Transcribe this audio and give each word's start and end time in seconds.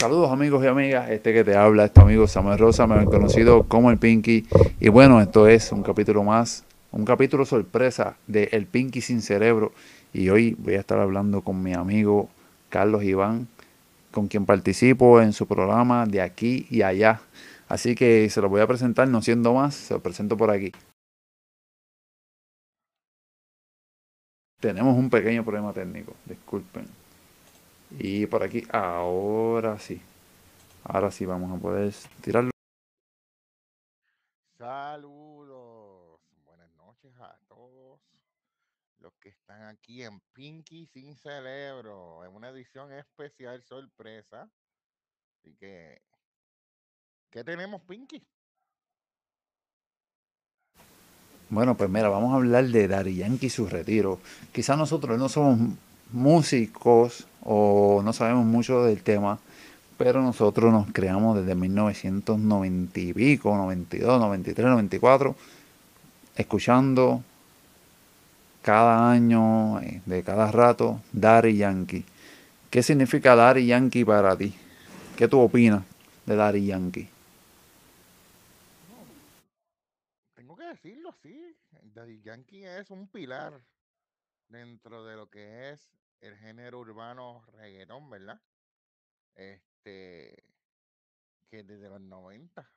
Saludos 0.00 0.32
amigos 0.32 0.64
y 0.64 0.66
amigas, 0.66 1.10
este 1.10 1.34
que 1.34 1.44
te 1.44 1.54
habla, 1.54 1.84
este 1.84 2.00
amigo 2.00 2.26
Samuel 2.26 2.58
Rosa, 2.58 2.86
me 2.86 2.94
han 2.94 3.04
conocido 3.04 3.64
como 3.64 3.90
el 3.90 3.98
Pinky. 3.98 4.46
Y 4.80 4.88
bueno, 4.88 5.20
esto 5.20 5.46
es 5.46 5.72
un 5.72 5.82
capítulo 5.82 6.24
más, 6.24 6.64
un 6.90 7.04
capítulo 7.04 7.44
sorpresa 7.44 8.16
de 8.26 8.44
El 8.52 8.64
Pinky 8.64 9.02
sin 9.02 9.20
cerebro. 9.20 9.72
Y 10.14 10.30
hoy 10.30 10.56
voy 10.58 10.76
a 10.76 10.80
estar 10.80 10.98
hablando 10.98 11.42
con 11.42 11.62
mi 11.62 11.74
amigo 11.74 12.30
Carlos 12.70 13.04
Iván, 13.04 13.46
con 14.10 14.26
quien 14.26 14.46
participo 14.46 15.20
en 15.20 15.34
su 15.34 15.46
programa 15.46 16.06
de 16.06 16.22
aquí 16.22 16.66
y 16.70 16.80
allá. 16.80 17.20
Así 17.68 17.94
que 17.94 18.30
se 18.30 18.40
lo 18.40 18.48
voy 18.48 18.62
a 18.62 18.66
presentar, 18.66 19.06
no 19.06 19.20
siendo 19.20 19.52
más, 19.52 19.74
se 19.74 19.92
lo 19.92 20.00
presento 20.00 20.34
por 20.34 20.50
aquí. 20.50 20.72
Tenemos 24.60 24.96
un 24.96 25.10
pequeño 25.10 25.44
problema 25.44 25.74
técnico, 25.74 26.14
disculpen. 26.24 26.86
Y 27.98 28.26
por 28.26 28.42
aquí, 28.42 28.66
ahora 28.70 29.78
sí. 29.78 30.00
Ahora 30.84 31.10
sí 31.10 31.26
vamos 31.26 31.56
a 31.56 31.60
poder 31.60 31.92
tirarlo. 32.20 32.50
Saludos, 34.56 36.20
buenas 36.44 36.70
noches 36.76 37.12
a 37.18 37.38
todos 37.48 38.00
los 38.98 39.12
que 39.14 39.30
están 39.30 39.62
aquí 39.62 40.02
en 40.02 40.20
Pinky 40.32 40.86
sin 40.86 41.16
cerebro, 41.16 42.24
en 42.24 42.34
una 42.34 42.50
edición 42.50 42.92
especial 42.92 43.62
sorpresa. 43.62 44.50
Así 45.38 45.54
que, 45.54 46.02
¿qué 47.30 47.42
tenemos, 47.42 47.80
Pinky? 47.82 48.22
Bueno, 51.48 51.76
pues 51.76 51.90
mira, 51.90 52.08
vamos 52.08 52.32
a 52.32 52.36
hablar 52.36 52.66
de 52.66 52.86
Dari 52.86 53.16
Yankee 53.16 53.46
y 53.46 53.50
su 53.50 53.66
retiro. 53.66 54.20
Quizás 54.52 54.78
nosotros 54.78 55.18
no 55.18 55.28
somos 55.28 55.58
músicos 56.12 57.26
o 57.42 58.02
no 58.04 58.12
sabemos 58.12 58.44
mucho 58.44 58.84
del 58.84 59.02
tema, 59.02 59.38
pero 59.96 60.22
nosotros 60.22 60.72
nos 60.72 60.90
creamos 60.92 61.38
desde 61.38 61.54
1990 61.54 63.00
y 63.00 63.12
pico, 63.12 63.56
92, 63.56 64.20
93, 64.20 64.66
94, 64.66 65.36
escuchando 66.36 67.22
cada 68.62 69.10
año, 69.10 69.80
eh, 69.80 70.02
de 70.06 70.22
cada 70.22 70.50
rato, 70.50 71.00
Daddy 71.12 71.56
Yankee. 71.56 72.04
¿Qué 72.70 72.82
significa 72.82 73.34
Daddy 73.34 73.66
Yankee 73.66 74.04
para 74.04 74.36
ti? 74.36 74.54
¿Qué 75.16 75.28
tú 75.28 75.40
opinas 75.40 75.82
de 76.26 76.36
Daddy 76.36 76.66
Yankee? 76.66 77.08
tengo 80.34 80.56
que 80.56 80.64
decirlo 80.64 81.10
así, 81.10 81.56
Daddy 81.94 82.20
Yankee 82.22 82.64
es 82.64 82.90
un 82.90 83.06
pilar 83.08 83.60
dentro 84.48 85.04
de 85.04 85.16
lo 85.16 85.28
que 85.28 85.70
es 85.70 85.99
el 86.20 86.36
género 86.36 86.80
urbano 86.80 87.44
reggaetón, 87.52 88.10
¿verdad? 88.10 88.40
Este, 89.34 90.44
que 91.48 91.62
desde 91.64 91.88
los 91.88 92.00
90 92.00 92.70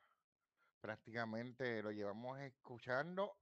prácticamente 0.82 1.82
lo 1.82 1.92
llevamos 1.92 2.40
escuchando 2.40 3.38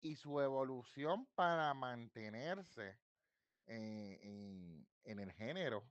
y 0.00 0.16
su 0.16 0.40
evolución 0.40 1.26
para 1.34 1.72
mantenerse 1.74 2.98
en, 3.66 4.86
en 5.04 5.18
el 5.18 5.32
género 5.32 5.84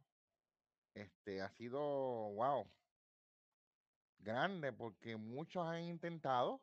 este 0.94 1.42
ha 1.42 1.50
sido 1.50 1.82
wow 1.82 2.66
grande 4.20 4.72
porque 4.72 5.18
muchos 5.18 5.66
han 5.68 5.84
intentado 5.84 6.62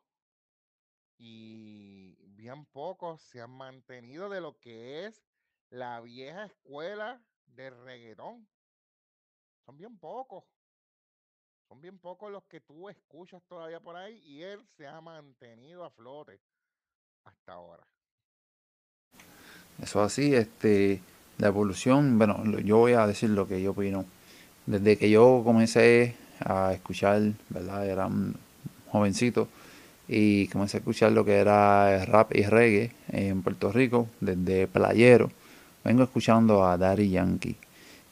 y 1.17 2.15
bien 2.29 2.65
pocos 2.65 3.21
se 3.21 3.41
han 3.41 3.51
mantenido 3.51 4.29
de 4.29 4.41
lo 4.41 4.59
que 4.59 5.05
es 5.05 5.23
la 5.73 5.99
vieja 6.01 6.45
escuela 6.45 7.19
de 7.47 7.71
reggaetón. 7.71 8.47
Son 9.65 9.75
bien 9.75 9.97
pocos. 9.97 10.43
Son 11.67 11.81
bien 11.81 11.97
pocos 11.97 12.31
los 12.31 12.43
que 12.43 12.61
tú 12.61 12.89
escuchas 12.89 13.41
todavía 13.47 13.79
por 13.79 13.95
ahí 13.95 14.21
y 14.23 14.43
él 14.43 14.63
se 14.77 14.85
ha 14.85 15.01
mantenido 15.01 15.83
a 15.83 15.89
flote 15.89 16.39
hasta 17.23 17.53
ahora. 17.53 17.83
Eso 19.81 20.03
así, 20.03 20.35
este, 20.35 21.01
la 21.39 21.47
evolución, 21.47 22.19
bueno, 22.19 22.43
yo 22.59 22.77
voy 22.77 22.93
a 22.93 23.07
decir 23.07 23.31
lo 23.31 23.47
que 23.47 23.61
yo 23.61 23.71
opino. 23.71 24.05
Desde 24.67 24.97
que 24.97 25.09
yo 25.09 25.41
comencé 25.43 26.15
a 26.39 26.73
escuchar, 26.73 27.21
¿verdad? 27.49 27.87
Era 27.87 28.05
un 28.05 28.35
jovencito 28.89 29.47
y 30.07 30.47
comencé 30.49 30.77
a 30.77 30.81
escuchar 30.81 31.13
lo 31.13 31.25
que 31.25 31.37
era 31.37 32.05
rap 32.05 32.35
y 32.35 32.43
reggae 32.43 32.91
en 33.07 33.41
Puerto 33.41 33.71
Rico, 33.71 34.07
desde 34.19 34.67
Playero 34.67 35.31
vengo 35.83 36.03
escuchando 36.03 36.65
a 36.65 36.77
Daddy 36.77 37.09
Yankee. 37.09 37.55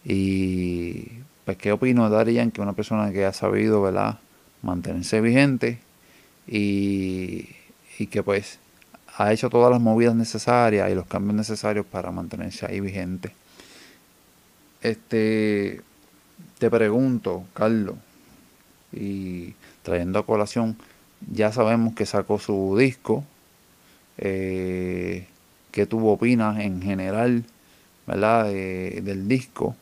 Y 0.04 1.08
pues, 1.46 1.58
¿qué 1.58 1.72
opino 1.72 2.10
de 2.10 2.16
Daddy 2.16 2.34
Yankee? 2.34 2.62
Una 2.62 2.74
persona 2.74 3.12
que 3.12 3.26
ha 3.26 3.34
sabido, 3.34 3.82
¿verdad?, 3.82 4.20
mantenerse 4.62 5.22
vigente 5.22 5.80
y, 6.48 7.50
y 7.98 8.08
que 8.08 8.22
pues 8.22 8.60
ha 9.18 9.34
hecho 9.34 9.50
todas 9.50 9.72
las 9.72 9.82
movidas 9.82 10.16
necesarias 10.16 10.90
y 10.92 10.96
los 10.96 11.06
cambios 11.08 11.36
necesarios 11.36 11.86
para 11.86 12.12
mantenerse 12.12 12.66
ahí 12.66 12.80
vigente. 12.80 13.34
Este, 14.82 15.82
te 16.58 16.70
pregunto, 16.70 17.44
Carlos, 17.54 17.96
y 18.92 19.54
trayendo 19.84 20.20
a 20.20 20.26
colación, 20.26 20.78
ya 21.32 21.52
sabemos 21.52 21.94
que 21.94 22.06
sacó 22.06 22.40
su 22.40 22.76
disco. 22.78 23.24
Eh, 24.18 25.28
¿Qué 25.72 25.86
tú 25.86 26.08
opinas 26.08 26.60
en 26.60 26.82
general 26.82 27.46
¿verdad? 28.06 28.46
del 28.46 29.28
disco. 29.28 29.76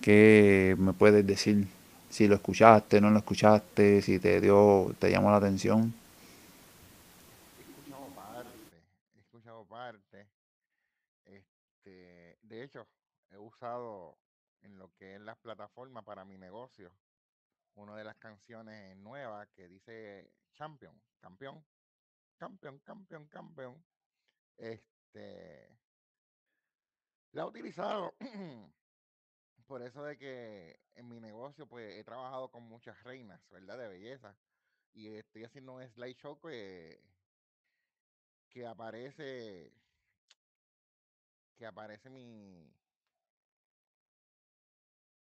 ¿Qué 0.00 0.74
me 0.78 0.92
puedes 0.92 1.26
decir? 1.26 1.66
Si 2.08 2.26
lo 2.26 2.34
escuchaste, 2.34 3.00
no 3.00 3.10
lo 3.10 3.18
escuchaste, 3.18 4.02
si 4.02 4.18
te 4.18 4.40
dio, 4.40 4.94
te 4.98 5.10
llamó 5.10 5.30
la 5.30 5.36
atención. 5.36 5.94
He 7.58 7.62
escuchado 7.62 8.06
parte, 8.14 8.48
he 9.14 9.20
escuchado 9.20 9.64
parte. 9.64 10.26
Este, 11.24 12.38
de 12.42 12.64
hecho, 12.64 12.86
he 13.30 13.38
usado 13.38 14.16
en 14.62 14.78
lo 14.78 14.90
que 14.98 15.14
es 15.14 15.20
las 15.20 15.36
plataformas 15.38 16.04
para 16.04 16.24
mi 16.24 16.36
negocio 16.36 16.90
una 17.80 17.96
de 17.96 18.04
las 18.04 18.16
canciones 18.16 18.96
nuevas 18.98 19.48
que 19.54 19.68
dice 19.68 20.30
Champion, 20.54 20.94
campeón, 21.20 21.64
campeón, 22.36 22.78
campeón, 22.80 23.26
campeón. 23.26 23.84
Este, 24.56 25.68
la 27.32 27.42
he 27.42 27.44
utilizado 27.44 28.14
por 29.66 29.82
eso 29.82 30.02
de 30.02 30.16
que 30.16 30.80
en 30.94 31.08
mi 31.08 31.20
negocio 31.20 31.66
pues 31.66 31.96
he 31.96 32.04
trabajado 32.04 32.50
con 32.50 32.64
muchas 32.64 33.02
reinas, 33.04 33.40
¿verdad? 33.50 33.78
De 33.78 33.88
belleza. 33.88 34.36
Y 34.92 35.08
estoy 35.14 35.44
haciendo 35.44 35.74
un 35.74 35.88
slideshow 35.88 36.40
que, 36.40 37.00
que 38.48 38.66
aparece 38.66 39.72
que 41.56 41.66
aparece 41.66 42.10
mi 42.10 42.74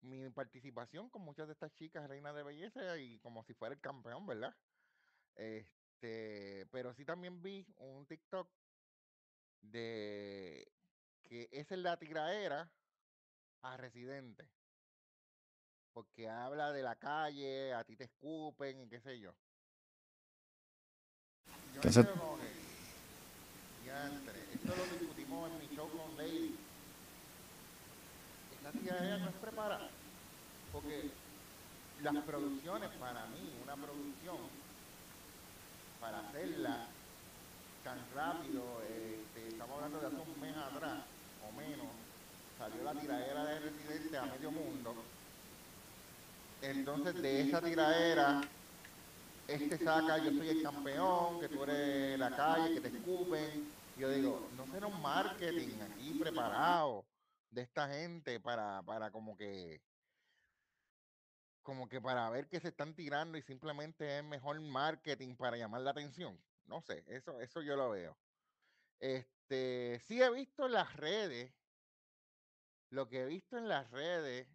mi 0.03 0.29
participación 0.31 1.09
con 1.11 1.23
muchas 1.23 1.47
de 1.47 1.53
estas 1.53 1.73
chicas 1.75 2.09
reinas 2.09 2.35
de 2.35 2.43
belleza 2.43 2.99
y 2.99 3.19
como 3.21 3.45
si 3.45 3.55
fuera 3.55 3.75
el 3.75 3.81
campeón, 3.81 4.27
¿verdad? 4.27 4.55
Este, 5.37 6.67
pero 6.71 6.93
sí 6.95 7.05
también 7.05 7.43
vi 7.43 7.67
un 7.79 8.07
TikTok 8.07 8.49
de 9.61 10.73
que 11.33 11.49
es 11.51 11.71
la 11.71 11.97
tiraera 11.97 12.71
a 13.63 13.77
residente. 13.79 14.47
Porque 15.95 16.29
habla 16.29 16.73
de 16.73 16.83
la 16.83 16.97
calle, 16.97 17.73
a 17.73 17.85
ti 17.85 17.97
te 17.97 18.05
escupen 18.05 18.83
y 18.83 18.87
qué 18.87 19.01
sé 19.01 19.19
yo. 19.19 19.33
Yo 21.47 21.77
Entonces... 21.77 22.07
esto 24.53 24.77
lo 24.77 24.99
discutimos 24.99 25.51
en 25.51 25.59
mi 25.59 25.75
show 25.75 25.89
con 25.89 26.15
Lady. 26.19 26.55
Esta 28.55 28.73
tiraera 28.73 29.17
no 29.17 29.31
es 29.31 29.37
preparada. 29.37 29.89
Porque 30.71 31.11
las 32.03 32.25
producciones 32.25 32.91
para 33.01 33.25
mí, 33.29 33.59
una 33.63 33.77
producción, 33.77 34.37
para 35.99 36.29
hacerla 36.29 36.89
tan 37.85 37.99
rápido, 38.15 38.83
este, 38.83 39.49
estamos 39.49 39.77
hablando 39.77 39.99
de 39.99 40.07
hace 40.09 40.31
un 40.31 40.41
mes 40.41 40.57
atrás, 40.57 41.05
salió 42.59 42.85
la 42.85 42.95
tiradera 42.95 43.45
de 43.45 43.59
Residente 43.61 44.19
a 44.19 44.27
medio 44.27 44.51
mundo. 44.51 44.95
Entonces 46.61 47.21
de 47.21 47.41
esa 47.41 47.61
tiradera, 47.61 48.41
este 49.49 49.79
saca, 49.79 50.19
yo 50.19 50.31
soy 50.31 50.49
el 50.49 50.63
campeón, 50.63 51.41
que 51.41 51.49
tú 51.49 51.65
eres 51.65 52.19
la 52.19 52.31
calle, 52.37 52.75
que 52.75 52.81
te 52.81 52.97
escupen. 52.97 53.69
Yo 53.99 54.11
digo, 54.11 54.49
no 54.57 54.67
será 54.67 54.87
un 54.87 55.03
marketing 55.03 55.81
aquí 55.81 56.15
preparado 56.21 57.05
de 57.51 57.63
esta 57.63 57.89
gente 57.89 58.41
para, 58.41 58.83
para 58.83 59.11
como 59.11 59.37
que 59.37 59.83
como 61.63 61.89
que 61.89 62.01
para 62.01 62.29
ver 62.31 62.49
que 62.49 62.61
se 62.61 62.69
están 62.69 62.95
tirando 62.95 63.39
y 63.39 63.43
simplemente 63.43 64.19
es 64.19 64.25
mejor 64.25 64.61
marketing 64.61 65.37
para 65.37 65.57
llamar 65.57 65.83
la 65.83 65.91
atención. 65.93 66.39
No 66.67 66.81
sé, 66.81 67.05
eso, 67.07 67.41
eso 67.41 67.63
yo 67.63 67.77
lo 67.77 67.91
veo. 67.91 68.17
Este, 68.99 69.32
sí 70.07 70.23
he 70.23 70.31
visto 70.31 70.67
en 70.67 70.73
las 70.73 70.97
redes, 70.97 71.53
lo 72.91 73.09
que 73.09 73.23
he 73.23 73.27
visto 73.27 73.57
en 73.57 73.69
las 73.69 73.91
redes, 73.91 74.49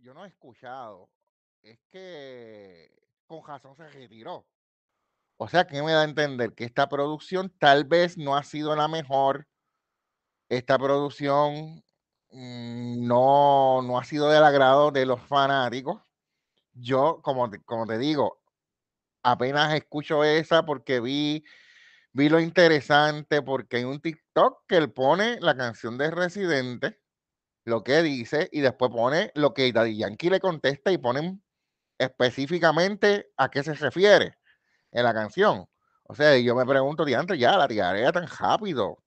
yo 0.00 0.14
no 0.14 0.24
he 0.24 0.28
escuchado 0.28 1.10
es 1.64 1.78
que 1.90 2.90
con 3.26 3.44
razón 3.46 3.76
se 3.76 3.88
retiró. 3.88 4.46
O 5.36 5.48
sea, 5.48 5.66
que 5.66 5.82
me 5.82 5.92
da 5.92 6.02
a 6.02 6.04
entender 6.04 6.54
que 6.54 6.64
esta 6.64 6.88
producción 6.88 7.50
tal 7.58 7.84
vez 7.84 8.16
no 8.16 8.36
ha 8.36 8.44
sido 8.44 8.76
la 8.76 8.86
mejor. 8.86 9.48
Esta 10.48 10.78
producción 10.78 11.82
mm, 12.30 13.06
no, 13.06 13.82
no 13.82 13.98
ha 13.98 14.04
sido 14.04 14.28
del 14.28 14.44
agrado 14.44 14.90
de 14.90 15.06
los 15.06 15.20
fanáticos. 15.22 16.02
Yo, 16.72 17.20
como 17.22 17.50
como 17.64 17.86
te 17.86 17.98
digo, 17.98 18.40
apenas 19.22 19.74
escucho 19.74 20.22
esa 20.22 20.64
porque 20.64 21.00
vi, 21.00 21.44
vi 22.14 22.28
lo 22.28 22.40
interesante, 22.40 23.42
porque 23.42 23.78
hay 23.78 23.84
un 23.84 24.00
TikTok 24.00 24.64
que 24.68 24.76
él 24.76 24.92
pone 24.92 25.38
la 25.40 25.56
canción 25.56 25.98
de 25.98 26.10
Residente, 26.10 27.00
lo 27.64 27.82
que 27.82 28.02
dice, 28.02 28.48
y 28.52 28.60
después 28.60 28.90
pone 28.92 29.32
lo 29.34 29.52
que 29.52 29.72
Daddy 29.72 29.98
Yankee 29.98 30.30
le 30.30 30.40
contesta 30.40 30.92
y 30.92 30.98
ponen 30.98 31.42
específicamente 31.98 33.30
a 33.36 33.50
qué 33.50 33.62
se 33.62 33.74
refiere 33.74 34.38
en 34.92 35.04
la 35.04 35.12
canción. 35.12 35.66
O 36.04 36.14
sea, 36.14 36.38
yo 36.38 36.54
me 36.54 36.66
pregunto, 36.66 37.04
antes 37.16 37.38
ya 37.38 37.56
la 37.56 37.66
tiraría 37.66 38.12
tan 38.12 38.28
rápido, 38.28 38.98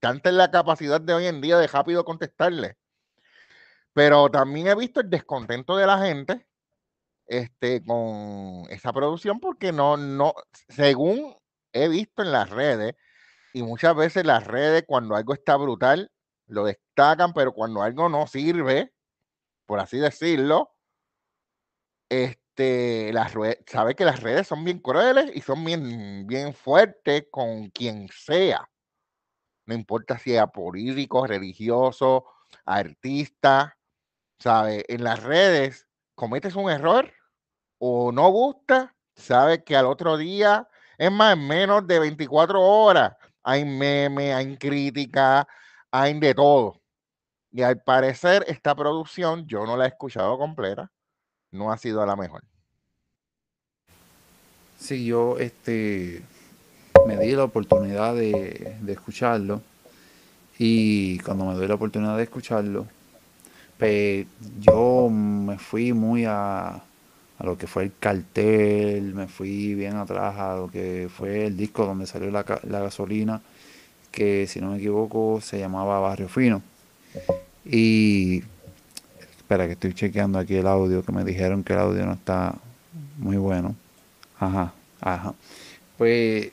tanta 0.00 0.28
es 0.30 0.34
la 0.36 0.50
capacidad 0.50 1.00
de 1.00 1.14
hoy 1.14 1.26
en 1.26 1.40
día 1.40 1.58
de 1.58 1.66
rápido 1.66 2.04
contestarle. 2.04 2.76
Pero 3.94 4.30
también 4.30 4.68
he 4.68 4.74
visto 4.74 5.00
el 5.00 5.08
descontento 5.08 5.76
de 5.76 5.86
la 5.86 5.98
gente 5.98 6.46
este, 7.26 7.82
con 7.84 8.64
esa 8.70 8.92
producción 8.92 9.40
porque 9.40 9.72
no, 9.72 9.96
no, 9.96 10.34
según 10.68 11.36
he 11.72 11.88
visto 11.88 12.22
en 12.22 12.32
las 12.32 12.50
redes, 12.50 12.94
y 13.52 13.62
muchas 13.62 13.94
veces 13.94 14.24
las 14.24 14.46
redes 14.46 14.84
cuando 14.86 15.16
algo 15.16 15.34
está 15.34 15.56
brutal, 15.56 16.10
lo 16.46 16.64
destacan, 16.64 17.32
pero 17.32 17.52
cuando 17.52 17.82
algo 17.82 18.08
no 18.08 18.26
sirve, 18.26 18.92
por 19.66 19.80
así 19.80 19.98
decirlo, 19.98 20.74
este, 22.08 23.12
las 23.12 23.34
sabe 23.66 23.94
que 23.94 24.04
las 24.04 24.22
redes 24.22 24.46
son 24.46 24.64
bien 24.64 24.78
crueles 24.78 25.30
y 25.34 25.40
son 25.42 25.64
bien, 25.64 26.26
bien 26.26 26.54
fuertes 26.54 27.26
con 27.30 27.68
quien 27.70 28.08
sea. 28.08 28.68
No 29.66 29.74
importa 29.74 30.18
si 30.18 30.30
sea 30.30 30.46
político, 30.46 31.26
religioso, 31.26 32.24
artista, 32.64 33.78
¿sabe? 34.38 34.84
En 34.88 35.04
las 35.04 35.22
redes 35.22 35.86
cometes 36.14 36.56
un 36.56 36.70
error 36.70 37.12
o 37.78 38.10
no 38.12 38.30
gusta, 38.30 38.96
sabe 39.14 39.64
que 39.64 39.76
al 39.76 39.86
otro 39.86 40.16
día, 40.16 40.68
es 40.98 41.12
más, 41.12 41.34
en 41.34 41.46
menos 41.46 41.86
de 41.86 42.00
24 42.00 42.60
horas, 42.60 43.12
hay 43.44 43.64
memes, 43.64 44.34
hay 44.34 44.56
crítica, 44.56 45.46
hay 45.92 46.18
de 46.18 46.34
todo. 46.34 46.80
Y 47.52 47.62
al 47.62 47.80
parecer 47.80 48.44
esta 48.48 48.74
producción, 48.74 49.46
yo 49.46 49.64
no 49.64 49.76
la 49.76 49.84
he 49.84 49.88
escuchado 49.88 50.36
completa, 50.36 50.90
no 51.52 51.70
ha 51.72 51.78
sido 51.78 52.04
la 52.04 52.16
mejor. 52.16 52.42
Sí, 54.78 55.06
yo 55.06 55.38
este, 55.38 56.22
me 57.06 57.16
di 57.16 57.32
la 57.32 57.44
oportunidad 57.44 58.14
de, 58.14 58.76
de 58.80 58.92
escucharlo 58.92 59.62
y 60.58 61.18
cuando 61.20 61.44
me 61.44 61.54
doy 61.54 61.68
la 61.68 61.74
oportunidad 61.74 62.16
de 62.16 62.24
escucharlo, 62.24 62.86
pues 63.78 64.26
yo 64.58 65.08
me 65.08 65.58
fui 65.58 65.92
muy 65.92 66.24
a, 66.26 66.82
a 67.38 67.46
lo 67.46 67.56
que 67.56 67.66
fue 67.66 67.84
el 67.84 67.92
cartel, 67.98 69.14
me 69.14 69.28
fui 69.28 69.74
bien 69.74 69.96
atrás 69.96 70.36
a 70.38 70.56
lo 70.56 70.70
que 70.70 71.08
fue 71.14 71.46
el 71.46 71.56
disco 71.56 71.86
donde 71.86 72.06
salió 72.06 72.30
la, 72.30 72.42
gasolina, 72.42 73.40
que 74.10 74.46
si 74.48 74.60
no 74.60 74.72
me 74.72 74.78
equivoco 74.78 75.40
se 75.40 75.58
llamaba 75.58 76.00
Barrio 76.00 76.28
Fino. 76.28 76.62
Y 77.64 78.42
espera 79.36 79.66
que 79.66 79.72
estoy 79.72 79.94
chequeando 79.94 80.38
aquí 80.38 80.56
el 80.56 80.66
audio, 80.66 81.04
que 81.04 81.12
me 81.12 81.24
dijeron 81.24 81.62
que 81.62 81.74
el 81.74 81.78
audio 81.78 82.06
no 82.06 82.12
está 82.14 82.56
muy 83.18 83.36
bueno. 83.36 83.76
Ajá, 84.40 84.72
ajá. 85.00 85.34
Pues 85.96 86.50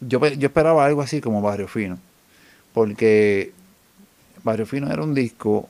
yo, 0.00 0.24
yo 0.26 0.46
esperaba 0.46 0.86
algo 0.86 1.02
así 1.02 1.20
como 1.20 1.42
Barrio 1.42 1.66
Fino, 1.66 1.98
porque 2.72 3.52
Barrio 4.44 4.66
Fino 4.66 4.92
era 4.92 5.02
un 5.02 5.14
disco 5.14 5.68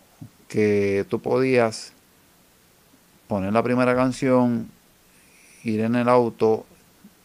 que 0.49 1.07
tú 1.09 1.19
podías 1.19 1.95
poner 3.33 3.51
la 3.51 3.63
primera 3.63 3.97
canción, 3.97 4.69
ir 5.65 5.81
en 5.81 5.95
el 5.95 6.07
auto 6.07 6.67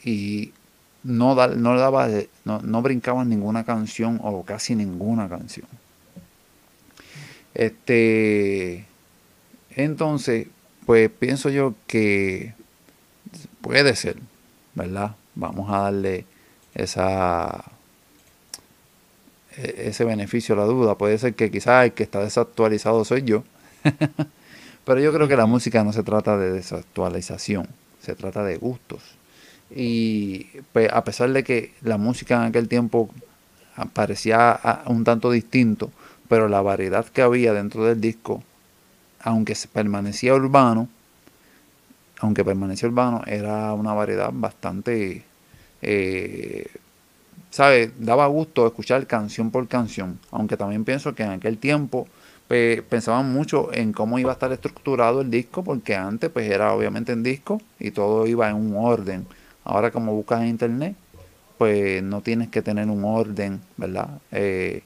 y 0.05 0.53
no, 1.03 1.35
no, 1.35 1.77
daba, 1.77 2.07
no, 2.45 2.61
no 2.61 2.81
brincaban 2.81 3.27
ninguna 3.27 3.65
canción 3.65 4.17
o 4.23 4.43
casi 4.43 4.73
ninguna 4.73 5.27
canción. 5.27 5.67
Este, 7.53 8.85
entonces, 9.71 10.47
pues 10.85 11.09
pienso 11.09 11.49
yo 11.49 11.75
que 11.87 12.53
puede 13.59 13.93
ser, 13.97 14.15
¿verdad? 14.75 15.13
Vamos 15.35 15.69
a 15.69 15.79
darle 15.79 16.23
esa 16.73 17.65
e, 19.57 19.89
ese 19.89 20.05
beneficio 20.05 20.55
a 20.55 20.59
la 20.59 20.63
duda. 20.63 20.95
Puede 20.97 21.17
ser 21.17 21.33
que 21.33 21.51
quizás 21.51 21.83
el 21.83 21.91
que 21.91 22.03
está 22.03 22.21
desactualizado 22.21 23.03
soy 23.03 23.23
yo. 23.23 23.43
Pero 24.87 25.01
yo 25.01 25.11
creo 25.11 25.27
que 25.27 25.35
la 25.35 25.45
música 25.45 25.83
no 25.83 25.91
se 25.91 26.01
trata 26.01 26.37
de 26.37 26.49
desactualización, 26.49 27.67
se 27.99 28.15
trata 28.15 28.45
de 28.45 28.55
gustos. 28.55 29.01
Y 29.69 30.45
pues, 30.71 30.89
a 30.93 31.03
pesar 31.03 31.29
de 31.33 31.43
que 31.43 31.73
la 31.81 31.97
música 31.97 32.35
en 32.37 32.43
aquel 32.43 32.69
tiempo 32.69 33.09
parecía 33.91 34.57
un 34.85 35.03
tanto 35.03 35.29
distinto, 35.29 35.91
pero 36.29 36.47
la 36.47 36.61
variedad 36.61 37.05
que 37.05 37.21
había 37.21 37.51
dentro 37.51 37.83
del 37.83 37.99
disco, 37.99 38.41
aunque 39.19 39.57
permanecía 39.73 40.33
urbano, 40.33 40.87
aunque 42.19 42.45
permanecía 42.45 42.87
urbano, 42.87 43.23
era 43.27 43.73
una 43.73 43.93
variedad 43.93 44.29
bastante, 44.31 45.25
eh, 45.81 46.65
¿sabe? 47.51 47.91
Daba 47.99 48.27
gusto 48.27 48.65
escuchar 48.65 49.05
canción 49.05 49.51
por 49.51 49.67
canción, 49.67 50.17
aunque 50.31 50.55
también 50.55 50.85
pienso 50.85 51.13
que 51.13 51.23
en 51.23 51.31
aquel 51.31 51.57
tiempo 51.57 52.07
pensaban 52.47 53.31
mucho 53.31 53.73
en 53.73 53.91
cómo 53.91 54.19
iba 54.19 54.31
a 54.31 54.33
estar 54.33 54.51
estructurado 54.51 55.21
el 55.21 55.29
disco, 55.29 55.63
porque 55.63 55.95
antes 55.95 56.29
pues 56.29 56.49
era 56.49 56.73
obviamente 56.73 57.11
en 57.11 57.23
disco 57.23 57.61
y 57.79 57.91
todo 57.91 58.25
iba 58.25 58.49
en 58.49 58.55
un 58.55 58.75
orden. 58.77 59.27
Ahora 59.63 59.91
como 59.91 60.13
buscas 60.13 60.41
en 60.41 60.47
internet, 60.47 60.95
pues 61.57 62.01
no 62.03 62.21
tienes 62.21 62.49
que 62.49 62.61
tener 62.61 62.87
un 62.87 63.03
orden, 63.03 63.61
¿verdad? 63.75 64.09
Eh, 64.31 64.83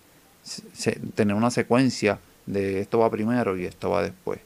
tener 1.15 1.36
una 1.36 1.51
secuencia 1.51 2.20
de 2.46 2.80
esto 2.80 3.00
va 3.00 3.10
primero 3.10 3.58
y 3.58 3.65
esto 3.65 3.91
va 3.91 4.01
después. 4.01 4.39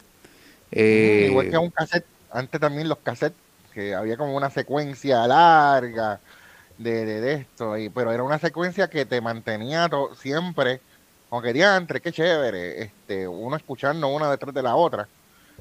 Eh, 0.71 1.27
igual 1.29 1.49
que 1.49 1.57
un 1.57 1.69
cassette, 1.69 2.05
antes 2.31 2.59
también 2.59 2.89
los 2.89 2.97
cassettes, 2.99 3.37
que 3.73 3.93
había 3.93 4.17
como 4.17 4.35
una 4.35 4.49
secuencia 4.49 5.25
larga 5.27 6.19
de, 6.77 7.05
de, 7.05 7.33
esto, 7.33 7.77
y, 7.77 7.89
pero 7.89 8.11
era 8.11 8.23
una 8.23 8.39
secuencia 8.39 8.89
que 8.89 9.05
te 9.05 9.21
mantenía 9.21 9.89
siempre 10.17 10.81
aunque 11.29 11.53
diantre, 11.53 12.01
qué 12.01 12.11
chévere, 12.11 12.83
este, 12.83 13.27
uno 13.27 13.55
escuchando 13.55 14.07
una 14.07 14.29
detrás 14.29 14.53
de 14.53 14.63
la 14.63 14.75
otra, 14.75 15.07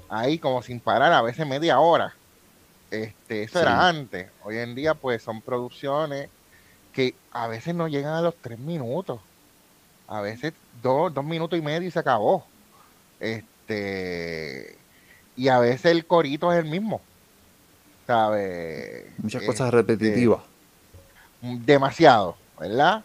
ahí 0.09 0.39
como 0.39 0.63
sin 0.63 0.81
parar, 0.81 1.13
a 1.13 1.23
veces 1.23 1.47
media 1.47 1.81
hora. 1.81 2.15
Este, 2.91 3.43
eso 3.43 3.61
era 3.61 3.89
antes. 3.89 4.29
Hoy 4.45 4.59
en 4.59 4.75
día, 4.75 4.95
pues 4.95 5.23
son 5.23 5.41
producciones 5.41 6.29
que 6.93 7.15
a 7.33 7.49
veces 7.49 7.75
no 7.75 7.89
llegan 7.89 8.15
a 8.15 8.23
los 8.23 8.37
tres 8.37 8.59
minutos. 8.59 9.21
A 10.07 10.21
veces 10.21 10.53
dos, 10.83 11.13
dos 11.13 11.25
minutos 11.25 11.59
y 11.59 11.63
medio 11.63 11.89
y 11.89 11.91
se 11.91 11.99
acabó. 11.99 12.47
Este, 13.19 14.77
y 15.37 15.49
a 15.49 15.59
veces 15.59 15.87
el 15.87 16.07
corito 16.07 16.53
es 16.53 16.59
el 16.61 16.71
mismo. 16.71 17.01
¿Sabe? 18.07 19.11
Muchas 19.19 19.43
cosas 19.43 19.67
este, 19.67 19.77
repetitivas. 19.77 20.43
Demasiado, 21.41 22.37
¿verdad? 22.61 23.03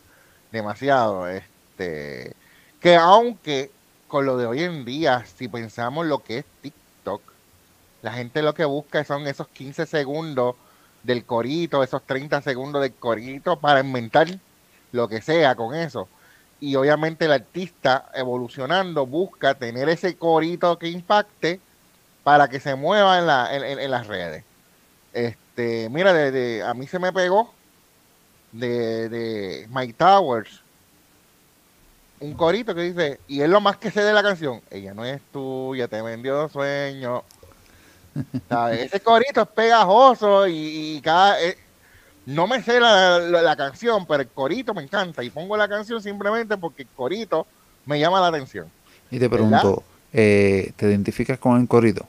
Demasiado. 0.52 1.28
Este, 1.28 2.34
que 2.80 2.96
aunque 2.96 3.72
con 4.08 4.26
lo 4.26 4.38
de 4.38 4.46
hoy 4.46 4.64
en 4.64 4.86
día, 4.86 5.26
si 5.38 5.48
pensamos 5.48 6.06
lo 6.06 6.20
que 6.24 6.40
es 6.40 6.46
TikTok, 6.62 7.22
la 8.02 8.14
gente 8.14 8.42
lo 8.42 8.54
que 8.54 8.66
busca 8.66 9.04
son 9.04 9.28
esos 9.28 9.48
15 9.50 9.86
segundos 9.86 10.56
del 11.04 11.26
corito, 11.26 11.84
esos 11.84 12.04
30 12.04 12.42
segundos 12.42 12.82
del 12.82 12.94
corito 12.94 13.60
para 13.60 13.82
inventar 13.82 14.28
lo 14.92 15.08
que 15.08 15.22
sea 15.22 15.56
con 15.56 15.76
eso. 15.76 16.08
Y 16.60 16.76
obviamente 16.76 17.26
el 17.26 17.32
artista 17.32 18.10
evolucionando 18.14 19.06
busca 19.06 19.56
tener 19.56 19.88
ese 19.90 20.18
corito 20.18 20.78
que 20.78 20.90
impacte 20.90 21.62
para 22.24 22.50
que 22.50 22.60
se 22.60 22.76
mueva 22.76 23.20
en, 23.20 23.28
la, 23.28 23.56
en, 23.56 23.92
las 23.92 24.08
redes. 24.08 24.44
Este, 25.14 25.90
mira, 25.90 26.14
de, 26.14 26.64
a 26.64 26.74
mí 26.74 26.86
se 26.88 27.00
me 27.00 27.14
pegó 27.14 27.54
de, 28.52 29.08
de 29.10 29.68
Mike 29.70 29.94
Towers, 29.94 30.62
un 32.22 32.34
corito 32.34 32.76
que 32.76 32.82
dice, 32.82 33.20
y 33.28 33.42
es 33.42 33.50
lo 33.50 33.62
más 33.62 33.78
que 33.78 33.92
sé 33.92 34.02
de 34.02 34.12
la 34.14 34.24
canción, 34.24 34.62
ella 34.70 34.94
no 34.94 35.06
es 35.06 35.22
tuya, 35.32 35.88
te 35.88 36.02
vendió 36.02 36.50
sueño. 36.50 37.24
Ese 38.72 39.00
corito 39.00 39.42
es 39.42 39.48
pegajoso 39.48 40.46
y, 40.48 41.00
cada... 41.04 41.42
Eh, 41.42 41.58
no 42.26 42.48
me 42.48 42.62
sé 42.62 42.80
la, 42.80 43.56
canción, 43.58 44.06
pero 44.06 44.22
el 44.22 44.28
corito 44.28 44.76
me 44.76 44.84
encanta 44.84 45.24
y 45.24 45.32
pongo 45.32 45.58
la 45.58 45.68
canción 45.68 46.00
simplemente 46.02 46.56
porque 46.58 46.84
el 46.84 46.90
corito 46.90 47.48
me 47.86 48.00
llama 48.00 48.22
la 48.22 48.28
atención. 48.28 48.70
Y 49.10 49.18
te 49.18 49.28
pregunto, 49.30 49.84
eh, 50.14 50.72
¿te 50.76 50.86
identificas 50.88 51.40
con 51.40 51.60
el 51.60 51.68
corito? 51.68 52.06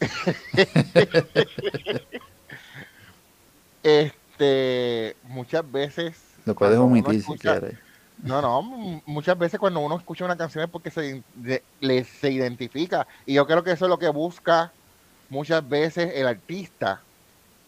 este, 3.84 5.16
muchas 5.24 5.70
veces. 5.70 6.16
Lo 6.44 6.56
puedes 6.56 6.78
omitir 6.78 7.22
si 7.22 7.38
quieres. 7.38 7.78
No, 8.20 8.42
no, 8.42 8.62
muchas 9.06 9.38
veces 9.38 9.60
cuando 9.60 9.78
uno 9.80 9.96
escucha 9.96 10.24
una 10.24 10.36
canción 10.36 10.64
es 10.64 10.70
porque 10.70 10.90
se, 10.90 11.24
de- 11.32 11.66
le- 11.78 12.04
se 12.04 12.30
identifica. 12.32 13.06
Y 13.24 13.34
yo 13.34 13.46
creo 13.46 13.62
que 13.62 13.70
eso 13.72 13.84
es 13.86 13.88
lo 13.88 13.98
que 13.98 14.08
busca 14.08 14.74
muchas 15.28 15.66
veces 15.68 16.12
el 16.14 16.26
artista. 16.26 17.06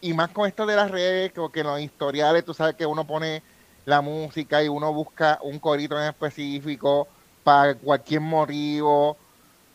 Y 0.01 0.13
más 0.13 0.31
con 0.31 0.47
esto 0.47 0.65
de 0.65 0.75
las 0.77 0.91
redes, 0.91 1.33
que 1.53 1.61
en 1.61 1.67
los 1.67 1.81
historiales, 1.81 2.45
tú 2.45 2.53
sabes 2.53 2.75
que 2.75 2.85
uno 2.87 3.07
pone 3.07 3.43
la 3.85 4.01
música 4.01 4.63
y 4.63 4.69
uno 4.69 4.93
busca 4.93 5.39
un 5.43 5.59
corito 5.59 5.99
en 5.99 6.09
específico 6.09 7.09
para 7.43 7.79
cualquier 7.79 8.21
motivo. 8.21 9.21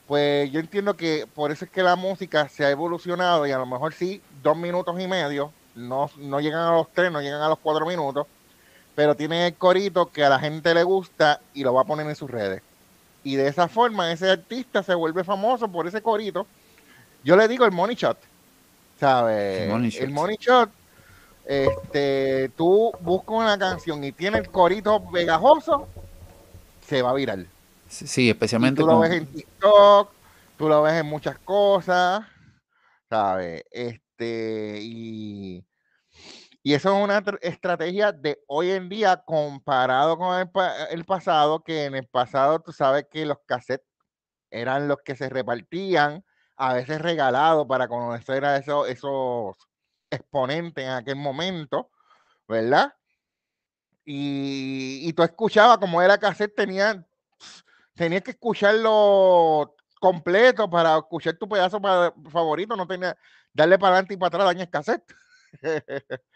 Pues 0.05 0.51
yo 0.53 0.61
entiendo 0.61 0.97
que 0.97 1.27
por 1.27 1.51
eso 1.51 1.65
es 1.65 1.71
que 1.71 1.83
la 1.83 1.97
música 1.97 2.49
se 2.49 2.65
ha 2.65 2.71
evolucionado 2.71 3.47
y 3.47 3.51
a 3.53 3.59
lo 3.59 3.67
mejor 3.67 3.93
sí, 3.95 4.25
dos 4.29 4.57
minutos 4.57 5.01
y 5.01 5.09
medio, 5.09 5.57
no, 5.75 6.09
no 6.19 6.41
llegan 6.41 6.61
a 6.63 6.73
los 6.73 6.93
tres, 6.93 7.11
no 7.11 7.21
llegan 7.21 7.43
a 7.43 7.49
los 7.49 7.59
cuatro 7.61 7.87
minutos, 7.87 8.27
pero 8.97 9.15
tienen 9.15 9.43
el 9.43 9.55
corito 9.55 10.11
que 10.11 10.25
a 10.25 10.31
la 10.31 10.41
gente 10.41 10.75
le 10.75 10.83
gusta 10.83 11.41
y 11.55 11.63
lo 11.63 11.75
va 11.75 11.83
a 11.83 11.85
poner 11.85 12.07
en 12.09 12.17
sus 12.17 12.31
redes. 12.31 12.63
Y 13.23 13.37
de 13.37 13.47
esa 13.47 13.69
forma 13.69 14.11
ese 14.11 14.31
artista 14.31 14.83
se 14.83 14.95
vuelve 14.95 15.23
famoso 15.23 15.69
por 15.69 15.87
ese 15.87 16.01
corito. 16.01 16.47
Yo 17.23 17.37
le 17.37 17.47
digo 17.47 17.67
el 17.67 17.73
money 17.73 17.95
shot, 17.95 18.17
¿sabes? 18.99 19.63
El 19.63 19.69
money 19.69 19.91
shot. 19.91 20.03
El 20.03 20.11
money 20.13 20.37
shot, 20.41 20.71
este, 21.45 22.51
tú 22.57 22.91
buscas 23.01 23.37
una 23.37 23.59
canción 23.59 24.03
y 24.03 24.13
tiene 24.13 24.39
el 24.39 24.49
corito 24.49 25.05
pegajoso, 25.13 25.89
se 26.81 27.03
va 27.03 27.11
a 27.11 27.15
viral. 27.15 27.47
Sí, 27.89 28.07
sí, 28.07 28.23
Y 28.25 28.31
especialmente 28.31 28.81
tú 28.81 28.87
lo 28.87 28.95
con... 28.95 29.03
ves 29.03 29.13
en 29.13 29.27
TikTok, 29.27 30.11
tú 30.57 30.69
lo 30.71 30.83
ves 30.83 30.95
en 30.95 31.07
muchas 31.07 31.39
cosas, 31.41 32.25
¿sabes? 33.11 33.63
Este, 33.71 34.79
y, 34.81 35.63
y 36.67 36.75
eso 36.75 36.97
es 36.97 37.05
una 37.05 37.23
tr- 37.23 37.39
estrategia 37.43 38.11
de 38.11 38.43
hoy 38.49 38.71
en 38.73 38.89
día 38.89 39.23
comparado 39.25 40.19
con 40.19 40.37
el, 40.37 40.51
pa- 40.51 40.87
el 40.87 41.05
pasado, 41.05 41.63
que 41.63 41.85
en 41.85 41.95
el 41.95 42.09
pasado 42.09 42.59
tú 42.61 42.73
sabes 42.73 43.07
que 43.09 43.25
los 43.25 43.39
cassettes 43.47 43.87
eran 44.51 44.89
los 44.89 44.99
que 45.05 45.17
se 45.17 45.29
repartían, 45.29 46.25
a 46.57 46.75
veces 46.75 47.01
regalados 47.03 47.67
para 47.69 47.89
conocer 47.89 48.45
a 48.45 48.57
esos, 48.59 48.89
esos 48.89 49.57
exponentes 50.11 50.85
en 50.85 50.91
aquel 50.93 51.17
momento, 51.17 51.91
¿verdad? 52.49 52.95
Y, 54.05 55.01
y 55.09 55.13
tú 55.13 55.23
escuchabas 55.23 55.79
como 55.79 56.01
era 56.01 56.19
cassette, 56.19 56.55
tenía, 56.55 57.05
tenías 57.95 58.23
que 58.23 58.33
escucharlo 58.33 59.77
completo 60.01 60.71
para 60.71 60.99
escuchar 60.99 61.37
tu 61.39 61.49
pedazo 61.49 61.81
favorito, 62.31 62.77
no 62.77 62.87
tenía 62.87 63.17
darle 63.53 63.79
para 63.79 63.95
adelante 63.95 64.15
y 64.15 64.19
para 64.19 64.29
atrás, 64.29 64.47
dañas 64.47 64.69
cassette. 64.71 65.05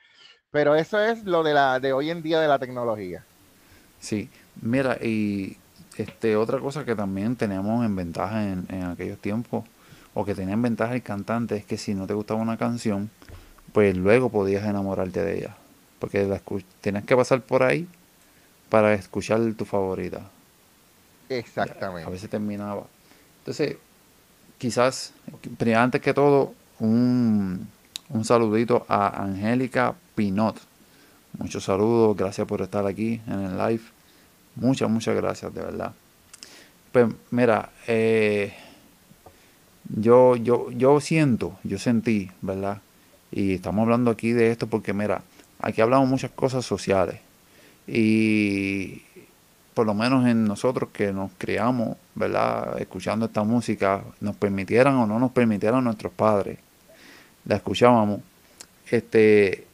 Pero 0.51 0.75
eso 0.75 0.99
es 1.01 1.25
lo 1.25 1.43
de 1.43 1.55
la 1.55 1.79
de 1.79 1.93
hoy 1.93 2.11
en 2.11 2.23
día 2.23 2.41
de 2.41 2.49
la 2.49 2.59
tecnología. 2.59 3.25
Sí, 4.01 4.29
mira, 4.61 4.97
y 5.01 5.57
este 5.97 6.37
otra 6.37 6.59
cosa 6.59 6.85
que 6.85 6.95
también 6.97 7.37
teníamos 7.37 7.85
en 7.85 7.95
ventaja 7.95 8.45
en, 8.49 8.67
en 8.69 8.85
aquellos 8.85 9.19
tiempos, 9.19 9.65
o 10.15 10.25
que 10.25 10.35
tenía 10.35 10.55
en 10.55 10.63
ventaja 10.63 10.95
el 10.95 11.03
cantante, 11.03 11.57
es 11.57 11.65
que 11.65 11.79
si 11.79 11.95
no 11.95 12.07
te 12.07 12.15
gustaba 12.15 12.41
una 12.41 12.57
canción, 12.57 13.11
pues 13.73 13.97
luego 13.97 14.31
podías 14.31 14.65
enamorarte 14.65 15.23
de 15.23 15.39
ella. 15.39 15.57
Porque 15.99 16.25
la 16.25 16.41
tenías 16.81 17.05
que 17.05 17.17
pasar 17.17 17.43
por 17.43 17.63
ahí 17.63 17.87
para 18.69 18.95
escuchar 18.95 19.41
tu 19.55 19.65
favorita. 19.65 20.19
A 20.19 21.35
Exactamente. 21.35 22.11
veces 22.11 22.29
terminaba. 22.29 22.85
Entonces, 23.41 23.77
quizás, 24.59 25.13
antes 25.77 26.01
que 26.01 26.15
todo, 26.15 26.55
un, 26.81 27.69
un 28.09 28.25
saludito 28.25 28.85
a 28.89 29.23
Angélica 29.23 29.95
Pinot. 30.21 30.55
Muchos 31.39 31.65
saludos, 31.65 32.15
gracias 32.15 32.47
por 32.47 32.61
estar 32.61 32.87
aquí 32.87 33.23
en 33.27 33.41
el 33.41 33.57
live. 33.57 33.81
Muchas, 34.55 34.91
muchas 34.91 35.17
gracias, 35.17 35.55
de 35.55 35.63
verdad. 35.63 35.95
Pues 36.93 37.07
mira, 37.31 37.71
eh, 37.87 38.53
yo, 39.89 40.37
yo, 40.37 40.71
yo 40.73 41.01
siento, 41.01 41.59
yo 41.65 41.79
sentí, 41.79 42.31
¿verdad? 42.43 42.83
Y 43.33 43.55
estamos 43.55 43.85
hablando 43.85 44.11
aquí 44.11 44.33
de 44.33 44.51
esto 44.51 44.67
porque, 44.67 44.93
mira, 44.93 45.23
aquí 45.59 45.81
hablamos 45.81 46.07
muchas 46.07 46.33
cosas 46.33 46.67
sociales. 46.67 47.19
Y 47.87 49.01
por 49.73 49.87
lo 49.87 49.95
menos 49.95 50.27
en 50.27 50.45
nosotros 50.45 50.91
que 50.93 51.15
nos 51.15 51.31
criamos, 51.39 51.97
¿verdad? 52.15 52.79
Escuchando 52.79 53.25
esta 53.25 53.43
música, 53.43 54.05
nos 54.21 54.37
permitieran 54.37 54.97
o 54.97 55.07
no 55.07 55.19
nos 55.19 55.31
permitieran 55.31 55.83
nuestros 55.83 56.13
padres, 56.13 56.59
la 57.47 57.57
escuchábamos, 57.57 58.21
este, 58.91 59.70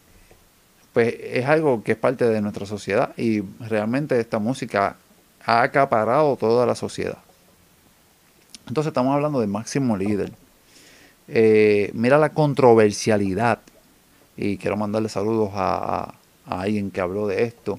pues 0.97 1.15
es 1.21 1.45
algo 1.45 1.85
que 1.85 1.93
es 1.93 1.99
parte 1.99 2.25
de 2.25 2.41
nuestra 2.41 2.65
sociedad 2.65 3.13
y 3.19 3.43
realmente 3.61 4.19
esta 4.19 4.39
música 4.39 4.97
ha 5.45 5.61
acaparado 5.61 6.37
toda 6.37 6.65
la 6.65 6.75
sociedad. 6.75 7.19
Entonces 8.67 8.93
estamos 8.93 9.15
hablando 9.15 9.39
de 9.41 9.47
máximo 9.47 9.99
líder. 9.99 10.33
Eh, 11.29 11.91
mira 11.93 12.17
la 12.17 12.31
controversialidad 12.31 13.59
y 14.39 14.57
quiero 14.57 14.79
mandarle 14.79 15.11
saludos 15.11 15.51
a, 15.53 16.15
alguien 16.47 16.91
que 16.91 17.03
habló 17.03 17.27
de 17.27 17.45
esto. 17.45 17.79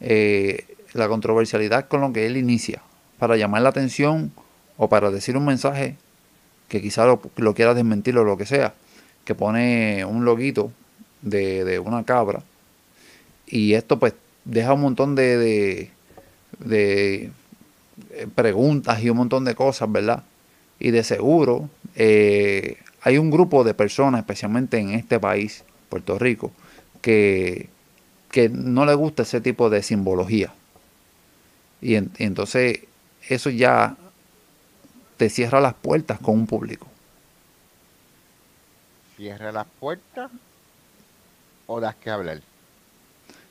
Eh, 0.00 0.66
la 0.94 1.06
controversialidad 1.06 1.86
con 1.86 2.00
lo 2.00 2.12
que 2.12 2.26
él 2.26 2.36
inicia 2.36 2.82
para 3.20 3.36
llamar 3.36 3.62
la 3.62 3.68
atención 3.68 4.32
o 4.78 4.88
para 4.88 5.12
decir 5.12 5.36
un 5.36 5.44
mensaje 5.44 5.94
que 6.66 6.82
quizá 6.82 7.06
lo, 7.06 7.22
lo 7.36 7.54
quiera 7.54 7.72
desmentir 7.72 8.18
o 8.18 8.24
lo 8.24 8.36
que 8.36 8.46
sea, 8.46 8.74
que 9.24 9.36
pone 9.36 10.04
un 10.04 10.24
loguito 10.24 10.72
de, 11.22 11.64
de 11.64 11.78
una 11.78 12.04
cabra 12.04 12.42
y 13.52 13.74
esto 13.74 13.98
pues 13.98 14.14
deja 14.46 14.72
un 14.72 14.80
montón 14.80 15.14
de, 15.14 15.90
de, 16.58 17.30
eh, 18.10 18.26
preguntas 18.34 19.02
y 19.02 19.10
un 19.10 19.18
montón 19.18 19.44
de 19.44 19.54
cosas, 19.54 19.92
¿verdad? 19.92 20.24
Y 20.80 20.90
de 20.90 21.04
seguro 21.04 21.68
eh, 21.94 22.78
hay 23.02 23.18
un 23.18 23.30
grupo 23.30 23.62
de 23.62 23.74
personas, 23.74 24.20
especialmente 24.20 24.78
en 24.78 24.92
este 24.92 25.20
país, 25.20 25.64
Puerto 25.90 26.18
Rico, 26.18 26.50
que, 27.02 27.68
que 28.30 28.48
no 28.48 28.86
le 28.86 28.94
gusta 28.94 29.22
ese 29.22 29.42
tipo 29.42 29.68
de 29.68 29.82
simbología. 29.82 30.54
Y, 31.82 31.96
y 31.96 32.06
entonces 32.20 32.80
eso 33.28 33.50
ya 33.50 33.96
te 35.18 35.28
cierra 35.28 35.60
las 35.60 35.74
puertas 35.74 36.18
con 36.20 36.36
un 36.36 36.46
público. 36.46 36.86
Cierra 39.18 39.52
las 39.52 39.66
puertas 39.78 40.30
o 41.72 41.80
das 41.80 41.94
que 41.96 42.10
hablar. 42.10 42.40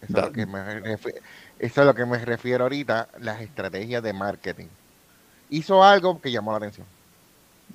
Eso, 0.02 0.18
es 0.18 0.24
lo 0.24 0.32
que 0.32 0.46
me 0.46 0.82
refi- 0.82 1.20
eso 1.60 1.82
es 1.82 1.88
lo 1.88 1.94
que 1.94 2.06
me 2.06 2.18
refiero 2.24 2.64
ahorita, 2.66 3.08
las 3.20 3.42
estrategias 3.42 4.02
de 4.02 4.14
marketing. 4.14 4.68
Hizo 5.50 5.84
algo 5.84 6.20
que 6.22 6.32
llamó 6.32 6.52
la 6.52 6.58
atención. 6.58 6.88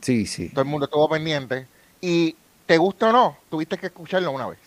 Sí, 0.03 0.26
sí. 0.26 0.49
Todo 0.50 0.62
el 0.62 0.69
mundo 0.69 0.87
estuvo 0.87 1.09
pendiente. 1.09 1.67
Y 2.00 2.35
te 2.67 2.79
gusta 2.79 3.11
o 3.11 3.12
no, 3.12 3.37
tuviste 3.50 3.79
que 3.79 3.87
escucharlo 3.87 4.31
una 4.31 4.49
vez. 4.49 4.59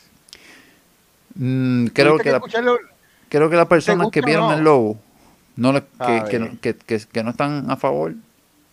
Mm, 1.36 1.88
creo, 1.88 2.18
que 2.18 2.32
la- 2.32 2.42
creo 3.30 3.50
que 3.50 3.56
las 3.56 3.68
personas 3.68 4.08
que 4.12 4.22
vieron 4.22 4.48
no? 4.48 4.54
el 4.54 4.62
logo 4.62 4.98
no 5.56 5.74
le- 5.74 5.82
que, 5.82 5.88
A 6.00 6.26
que, 6.26 6.76
que- 6.76 7.00
que- 7.08 7.24
no 7.24 7.32
están 7.32 7.70
a 7.70 7.76
favor, 7.78 8.14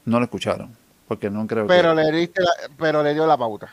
no 0.04 0.18
lo 0.18 0.24
escucharon. 0.24 0.74
Porque 1.08 1.30
no 1.30 1.46
creo 1.46 1.66
pero 1.66 1.94
le 1.94 2.10
diste 2.10 2.42
la- 2.42 2.52
pero 2.78 3.02
le 3.02 3.14
dio 3.14 3.26
la 3.26 3.36
pauta. 3.36 3.72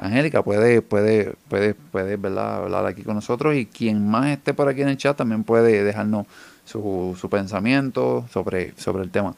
Angélica 0.00 0.42
puede, 0.42 0.82
puede, 0.82 1.34
puede, 1.48 1.74
puede 1.74 2.16
¿verdad? 2.16 2.56
hablar 2.64 2.86
aquí 2.86 3.02
con 3.02 3.14
nosotros 3.14 3.54
y 3.54 3.66
quien 3.66 4.08
más 4.08 4.26
esté 4.28 4.54
por 4.54 4.68
aquí 4.68 4.82
en 4.82 4.88
el 4.88 4.96
chat 4.96 5.16
también 5.16 5.44
puede 5.44 5.84
dejarnos 5.84 6.26
su, 6.64 7.16
su 7.20 7.28
pensamiento 7.28 8.26
sobre, 8.32 8.72
sobre 8.78 9.02
el 9.04 9.10
tema. 9.10 9.34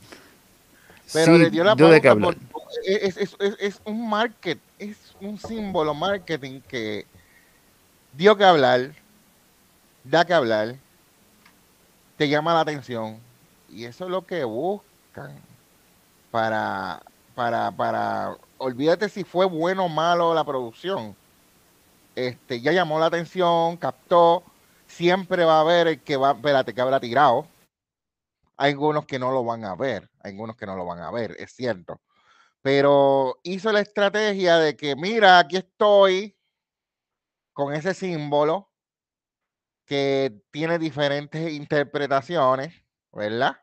Pero 1.13 1.37
Sí, 1.37 1.39
le 1.39 1.51
dio 1.51 1.65
la 1.65 1.75
dio 1.75 1.89
de 1.89 2.01
pauta 2.01 2.13
hablar. 2.13 2.35
por- 2.53 2.63
es, 2.87 3.17
es- 3.17 3.37
es- 3.39 3.57
es 3.61 3.81
un 3.85 4.09
market, 4.09 4.59
es 4.79 4.97
un 5.21 5.39
símbolo 5.39 5.95
marketing 5.95 6.61
que 6.69 7.05
dio 8.17 8.37
que 8.37 8.45
hablar, 8.45 8.93
da 10.05 10.25
que 10.25 10.35
hablar, 10.35 10.75
te 12.17 12.29
llama 12.29 12.55
la 12.55 12.61
atención. 12.61 13.17
Y 13.71 13.85
eso 13.85 14.05
es 14.05 14.11
lo 14.11 14.27
que 14.27 14.45
buscan 14.45 15.33
para, 16.31 17.01
para, 17.35 17.71
para, 17.71 18.37
olvídate 18.63 19.09
si 19.09 19.25
fue 19.25 19.47
bueno 19.47 19.87
o 19.87 19.89
malo 19.89 20.35
la 20.35 20.45
producción. 20.45 21.17
Este, 22.15 22.61
ya 22.61 22.73
llamó 22.73 22.99
la 22.99 23.07
atención, 23.07 23.77
captó, 23.77 24.45
siempre 24.87 25.45
va 25.45 25.59
a 25.59 25.61
haber 25.61 25.89
el 25.89 26.03
que 26.03 26.17
va, 26.17 26.33
espérate, 26.33 26.73
que 26.75 26.81
habrá 26.81 27.01
tirado. 27.01 27.47
Hay 28.57 28.73
algunos 28.73 29.07
que 29.07 29.19
no 29.19 29.33
lo 29.33 29.45
van 29.45 29.65
a 29.65 29.75
ver, 29.75 30.09
hay 30.21 30.33
algunos 30.33 30.57
que 30.57 30.67
no 30.67 30.77
lo 30.77 30.87
van 30.87 31.01
a 31.01 31.11
ver, 31.11 31.35
es 31.39 31.53
cierto. 31.53 32.01
Pero 32.61 33.39
hizo 33.43 33.73
la 33.73 33.81
estrategia 33.81 34.59
de 34.59 34.77
que, 34.77 34.95
mira, 34.95 35.39
aquí 35.41 35.57
estoy 35.57 36.37
con 37.53 37.75
ese 37.75 37.95
símbolo 37.95 38.71
que 39.85 40.41
tiene 40.53 40.79
diferentes 40.79 41.53
interpretaciones, 41.53 42.73
¿verdad? 43.11 43.57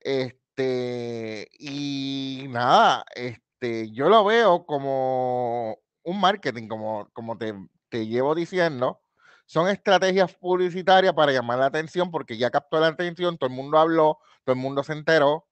Este, 0.00 1.48
y 1.58 2.46
nada, 2.48 3.04
es- 3.14 3.38
este, 3.60 3.90
yo 3.90 4.08
lo 4.08 4.24
veo 4.24 4.64
como 4.64 5.78
un 6.04 6.20
marketing, 6.20 6.68
como, 6.68 7.08
como 7.12 7.36
te, 7.36 7.54
te 7.88 8.06
llevo 8.06 8.34
diciendo, 8.34 9.00
son 9.46 9.68
estrategias 9.68 10.32
publicitarias 10.34 11.12
para 11.12 11.32
llamar 11.32 11.58
la 11.58 11.66
atención 11.66 12.10
porque 12.10 12.38
ya 12.38 12.50
captó 12.50 12.78
la 12.78 12.88
atención, 12.88 13.36
todo 13.36 13.50
el 13.50 13.56
mundo 13.56 13.78
habló, 13.78 14.20
todo 14.44 14.54
el 14.54 14.60
mundo 14.60 14.84
se 14.84 14.92
enteró, 14.92 15.46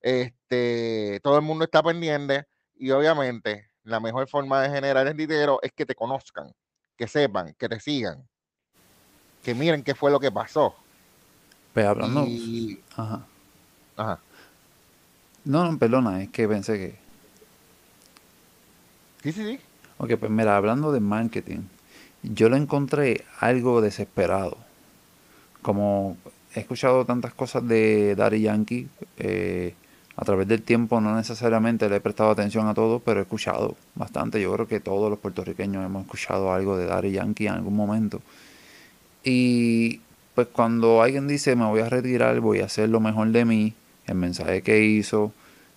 este, 0.00 1.20
todo 1.22 1.36
el 1.36 1.42
mundo 1.42 1.64
está 1.64 1.82
pendiente 1.84 2.46
y 2.74 2.90
obviamente 2.90 3.70
la 3.84 4.00
mejor 4.00 4.28
forma 4.28 4.60
de 4.62 4.70
generar 4.70 5.06
el 5.06 5.16
dinero 5.16 5.60
es 5.62 5.72
que 5.72 5.86
te 5.86 5.94
conozcan, 5.94 6.52
que 6.96 7.06
sepan, 7.06 7.54
que 7.56 7.68
te 7.68 7.78
sigan, 7.78 8.26
que 9.44 9.54
miren 9.54 9.84
qué 9.84 9.94
fue 9.94 10.10
lo 10.10 10.18
que 10.18 10.32
pasó. 10.32 10.74
Pues 11.72 11.86
hablando. 11.86 12.26
Ajá. 12.96 13.24
Ajá. 13.96 14.18
No, 15.44 15.70
no, 15.70 15.78
perdona, 15.78 16.22
es 16.22 16.30
que 16.30 16.48
pensé 16.48 16.78
que. 16.78 17.01
Sí, 19.22 19.32
sí, 19.32 19.44
sí. 19.44 19.58
Ok, 19.98 20.16
pues 20.16 20.30
mira, 20.30 20.56
hablando 20.56 20.90
de 20.92 21.00
marketing, 21.00 21.60
yo 22.22 22.48
lo 22.48 22.56
encontré 22.56 23.24
algo 23.38 23.80
desesperado. 23.80 24.56
Como 25.62 26.16
he 26.54 26.60
escuchado 26.60 27.04
tantas 27.04 27.32
cosas 27.32 27.66
de 27.66 28.14
Daddy 28.16 28.42
Yankee, 28.42 28.88
eh, 29.18 29.74
a 30.16 30.24
través 30.24 30.46
del 30.48 30.62
tiempo 30.62 31.00
no 31.00 31.16
necesariamente 31.16 31.88
le 31.88 31.96
he 31.96 32.00
prestado 32.00 32.30
atención 32.30 32.66
a 32.66 32.74
todo, 32.74 32.98
pero 32.98 33.20
he 33.20 33.22
escuchado 33.22 33.76
bastante. 33.94 34.40
Yo 34.40 34.52
creo 34.52 34.66
que 34.66 34.80
todos 34.80 35.08
los 35.08 35.18
puertorriqueños 35.18 35.84
hemos 35.84 36.04
escuchado 36.04 36.52
algo 36.52 36.76
de 36.76 36.86
Daddy 36.86 37.12
Yankee 37.12 37.46
en 37.46 37.54
algún 37.54 37.76
momento. 37.76 38.20
Y 39.24 40.00
pues 40.34 40.48
cuando 40.48 41.02
alguien 41.02 41.28
dice 41.28 41.56
me 41.56 41.66
voy 41.66 41.80
a 41.80 41.88
retirar, 41.88 42.40
voy 42.40 42.60
a 42.60 42.66
hacer 42.66 42.88
lo 42.88 43.00
mejor 43.00 43.28
de 43.28 43.44
mí, 43.44 43.74
el 44.06 44.16
mensaje 44.16 44.62
que 44.62 44.84
hizo, 44.84 45.32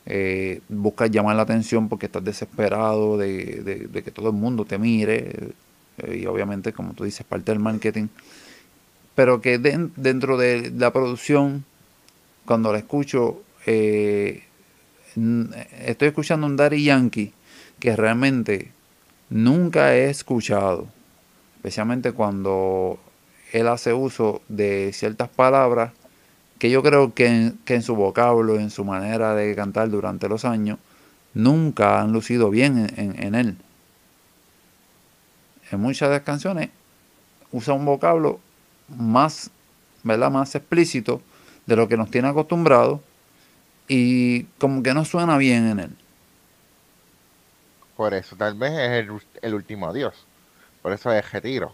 eh, 0.06 0.62
buscas 0.70 1.10
llamar 1.10 1.36
la 1.36 1.44
atención 1.44 1.90
porque 1.90 2.06
estás 2.06 2.24
desesperado 2.24 3.18
de, 3.18 3.90
que 3.92 4.12
todo 4.12 4.30
el 4.30 4.36
mundo 4.36 4.66
te 4.66 4.78
mire, 4.78 5.54
eh, 5.98 6.18
y 6.22 6.26
obviamente 6.28 6.74
como 6.74 6.94
tú 6.94 7.06
dices, 7.06 7.26
parte 7.26 7.52
del 7.52 7.60
marketing, 7.60 8.08
pero 9.16 9.42
que 9.42 9.58
dentro 9.58 10.38
de 10.38 10.72
la 10.78 10.92
producción, 10.92 11.66
cuando 12.46 12.72
la 12.72 12.80
escucho, 12.80 13.42
eh, 13.66 14.44
estoy 15.86 16.10
escuchando 16.10 16.46
un 16.46 16.58
Daddy 16.58 16.84
Yankee 16.84 17.34
que 17.80 17.96
realmente 17.96 18.72
nunca 19.30 19.96
he 19.96 20.10
escuchado, 20.10 20.88
especialmente 21.56 22.12
cuando 22.12 23.00
él 23.54 23.68
hace 23.70 23.94
uso 23.94 24.42
de 24.50 24.92
ciertas 24.94 25.30
palabras 25.30 25.94
que 26.60 26.70
yo 26.70 26.82
creo 26.82 27.14
que 27.14 27.28
en, 27.28 27.60
que 27.66 27.76
en 27.76 27.84
su 27.84 27.96
vocablo, 27.96 28.60
en 28.60 28.70
su 28.70 28.86
manera 28.86 29.36
de 29.36 29.56
cantar 29.56 29.90
durante 29.90 30.30
los 30.30 30.46
años, 30.46 30.80
nunca 31.34 32.02
han 32.02 32.14
lucido 32.14 32.50
bien 32.50 32.92
en, 32.96 33.36
él. 33.36 33.58
En 35.70 35.80
muchas 35.80 36.10
de 36.10 36.16
las 36.16 36.24
canciones 36.24 36.70
usa 37.52 37.74
un 37.74 37.86
vocablo 37.86 38.40
más, 38.88 39.52
¿verdad? 40.04 40.32
más 40.32 40.56
explícito 40.56 41.22
de 41.66 41.76
lo 41.76 41.88
que 41.88 41.98
nos 41.98 42.10
tiene 42.10 42.30
acostumbrados 42.30 43.02
y 43.88 44.44
como 44.60 44.82
que 44.82 44.94
no 44.94 45.06
suena 45.06 45.38
bien 45.38 45.68
en 45.68 45.80
él. 45.80 45.92
Por 47.98 48.14
eso 48.14 48.36
tal 48.36 48.56
vez 48.56 48.72
es 48.72 48.92
el, 48.92 49.12
el 49.42 49.54
último 49.54 49.88
adiós. 49.88 50.26
Por 50.82 50.94
eso 50.94 51.12
es 51.12 51.32
retiro. 51.32 51.74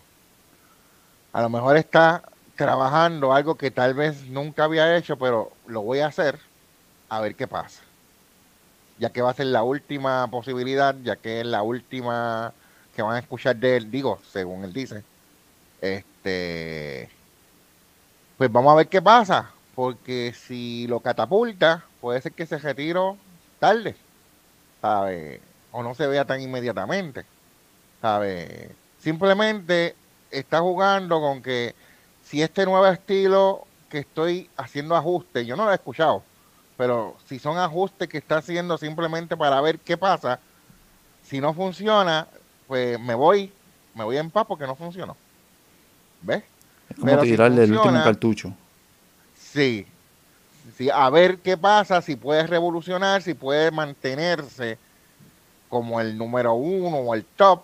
A 1.34 1.42
lo 1.42 1.50
mejor 1.50 1.78
está 1.78 2.24
trabajando 2.62 3.34
algo 3.34 3.56
que 3.56 3.72
tal 3.72 3.96
vez 3.96 4.28
nunca 4.28 4.66
había 4.66 4.96
hecho, 4.96 5.18
pero 5.18 5.52
lo 5.66 5.82
voy 5.82 5.98
a 5.98 6.06
hacer 6.06 6.38
a 7.10 7.20
ver 7.20 7.34
qué 7.34 7.48
pasa. 7.48 7.82
Ya 9.00 9.10
que 9.10 9.24
va 9.24 9.32
a 9.32 9.34
ser 9.34 9.48
la 9.48 9.64
última 9.64 10.28
posibilidad, 10.30 10.96
ya 11.02 11.16
que 11.16 11.40
es 11.40 11.46
la 11.48 11.64
última 11.64 12.54
que 12.96 13.02
van 13.02 13.16
a 13.16 13.20
escuchar 13.20 13.56
de 13.56 13.78
él, 13.78 13.90
digo, 13.90 14.20
según 14.32 14.64
él 14.64 14.74
dice. 14.74 15.04
Este, 15.82 17.10
pues 18.38 18.52
vamos 18.52 18.74
a 18.74 18.76
ver 18.76 18.88
qué 18.90 19.02
pasa, 19.02 19.50
porque 19.74 20.32
si 20.40 20.86
lo 20.86 21.00
catapulta, 21.00 21.84
puede 22.00 22.22
ser 22.22 22.34
que 22.34 22.46
se 22.46 22.60
retiro 22.60 23.18
tarde, 23.58 23.96
¿sabe? 24.82 25.42
O 25.72 25.82
no 25.82 25.96
se 25.96 26.06
vea 26.06 26.26
tan 26.26 26.40
inmediatamente, 26.40 27.26
¿sabe? 28.04 28.70
Simplemente 29.00 29.96
está 30.30 30.60
jugando 30.60 31.20
con 31.20 31.42
que 31.42 31.74
si 32.32 32.42
este 32.42 32.66
nuevo 32.66 32.88
estilo 32.88 33.68
que 33.90 34.00
estoy 34.00 34.50
haciendo 34.56 34.96
ajustes, 34.96 35.46
yo 35.46 35.58
no 35.58 35.66
lo 35.66 35.72
he 35.72 35.76
escuchado, 35.76 36.24
pero 36.78 37.18
si 37.28 37.40
son 37.40 37.58
ajustes 37.58 38.08
que 38.08 38.20
está 38.20 38.38
haciendo 38.38 38.78
simplemente 38.78 39.36
para 39.36 39.60
ver 39.60 39.80
qué 39.80 39.98
pasa, 39.98 40.40
si 41.28 41.42
no 41.42 41.54
funciona, 41.54 42.26
pues 42.68 42.98
me 43.02 43.16
voy, 43.16 43.52
me 43.96 44.06
voy 44.06 44.16
en 44.16 44.32
paz 44.32 44.46
porque 44.48 44.66
no 44.66 44.78
funcionó. 44.78 45.18
¿Ves? 46.22 46.44
Es 46.90 46.96
como 46.98 47.20
tirarle 47.20 47.66
el 47.66 47.74
último 47.74 48.02
cartucho. 48.02 48.54
Sí, 49.38 49.86
sí, 50.78 50.90
a 50.90 51.10
ver 51.10 51.40
qué 51.40 51.58
pasa, 51.58 52.02
si 52.02 52.16
puede 52.16 52.48
revolucionar, 52.48 53.22
si 53.22 53.34
puede 53.34 53.72
mantenerse 53.72 54.78
como 55.68 56.00
el 56.00 56.18
número 56.18 56.54
uno 56.54 56.96
o 56.96 57.14
el 57.14 57.26
top, 57.26 57.64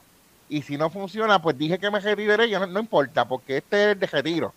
y 0.50 0.62
si 0.62 0.78
no 0.78 0.90
funciona, 0.90 1.42
pues 1.42 1.58
dije 1.58 1.78
que 1.78 1.92
me 1.92 2.00
retiraré, 2.00 2.50
ya 2.50 2.66
no, 2.66 2.80
importa, 2.80 3.28
porque 3.28 3.58
este 3.58 3.84
es 3.84 3.92
el 3.94 4.00
de 4.00 4.08
retiro. 4.08 4.54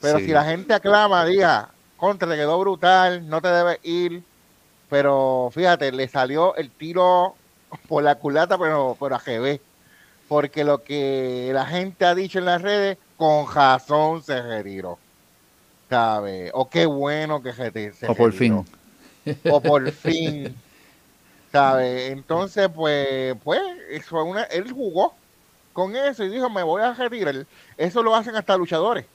Pero 0.00 0.18
si 0.18 0.28
la 0.28 0.44
gente 0.44 0.74
aclama, 0.74 1.24
diga, 1.24 1.70
contra, 1.96 2.28
te 2.28 2.36
quedó 2.36 2.58
brutal, 2.58 3.28
no 3.28 3.40
te 3.40 3.48
debes 3.48 3.78
ir. 3.82 4.22
Pero 4.88 5.50
fíjate, 5.52 5.92
le 5.92 6.08
salió 6.08 6.54
el 6.56 6.70
tiro 6.70 7.34
por 7.88 8.02
la 8.02 8.14
culata, 8.16 8.58
pero, 8.58 8.96
pero 8.98 9.16
a 9.16 9.18
GB. 9.18 9.60
Porque 10.28 10.64
lo 10.64 10.82
que 10.82 11.50
la 11.52 11.66
gente 11.66 12.04
ha 12.04 12.14
dicho 12.14 12.38
en 12.38 12.44
las 12.44 12.62
redes, 12.62 12.98
con 13.16 13.52
razón 13.52 14.22
se 14.22 14.40
retiró. 14.40 14.98
¿Sabe? 15.88 16.50
O 16.54 16.68
qué 16.68 16.86
bueno 16.86 17.42
que 17.42 17.52
se, 17.52 17.92
se 17.92 18.06
O 18.08 18.14
por 18.14 18.32
fin. 18.32 18.64
O 19.50 19.60
por 19.60 19.90
fin. 19.90 20.54
¿Sabe? 21.52 22.08
Entonces, 22.08 22.68
pues, 22.74 23.36
pues, 23.42 23.60
eso 23.90 24.22
una, 24.24 24.42
él 24.44 24.70
jugó 24.72 25.14
con 25.72 25.96
eso 25.96 26.24
y 26.24 26.28
dijo, 26.28 26.50
me 26.50 26.62
voy 26.62 26.82
a 26.82 26.92
retirar. 26.92 27.46
Eso 27.76 28.02
lo 28.02 28.14
hacen 28.14 28.36
hasta 28.36 28.56
luchadores. 28.56 29.06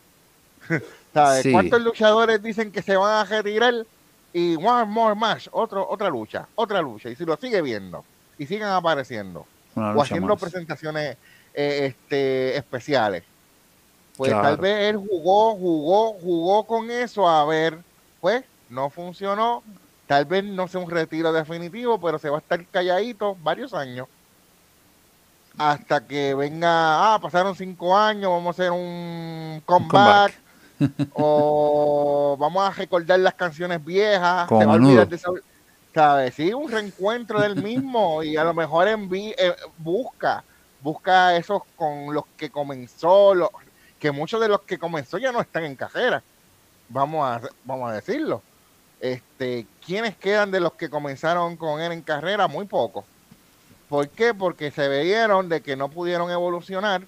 ¿Sabes? 1.13 1.45
¿Cuántos 1.51 1.81
luchadores 1.81 2.41
dicen 2.41 2.71
que 2.71 2.81
se 2.81 2.95
van 2.95 3.13
a 3.13 3.23
retirar? 3.25 3.85
Y 4.31 4.55
one 4.55 4.85
more 4.85 5.13
match, 5.13 5.47
otro, 5.51 5.87
otra 5.87 6.09
lucha, 6.09 6.47
otra 6.55 6.81
lucha. 6.81 7.09
Y 7.09 7.15
si 7.15 7.23
lo 7.23 7.37
sigue 7.37 7.61
viendo 7.61 8.03
y 8.37 8.47
siguen 8.47 8.67
apareciendo 8.67 9.45
o 9.75 10.01
haciendo 10.01 10.35
presentaciones 10.35 11.17
eh, 11.53 11.85
este, 11.85 12.57
especiales, 12.57 13.23
pues 14.17 14.31
tal 14.31 14.57
vez 14.57 14.89
él 14.89 14.97
jugó, 14.97 15.55
jugó, 15.55 16.13
jugó 16.13 16.65
con 16.65 16.89
eso 16.89 17.27
a 17.27 17.45
ver, 17.45 17.77
pues 18.21 18.43
no 18.69 18.89
funcionó, 18.89 19.63
Tal 20.13 20.25
vez 20.25 20.43
no 20.43 20.67
sea 20.67 20.79
un 20.79 20.91
retiro 20.91 21.33
definitivo, 21.33 21.99
pero 21.99 22.19
se 22.19 22.29
va 22.29 22.37
a 22.37 22.39
estar 22.39 22.63
calladito 22.67 23.35
varios 23.41 23.73
años. 23.73 24.07
Hasta 25.57 26.05
que 26.05 26.35
venga, 26.35 27.15
ah, 27.15 27.19
pasaron 27.19 27.55
cinco 27.55 27.97
años, 27.97 28.29
vamos 28.29 28.47
a 28.47 28.61
hacer 28.61 28.71
un 28.71 29.59
comeback. 29.65 30.35
o 31.15 32.37
vamos 32.39 32.63
a 32.63 32.69
recordar 32.69 33.19
las 33.21 33.33
canciones 33.33 33.83
viejas. 33.83 34.47
se 34.49 34.65
va 34.65 34.73
a 34.73 34.75
olvidar 34.75 35.07
de 35.07 35.19
¿sabes? 35.95 36.35
Sí, 36.35 36.53
un 36.53 36.69
reencuentro 36.69 37.41
del 37.41 37.55
mismo 37.55 38.21
y 38.21 38.37
a 38.37 38.43
lo 38.43 38.53
mejor 38.53 38.87
envi 38.87 39.33
eh, 39.35 39.55
busca, 39.79 40.43
busca 40.83 41.35
esos 41.35 41.63
con 41.75 42.13
los 42.13 42.25
que 42.37 42.51
comenzó, 42.51 43.33
los, 43.33 43.49
que 43.97 44.11
muchos 44.11 44.39
de 44.39 44.47
los 44.47 44.61
que 44.61 44.77
comenzó 44.77 45.17
ya 45.17 45.31
no 45.31 45.41
están 45.41 45.63
en 45.63 45.75
carrera, 45.75 46.21
vamos 46.87 47.27
a, 47.27 47.41
vamos 47.65 47.89
a 47.89 47.95
decirlo. 47.95 48.43
Este, 48.99 49.67
¿Quiénes 49.85 50.15
quedan 50.15 50.51
de 50.51 50.59
los 50.59 50.73
que 50.73 50.89
comenzaron 50.89 51.57
con 51.57 51.81
él 51.81 51.91
en 51.91 52.01
carrera? 52.01 52.47
Muy 52.47 52.65
pocos. 52.65 53.05
¿Por 53.89 54.09
qué? 54.09 54.33
Porque 54.33 54.71
se 54.71 54.87
veieron 54.87 55.49
de 55.49 55.61
que 55.61 55.75
no 55.75 55.89
pudieron 55.89 56.31
evolucionar. 56.31 57.03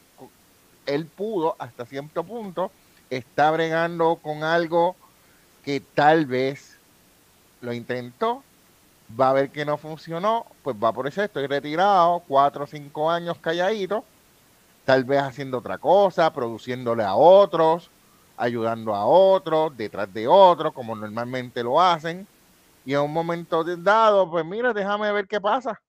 Él 0.86 1.06
pudo 1.06 1.56
hasta 1.58 1.86
cierto 1.86 2.24
punto. 2.24 2.72
Está 3.10 3.50
bregando 3.52 4.18
con 4.22 4.44
algo 4.44 4.96
que 5.64 5.80
tal 5.80 6.26
vez 6.26 6.78
lo 7.62 7.74
intentó. 7.74 8.44
Va 9.20 9.30
a 9.30 9.34
ver 9.34 9.50
que 9.50 9.66
no 9.66 9.78
funcionó. 9.78 10.46
Pues 10.64 10.76
va 10.76 10.92
por 10.92 11.08
eso. 11.08 11.24
Estoy 11.24 11.48
retirado. 11.48 12.24
Cuatro 12.28 12.66
o 12.66 12.68
cinco 12.68 13.10
años 13.10 13.38
calladito. 13.40 14.04
Tal 14.84 15.06
vez 15.06 15.22
haciendo 15.22 15.60
otra 15.60 15.78
cosa. 15.78 16.32
Produciéndole 16.34 17.04
a 17.04 17.16
otros 17.16 17.90
ayudando 18.38 18.94
a 18.94 19.06
otros, 19.06 19.76
detrás 19.78 20.14
de 20.14 20.28
otros, 20.28 20.74
como 20.74 20.96
normalmente 20.96 21.64
lo 21.64 21.82
hacen. 21.82 22.28
Y 22.86 22.94
en 22.94 23.02
un 23.02 23.12
momento 23.12 23.64
dado, 23.64 24.30
pues 24.30 24.46
mira, 24.46 24.72
déjame 24.72 25.12
ver 25.12 25.28
qué 25.28 25.42
pasa. 25.42 25.82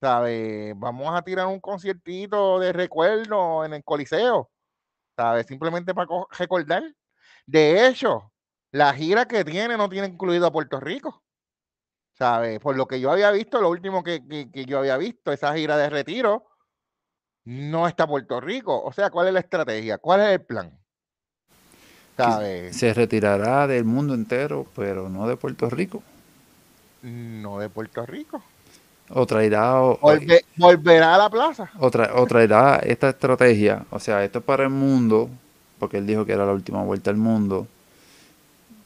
¿Sabes? 0.00 0.72
Vamos 0.78 1.14
a 1.14 1.22
tirar 1.22 1.46
un 1.46 1.60
conciertito 1.60 2.58
de 2.58 2.72
recuerdo 2.72 3.64
en 3.64 3.74
el 3.74 3.84
Coliseo. 3.84 4.48
¿Sabes? 5.16 5.46
Simplemente 5.46 5.92
para 5.92 6.08
recordar. 6.38 6.82
De 7.44 7.86
hecho, 7.86 8.32
la 8.70 8.94
gira 8.94 9.26
que 9.26 9.44
tiene 9.44 9.76
no 9.76 9.88
tiene 9.88 10.06
incluido 10.06 10.46
a 10.46 10.52
Puerto 10.52 10.80
Rico. 10.80 11.22
¿Sabes? 12.16 12.60
Por 12.60 12.76
lo 12.76 12.86
que 12.86 13.00
yo 13.00 13.10
había 13.10 13.30
visto, 13.30 13.60
lo 13.60 13.68
último 13.68 14.04
que, 14.04 14.22
que 14.52 14.64
yo 14.64 14.78
había 14.78 14.96
visto, 14.96 15.32
esa 15.32 15.54
gira 15.54 15.76
de 15.76 15.90
retiro, 15.90 16.46
no 17.44 17.88
está 17.88 18.06
Puerto 18.06 18.40
Rico. 18.40 18.80
O 18.82 18.92
sea, 18.92 19.10
¿cuál 19.10 19.28
es 19.28 19.34
la 19.34 19.40
estrategia? 19.40 19.98
¿Cuál 19.98 20.20
es 20.20 20.28
el 20.28 20.44
plan? 20.44 20.80
Se 22.72 22.92
retirará 22.94 23.66
del 23.66 23.84
mundo 23.84 24.14
entero, 24.14 24.66
pero 24.76 25.08
no 25.08 25.26
de 25.26 25.36
Puerto 25.36 25.70
Rico. 25.70 26.02
No 27.02 27.58
de 27.58 27.68
Puerto 27.68 28.04
Rico. 28.04 28.42
O 29.12 29.26
traerá. 29.26 29.80
volverá 30.56 31.14
a 31.14 31.18
la 31.18 31.30
plaza. 31.30 31.70
O, 31.78 31.90
traerá 31.90 32.76
esta 32.76 33.10
estrategia. 33.10 33.84
O 33.90 33.98
sea, 33.98 34.22
esto 34.24 34.38
es 34.38 34.44
para 34.44 34.64
el 34.64 34.70
mundo, 34.70 35.28
porque 35.78 35.98
él 35.98 36.06
dijo 36.06 36.24
que 36.24 36.32
era 36.32 36.46
la 36.46 36.52
última 36.52 36.82
vuelta 36.84 37.10
al 37.10 37.16
mundo. 37.16 37.66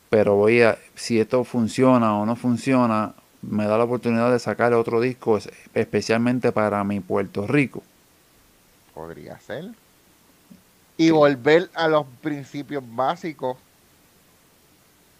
Pero 0.08 0.36
voy 0.36 0.62
a. 0.62 0.78
Si 0.94 1.20
esto 1.20 1.44
funciona 1.44 2.16
o 2.16 2.24
no 2.24 2.36
funciona, 2.36 3.14
me 3.42 3.66
da 3.66 3.76
la 3.76 3.84
oportunidad 3.84 4.32
de 4.32 4.38
sacar 4.38 4.72
otro 4.72 5.00
disco 5.00 5.38
especialmente 5.74 6.52
para 6.52 6.82
mi 6.84 7.00
Puerto 7.00 7.46
Rico. 7.46 7.82
Podría 8.94 9.38
ser. 9.40 9.72
Y 10.96 11.10
volver 11.10 11.68
a 11.74 11.88
los 11.88 12.06
principios 12.22 12.82
básicos 12.86 13.58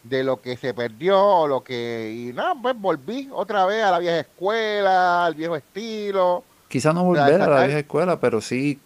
de 0.04 0.22
lo 0.22 0.40
que 0.40 0.56
se 0.56 0.74
perdió 0.74 1.20
o 1.20 1.48
lo 1.48 1.64
que... 1.64 2.12
Y 2.14 2.32
nada, 2.32 2.54
pues 2.60 2.78
volví 2.78 3.28
otra 3.32 3.66
vez 3.66 3.82
a 3.82 3.90
la 3.90 3.98
vieja 3.98 4.20
escuela, 4.20 5.26
al 5.26 5.34
viejo 5.34 5.56
estilo. 5.56 6.44
Quizá 6.68 6.92
no 6.92 7.04
volver 7.04 7.40
a 7.40 7.46
la 7.48 7.64
vieja 7.64 7.80
escuela, 7.80 8.20
pero 8.20 8.40
sí 8.40 8.78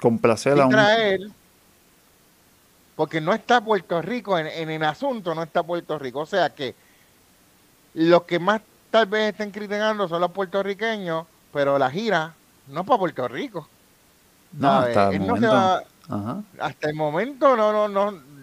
complacer 0.00 0.60
a 0.60 0.66
un... 0.66 0.72
Traer, 0.72 1.20
porque 2.96 3.20
no 3.20 3.32
está 3.32 3.60
Puerto 3.60 4.00
Rico, 4.00 4.38
en, 4.38 4.46
en, 4.46 4.70
el 4.70 4.84
asunto 4.84 5.34
no 5.34 5.42
está 5.42 5.62
Puerto 5.62 5.98
Rico. 5.98 6.20
O 6.20 6.26
sea 6.26 6.50
que 6.50 6.74
los 7.94 8.22
que 8.22 8.38
más 8.38 8.60
tal 8.90 9.06
vez 9.06 9.32
estén 9.32 9.50
criticando 9.50 10.08
son 10.08 10.20
los 10.20 10.30
puertorriqueños, 10.30 11.26
pero 11.52 11.78
la 11.78 11.90
gira 11.90 12.34
no 12.68 12.82
es 12.82 12.86
para 12.86 12.98
Puerto 12.98 13.26
Rico. 13.28 13.68
No, 14.52 14.70
hasta 14.70 15.10
el, 15.10 15.20
momento, 15.20 15.82
hasta 16.60 16.88
el 16.88 16.94
momento 16.94 17.56
no, 17.56 17.72
no, 17.72 17.88
no. 17.88 18.33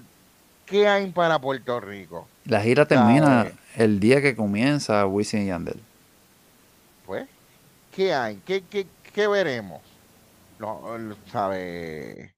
¿Qué 0.72 0.88
hay 0.88 1.12
para 1.12 1.38
Puerto 1.42 1.82
Rico? 1.82 2.30
La 2.46 2.62
gira 2.62 2.88
termina 2.88 3.52
el 3.76 4.00
día 4.00 4.22
que 4.22 4.38
comienza 4.38 5.06
Wisin 5.06 5.42
y 5.42 5.48
Yandel. 5.48 5.82
Pues, 7.06 7.28
¿qué 7.92 8.14
hay? 8.14 8.38
¿Qué, 8.46 8.64
qué, 8.64 8.88
qué 9.14 9.28
veremos? 9.28 9.82
No, 10.60 10.82
¿sabe? 11.30 12.34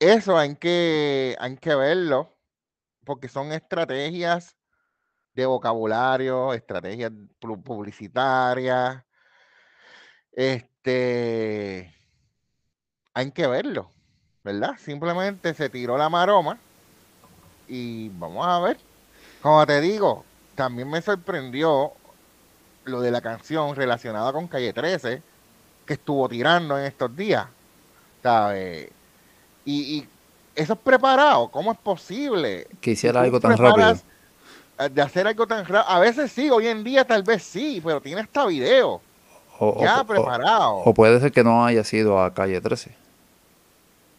Eso 0.00 0.36
hay 0.36 0.56
que, 0.56 1.36
hay 1.38 1.56
que 1.56 1.76
verlo, 1.76 2.36
porque 3.04 3.28
son 3.28 3.52
estrategias 3.52 4.56
de 5.34 5.46
vocabulario, 5.46 6.52
estrategias 6.52 7.12
publicitarias, 7.38 9.04
este, 10.32 11.94
hay 13.14 13.30
que 13.30 13.46
verlo, 13.46 13.92
¿verdad? 14.46 14.76
Simplemente 14.78 15.54
se 15.54 15.68
tiró 15.68 15.98
la 15.98 16.08
maroma 16.08 16.56
y 17.66 18.10
vamos 18.10 18.46
a 18.46 18.60
ver. 18.60 18.78
Como 19.42 19.66
te 19.66 19.80
digo, 19.80 20.24
también 20.54 20.88
me 20.88 21.02
sorprendió 21.02 21.90
lo 22.84 23.00
de 23.00 23.10
la 23.10 23.20
canción 23.20 23.74
relacionada 23.74 24.32
con 24.32 24.46
Calle 24.46 24.72
13 24.72 25.20
que 25.84 25.94
estuvo 25.94 26.28
tirando 26.28 26.78
en 26.78 26.84
estos 26.84 27.14
días. 27.16 27.46
¿Sabes? 28.22 28.88
Y, 29.64 30.06
eso 30.54 30.72
es 30.74 30.78
preparado. 30.78 31.48
¿Cómo 31.48 31.72
es 31.72 31.78
posible? 31.78 32.68
Que 32.80 32.92
hiciera 32.92 33.22
algo 33.22 33.40
tan 33.40 33.56
rápido. 33.56 33.96
De 34.90 35.02
hacer 35.02 35.26
algo 35.26 35.48
tan 35.48 35.64
rápido. 35.66 35.88
A 35.88 35.98
veces 35.98 36.30
sí, 36.30 36.50
hoy 36.50 36.68
en 36.68 36.84
día 36.84 37.04
tal 37.04 37.24
vez 37.24 37.42
sí, 37.42 37.82
pero 37.84 38.00
tiene 38.00 38.20
hasta 38.20 38.46
video. 38.46 39.00
ya 39.80 40.04
preparado. 40.04 40.76
o, 40.76 40.94
puede 40.94 41.18
ser 41.18 41.32
que 41.32 41.42
no 41.42 41.66
haya 41.66 41.82
sido 41.82 42.22
a 42.22 42.32
calle 42.32 42.60
13. 42.60 43.05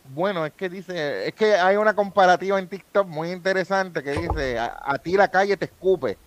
Bueno, 0.09 0.45
es 0.45 0.53
que 0.53 0.69
dice, 0.69 1.27
es 1.27 1.33
que 1.33 1.55
hay 1.55 1.75
una 1.75 1.95
comparativa 1.95 2.57
en 2.59 2.67
TikTok 2.67 3.07
muy 3.07 3.31
interesante 3.31 4.03
que 4.03 4.11
dice, 4.11 4.57
a, 4.59 4.97
ti 5.03 5.17
la 5.17 5.29
calle 5.29 5.57
te 5.57 5.65
escupe, 5.65 6.17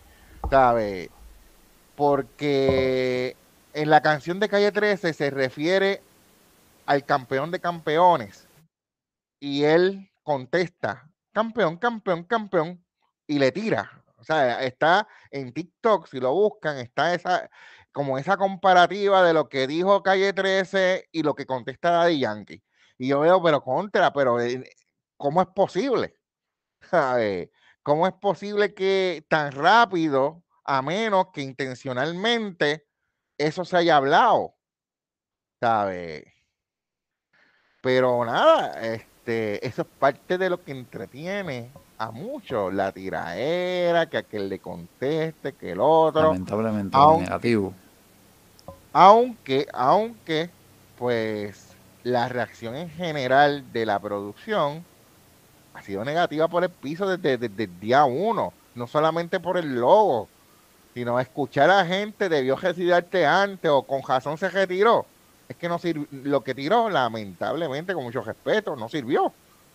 ¿sabes? 0.51 1.09
Porque 1.97 3.37
en 3.73 3.91
la 3.91 4.01
canción 4.03 4.41
de 4.41 4.49
Calle 4.49 4.73
13 4.73 5.13
se 5.13 5.31
refiere 5.31 6.03
al 6.87 7.05
campeón 7.05 7.51
de 7.51 7.61
campeones 7.61 8.49
y 9.39 9.65
él 9.65 10.11
contesta, 10.23 11.11
campeón, 11.33 11.77
campeón, 11.79 12.25
campeón, 12.25 12.85
y 13.27 13.39
le 13.39 13.53
tira. 13.53 14.03
O 14.17 14.25
sea, 14.25 14.63
está 14.63 15.09
en 15.31 15.53
TikTok, 15.53 16.07
si 16.09 16.21
lo 16.21 16.33
buscan, 16.35 16.79
está 16.79 17.15
esa, 17.15 17.49
como 17.93 18.19
esa 18.19 18.37
comparativa 18.37 19.23
de 19.23 19.33
lo 19.33 19.49
que 19.49 19.67
dijo 19.67 20.03
Calle 20.03 20.33
13 20.33 21.09
y 21.13 21.23
lo 21.23 21.35
que 21.35 21.47
contesta 21.47 21.91
Daddy 21.91 22.21
Yankee. 22.21 22.63
Y 23.01 23.07
yo 23.09 23.21
veo, 23.21 23.43
pero 23.43 23.63
contra, 23.63 24.13
pero 24.13 24.39
eh, 24.43 24.63
¿cómo 25.17 25.41
es 25.41 25.49
posible? 25.49 26.15
¿Cómo 27.83 28.07
es 28.07 28.13
posible 28.13 28.75
que 28.75 29.25
tan 29.27 29.53
rápido, 29.53 30.43
a 30.65 30.83
menos 30.83 31.29
que 31.33 31.41
intencionalmente, 31.41 32.87
eso 33.39 33.65
se 33.65 33.79
haya 33.79 33.97
hablado? 33.97 34.55
¿Sabe? 35.61 36.35
Pero 37.81 38.23
nada, 38.27 38.79
este, 38.83 39.67
eso 39.67 39.81
es 39.81 39.89
parte 39.99 40.37
de 40.37 40.51
lo 40.51 40.63
que 40.63 40.73
entretiene 40.73 41.71
a 41.97 42.11
muchos, 42.11 42.75
la 42.75 42.93
tiraera, 42.93 44.11
que 44.11 44.19
aquel 44.19 44.51
le 44.51 44.59
conteste, 44.59 45.55
que 45.55 45.71
el 45.71 45.81
otro. 45.81 46.35
Lamentablemente 46.35 46.99
negativo. 47.19 47.73
Aunque, 48.93 49.67
aunque, 49.73 50.51
pues 50.99 51.70
la 52.03 52.29
reacción 52.29 52.77
en 52.77 52.91
general 52.91 53.73
de 53.73 53.87
la 53.87 53.99
producción 53.99 54.85
ha 55.75 55.83
sido 55.83 56.05
negativa 56.05 56.49
por 56.49 56.65
el 56.65 56.71
piso 56.71 57.17
desde, 57.17 57.47
el 57.47 57.81
día 57.81 58.05
uno, 58.05 58.53
no 58.75 58.87
solamente 58.87 59.41
por 59.41 59.57
el 59.57 59.77
logo, 59.77 60.29
sino 60.95 61.21
escuchar 61.21 61.71
a 61.71 61.79
la 61.79 61.87
gente 61.87 62.29
debió 62.29 62.57
retirarte 62.57 63.25
antes 63.27 63.71
o 63.71 63.83
con 63.83 64.03
razón 64.03 64.39
se 64.39 64.49
retiró. 64.49 65.07
Es 65.49 65.57
que 65.57 65.69
no 65.69 65.81
lo 66.11 66.43
que 66.43 66.55
tiró, 66.55 66.89
lamentablemente, 66.89 67.93
con 67.93 68.05
mucho 68.05 68.23
respeto, 68.23 68.77
no 68.77 68.89
sirvió. 68.89 69.33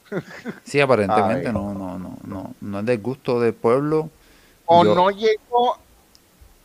Sí, 0.64 0.80
aparentemente 0.80 1.52
no, 1.52 1.74
no, 1.74 1.98
no, 1.98 2.18
no, 2.24 2.54
no 2.62 2.80
es 2.80 2.86
del 2.86 3.02
gusto 3.02 3.40
del 3.40 3.54
pueblo. 3.54 4.10
O 4.66 4.84
no 4.84 5.10
llegó 5.10 5.78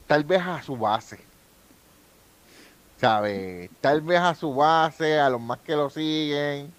tal 0.07 0.25
vez 0.25 0.43
a 0.43 0.63
su 0.63 0.77
base. 0.77 1.30
¿Sabe? 3.01 3.71
Tal 3.81 4.03
vez 4.03 4.21
a 4.21 4.35
su 4.35 4.55
base, 4.55 5.19
a 5.19 5.31
los 5.31 5.41
más 5.41 5.59
que 5.61 5.75
lo 5.75 5.89
siguen, 5.89 6.73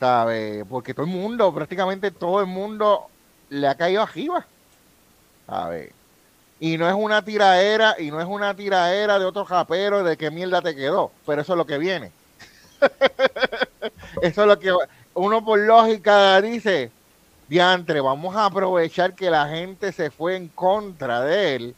¿sabe? 0.00 0.64
Porque 0.68 0.92
todo 0.92 1.06
el 1.06 1.12
mundo, 1.12 1.54
prácticamente 1.54 2.10
todo 2.10 2.40
el 2.40 2.46
mundo 2.46 3.06
le 3.50 3.68
ha 3.68 3.76
caído 3.76 4.02
arriba, 4.02 4.44
¿sabe? 5.46 5.92
Y 6.58 6.76
no 6.76 6.88
es 6.88 6.94
una 6.94 7.24
tiraera, 7.24 7.94
y 7.98 8.10
no 8.10 8.20
es 8.20 8.26
una 8.26 8.54
tiraera 8.54 9.18
de 9.18 9.24
otro 9.24 9.44
japero 9.44 10.02
de 10.02 10.16
qué 10.16 10.30
mierda 10.30 10.60
te 10.60 10.74
quedó, 10.74 11.12
pero 11.24 11.42
eso 11.42 11.52
es 11.52 11.58
lo 11.58 11.66
que 11.66 11.78
viene. 11.78 12.10
eso 14.22 14.42
es 14.42 14.48
lo 14.48 14.58
que 14.58 14.74
uno 15.14 15.44
por 15.44 15.60
lógica 15.60 16.40
dice, 16.40 16.90
diantre, 17.48 18.00
vamos 18.00 18.34
a 18.34 18.46
aprovechar 18.46 19.14
que 19.14 19.30
la 19.30 19.48
gente 19.48 19.92
se 19.92 20.10
fue 20.10 20.34
en 20.36 20.48
contra 20.48 21.20
de 21.20 21.54
él 21.54 21.76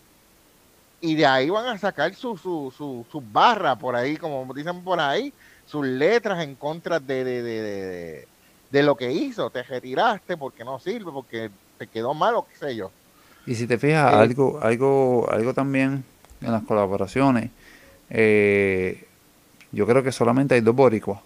y 1.01 1.15
de 1.15 1.27
ahí 1.27 1.51
van 1.51 1.67
a 1.67 1.79
sacar 1.79 2.15
sus 2.15 2.41
su, 2.41 2.73
su, 2.77 3.23
barras 3.33 3.77
por 3.79 3.95
ahí, 3.95 4.17
como 4.17 4.53
dicen 4.55 4.83
por 4.83 5.01
ahí, 5.01 5.33
sus 5.67 5.85
letras 5.87 6.43
en 6.43 6.55
contra 6.55 6.99
de, 6.99 7.25
de, 7.25 8.27
de, 8.71 8.83
lo 8.83 8.97
que 8.97 9.13
hizo. 9.13 9.51
Te 9.51 9.63
retiraste 9.63 10.37
porque 10.37 10.65
no 10.65 10.79
sirve, 10.79 11.13
porque 11.13 11.51
te 11.79 11.87
quedó 11.87 12.15
mal 12.15 12.37
o 12.37 12.47
qué 12.47 12.57
sé 12.57 12.77
yo. 12.77 12.91
Y 13.47 13.55
si 13.55 13.67
te 13.67 13.79
fijas, 13.79 14.13
eh, 14.13 14.17
algo, 14.17 14.59
algo, 14.63 15.29
algo 15.31 15.55
también 15.55 16.05
en 16.41 16.53
las 16.53 16.63
colaboraciones, 16.63 17.51
eh, 18.11 19.07
yo 19.73 19.87
creo 19.87 20.03
que 20.03 20.13
solamente 20.13 20.55
hay 20.55 20.61
dos 20.61 20.75
boricuas. 20.75 21.21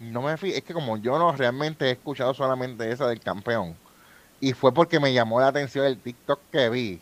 No 0.00 0.22
me 0.22 0.32
es 0.32 0.62
que 0.62 0.72
como 0.72 0.96
yo 0.96 1.18
no 1.18 1.32
realmente 1.32 1.86
he 1.86 1.90
escuchado 1.90 2.32
solamente 2.32 2.90
esa 2.90 3.08
del 3.08 3.20
campeón, 3.20 3.74
y 4.40 4.52
fue 4.52 4.72
porque 4.72 5.00
me 5.00 5.12
llamó 5.12 5.40
la 5.40 5.48
atención 5.48 5.84
el 5.84 5.98
TikTok 5.98 6.38
que 6.52 6.70
vi, 6.70 7.00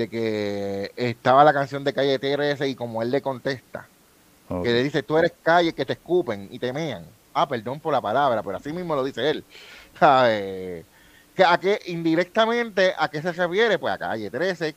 de 0.00 0.08
que 0.08 0.92
estaba 0.96 1.44
la 1.44 1.52
canción 1.52 1.84
de 1.84 1.92
Calle 1.92 2.18
13 2.18 2.68
y 2.68 2.74
como 2.74 3.02
él 3.02 3.10
le 3.10 3.20
contesta, 3.20 3.86
que 4.48 4.72
le 4.72 4.82
dice, 4.82 5.02
tú 5.02 5.16
eres 5.16 5.32
calle 5.42 5.74
que 5.74 5.84
te 5.84 5.92
escupen 5.92 6.48
y 6.50 6.58
te 6.58 6.72
mean. 6.72 7.04
Ah, 7.34 7.46
perdón 7.46 7.78
por 7.78 7.92
la 7.92 8.00
palabra, 8.00 8.42
pero 8.42 8.56
así 8.56 8.72
mismo 8.72 8.96
lo 8.96 9.04
dice 9.04 9.30
él. 9.30 9.44
Que 11.36 11.44
¿A 11.44 11.58
qué 11.58 11.80
indirectamente 11.86 12.92
a 12.98 13.08
qué 13.08 13.22
se 13.22 13.32
refiere? 13.32 13.78
Pues 13.78 13.94
a 13.94 13.98
Calle 13.98 14.28
13. 14.28 14.74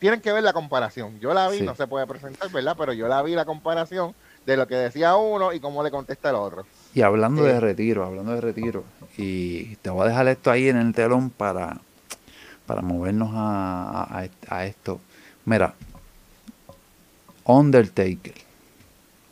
Tienen 0.00 0.20
que 0.20 0.32
ver 0.32 0.42
la 0.42 0.52
comparación. 0.52 1.18
Yo 1.20 1.32
la 1.32 1.48
vi, 1.48 1.62
no 1.62 1.74
se 1.76 1.86
puede 1.86 2.06
presentar, 2.06 2.50
¿verdad? 2.50 2.74
Pero 2.76 2.92
yo 2.92 3.06
la 3.06 3.22
vi 3.22 3.34
la 3.34 3.44
comparación 3.44 4.12
de 4.44 4.56
lo 4.56 4.66
que 4.66 4.74
decía 4.74 5.16
uno 5.16 5.52
y 5.52 5.60
cómo 5.60 5.82
le 5.82 5.90
contesta 5.92 6.30
el 6.30 6.34
otro. 6.34 6.66
Y 6.94 7.02
hablando 7.02 7.44
de 7.44 7.52
eh, 7.52 7.60
retiro, 7.60 8.04
hablando 8.04 8.32
de 8.32 8.40
retiro, 8.40 8.84
y 9.16 9.76
te 9.76 9.88
voy 9.88 10.04
a 10.04 10.08
dejar 10.08 10.28
esto 10.28 10.50
ahí 10.50 10.68
en 10.68 10.76
el 10.76 10.92
telón 10.92 11.30
para 11.30 11.80
para 12.68 12.82
movernos 12.82 13.30
a, 13.32 14.28
a, 14.48 14.66
esto. 14.66 15.00
Mira, 15.46 15.74
Undertaker, 17.44 18.34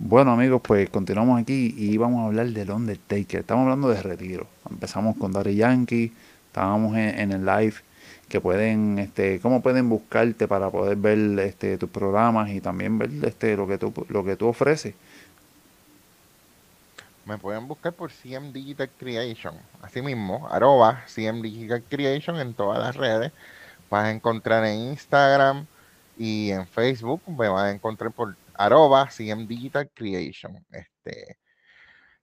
Bueno 0.09 0.31
amigos, 0.31 0.61
pues 0.63 0.89
continuamos 0.89 1.41
aquí 1.41 1.75
y 1.77 1.97
vamos 1.97 2.21
a 2.21 2.27
hablar 2.27 2.47
del 2.47 2.71
Undertaker. 2.71 3.41
Estamos 3.41 3.63
hablando 3.63 3.89
de 3.89 4.01
retiro. 4.01 4.47
Empezamos 4.69 5.17
con 5.17 5.33
Daddy 5.33 5.57
Yankee, 5.57 6.13
estábamos 6.47 6.95
en, 6.95 7.33
el 7.33 7.45
live 7.45 7.73
que 8.29 8.39
pueden, 8.39 8.99
este, 8.99 9.41
cómo 9.41 9.61
pueden 9.61 9.89
buscarte 9.89 10.47
para 10.47 10.69
poder 10.69 10.95
ver 10.95 11.19
este, 11.39 11.77
tus 11.77 11.89
programas 11.89 12.49
y 12.51 12.61
también 12.61 12.97
ver 12.97 13.09
este, 13.21 13.57
lo 13.57 13.67
que 13.67 13.77
tú, 13.77 13.93
lo 14.07 14.23
que 14.23 14.37
tú 14.37 14.47
ofreces. 14.47 14.95
Me 17.25 17.37
pueden 17.37 17.67
buscar 17.67 17.91
por 17.91 18.09
CM 18.09 18.53
Digital 18.53 18.89
Creation, 18.97 19.55
así 19.81 20.01
mismo, 20.01 20.47
arroba 20.49 21.03
CM 21.07 21.41
Digital 21.41 21.83
Creation 21.83 22.37
en 22.37 22.53
todas 22.53 22.79
las 22.79 22.95
redes. 22.95 23.33
Vas 23.89 24.05
a 24.05 24.11
encontrar 24.11 24.63
en 24.63 24.91
Instagram 24.91 25.65
y 26.17 26.51
en 26.51 26.65
Facebook, 26.65 27.21
me 27.27 27.49
vas 27.49 27.63
a 27.63 27.71
encontrar 27.71 28.13
por 28.13 28.37
arroba 28.57 29.09
CM 29.09 29.45
Digital 29.47 29.89
Creation. 29.93 30.65
Este, 30.71 31.37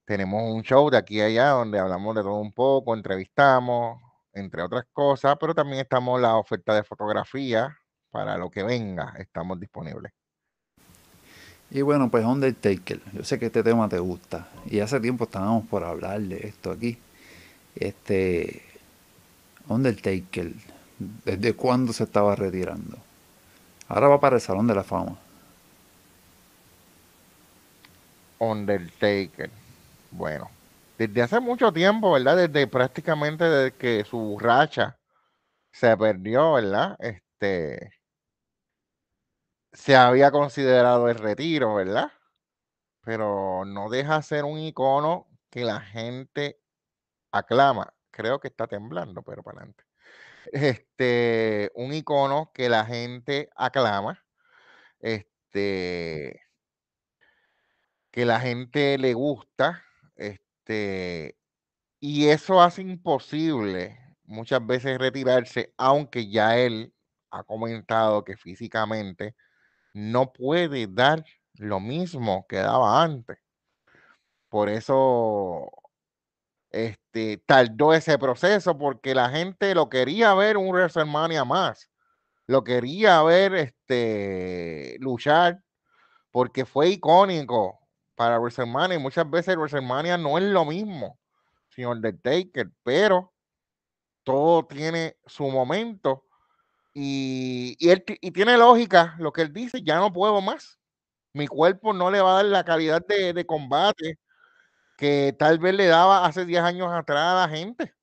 tenemos 0.04 0.42
un 0.52 0.62
show 0.62 0.90
de 0.90 0.98
aquí 0.98 1.20
a 1.20 1.26
allá 1.26 1.48
donde 1.50 1.78
hablamos 1.78 2.14
de 2.14 2.22
todo 2.22 2.40
un 2.40 2.52
poco, 2.52 2.94
entrevistamos, 2.94 4.00
entre 4.32 4.62
otras 4.62 4.84
cosas, 4.92 5.36
pero 5.40 5.54
también 5.54 5.80
estamos 5.80 6.20
la 6.20 6.36
oferta 6.36 6.74
de 6.74 6.82
fotografía 6.84 7.76
para 8.10 8.36
lo 8.36 8.50
que 8.50 8.62
venga, 8.62 9.14
estamos 9.18 9.58
disponibles. 9.58 10.12
Y 11.70 11.82
bueno, 11.82 12.10
pues 12.10 12.24
Undertaker, 12.24 13.00
yo 13.12 13.24
sé 13.24 13.38
que 13.38 13.46
este 13.46 13.62
tema 13.62 13.88
te 13.88 13.98
gusta 13.98 14.46
y 14.66 14.80
hace 14.80 15.00
tiempo 15.00 15.24
estábamos 15.24 15.66
por 15.66 15.82
hablar 15.82 16.20
de 16.20 16.46
esto 16.46 16.70
aquí. 16.70 16.98
Este 17.74 18.62
Undertaker, 19.68 20.52
¿desde 21.24 21.54
cuándo 21.54 21.92
se 21.92 22.04
estaba 22.04 22.36
retirando? 22.36 22.98
Ahora 23.88 24.08
va 24.08 24.20
para 24.20 24.36
el 24.36 24.42
Salón 24.42 24.66
de 24.66 24.74
la 24.74 24.84
Fama. 24.84 25.18
Undertaker. 28.50 29.50
Bueno, 30.10 30.50
desde 30.98 31.22
hace 31.22 31.40
mucho 31.40 31.72
tiempo, 31.72 32.12
¿verdad? 32.12 32.36
Desde 32.36 32.66
prácticamente 32.66 33.44
desde 33.44 33.76
que 33.76 34.04
su 34.04 34.38
racha 34.38 34.98
se 35.72 35.96
perdió, 35.96 36.54
¿verdad? 36.54 36.96
Este 37.00 37.94
se 39.74 39.96
había 39.96 40.30
considerado 40.30 41.08
el 41.08 41.16
retiro, 41.16 41.74
¿verdad? 41.74 42.12
Pero 43.02 43.64
no 43.66 43.90
deja 43.90 44.22
ser 44.22 44.44
un 44.44 44.58
icono 44.58 45.28
que 45.50 45.64
la 45.64 45.80
gente 45.80 46.60
aclama. 47.32 47.94
Creo 48.10 48.40
que 48.40 48.48
está 48.48 48.66
temblando, 48.68 49.22
pero 49.22 49.42
para 49.42 49.58
adelante. 49.58 49.84
Este, 50.52 51.72
un 51.74 51.92
icono 51.92 52.52
que 52.54 52.68
la 52.68 52.84
gente 52.86 53.50
aclama. 53.56 54.24
Este, 55.00 56.43
que 58.14 58.24
la 58.24 58.38
gente 58.38 58.96
le 58.96 59.12
gusta, 59.12 59.82
este, 60.14 61.36
y 61.98 62.28
eso 62.28 62.62
hace 62.62 62.82
imposible 62.82 63.98
muchas 64.22 64.64
veces 64.64 64.98
retirarse, 64.98 65.74
aunque 65.76 66.30
ya 66.30 66.56
él 66.56 66.94
ha 67.32 67.42
comentado 67.42 68.22
que 68.22 68.36
físicamente 68.36 69.34
no 69.94 70.32
puede 70.32 70.86
dar 70.86 71.24
lo 71.54 71.80
mismo 71.80 72.46
que 72.48 72.58
daba 72.58 73.02
antes. 73.02 73.36
Por 74.48 74.68
eso 74.68 75.68
este, 76.70 77.38
tardó 77.38 77.94
ese 77.94 78.16
proceso, 78.16 78.78
porque 78.78 79.12
la 79.16 79.28
gente 79.28 79.74
lo 79.74 79.88
quería 79.88 80.34
ver 80.34 80.56
un 80.56 80.68
WrestleMania 80.68 81.44
más. 81.44 81.90
Lo 82.46 82.62
quería 82.62 83.24
ver 83.24 83.54
este, 83.56 84.98
luchar, 85.00 85.64
porque 86.30 86.64
fue 86.64 86.90
icónico 86.90 87.80
para 88.14 88.38
WrestleMania. 88.38 88.96
Y 88.98 89.00
muchas 89.00 89.28
veces 89.30 89.56
WrestleMania 89.56 90.18
no 90.18 90.38
es 90.38 90.44
lo 90.44 90.64
mismo, 90.64 91.18
señor 91.70 91.96
Undertaker, 91.96 92.70
pero 92.82 93.32
todo 94.24 94.66
tiene 94.66 95.16
su 95.26 95.48
momento. 95.50 96.24
Y, 96.94 97.76
él, 97.90 98.04
y 98.20 98.30
tiene 98.32 98.58
lógica 98.58 99.16
lo 99.18 99.32
que 99.32 99.42
él 99.42 99.52
dice, 99.52 99.82
ya 99.82 99.96
no 99.98 100.12
puedo 100.12 100.40
más. 100.40 100.78
Mi 101.34 101.46
cuerpo 101.48 101.92
no 101.94 102.10
le 102.10 102.20
va 102.22 102.32
a 102.32 102.36
dar 102.36 102.46
la 102.46 102.64
calidad 102.64 103.02
de, 103.06 103.32
de 103.34 103.46
combate 103.46 104.18
que 104.98 105.34
tal 105.38 105.58
vez 105.58 105.74
le 105.74 105.86
daba 105.86 106.26
hace 106.26 106.44
10 106.46 106.62
años 106.62 106.92
atrás 106.92 107.20
a 107.20 107.46
la 107.46 107.56
gente. 107.56 107.94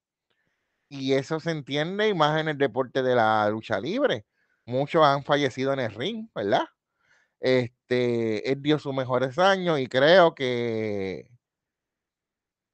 Y 0.89 1.13
eso 1.13 1.39
se 1.39 1.51
entiende 1.51 2.09
y 2.09 2.13
más 2.13 2.39
en 2.39 2.49
el 2.49 2.57
deporte 2.57 3.01
de 3.01 3.15
la 3.15 3.49
lucha 3.49 3.79
libre. 3.79 4.25
Muchos 4.65 5.03
han 5.03 5.23
fallecido 5.23 5.73
en 5.73 5.79
el 5.79 5.93
ring, 5.93 6.29
¿verdad? 6.35 6.65
Este, 7.41 8.51
él 8.51 8.61
dio 8.61 8.79
sus 8.79 8.93
mejores 8.93 9.39
años 9.39 9.79
y 9.79 9.87
creo 9.87 10.35
que 10.35 11.29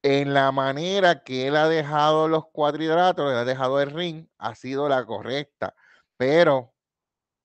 en 0.02 0.34
la 0.34 0.52
manera 0.52 1.22
que 1.24 1.46
él 1.48 1.56
ha 1.56 1.68
dejado 1.68 2.28
los 2.28 2.46
cuadriláteros, 2.52 3.32
ha 3.34 3.44
dejado 3.44 3.80
el 3.80 3.90
ring, 3.90 4.26
ha 4.38 4.54
sido 4.54 4.88
la 4.88 5.04
correcta. 5.06 5.74
Pero 6.16 6.74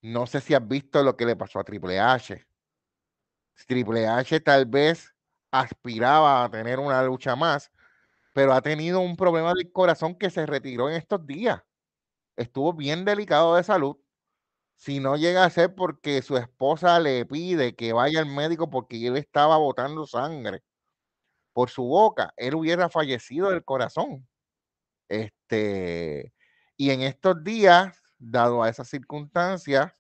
no 0.02 0.28
sé 0.28 0.42
si 0.42 0.54
has 0.56 0.68
visto 0.68 1.04
lo 1.04 1.18
que 1.18 1.26
le 1.26 1.36
pasó 1.36 1.60
a 1.60 1.64
Triple 1.66 2.00
H. 2.00 2.46
Triple 3.68 4.08
H 4.08 4.40
tal 4.42 4.66
vez 4.66 5.14
aspiraba 5.52 6.44
a 6.44 6.50
tener 6.52 6.80
una 6.80 7.04
lucha 7.04 7.36
más, 7.36 7.72
pero 8.34 8.54
ha 8.54 8.62
tenido 8.62 9.00
un 9.02 9.16
problema 9.18 9.54
del 9.54 9.72
corazón 9.72 10.16
que 10.16 10.30
se 10.30 10.46
retiró 10.46 10.90
en 10.90 10.96
estos 10.96 11.26
días. 11.28 11.62
Estuvo 12.38 12.74
bien 12.74 13.06
delicado 13.06 13.56
de 13.56 13.64
salud 13.64 13.98
si 14.84 15.00
no 15.00 15.16
llega 15.16 15.46
a 15.46 15.50
ser 15.50 15.74
porque 15.76 16.22
su 16.22 16.36
esposa 16.36 17.00
le 17.00 17.26
pide 17.26 17.74
que 17.74 17.94
vaya 17.94 18.20
al 18.20 18.26
médico 18.26 18.70
porque 18.70 19.08
él 19.08 19.16
estaba 19.16 19.56
botando 19.56 20.06
sangre 20.06 20.62
por 21.54 21.70
su 21.70 21.84
boca, 21.86 22.34
él 22.36 22.56
hubiera 22.56 22.90
fallecido 22.90 23.50
del 23.50 23.64
corazón. 23.64 24.28
Este, 25.08 26.34
y 26.76 26.90
en 26.90 27.02
estos 27.02 27.42
días, 27.46 27.98
dado 28.18 28.62
a 28.62 28.68
esas 28.68 28.90
circunstancias, 28.90 29.94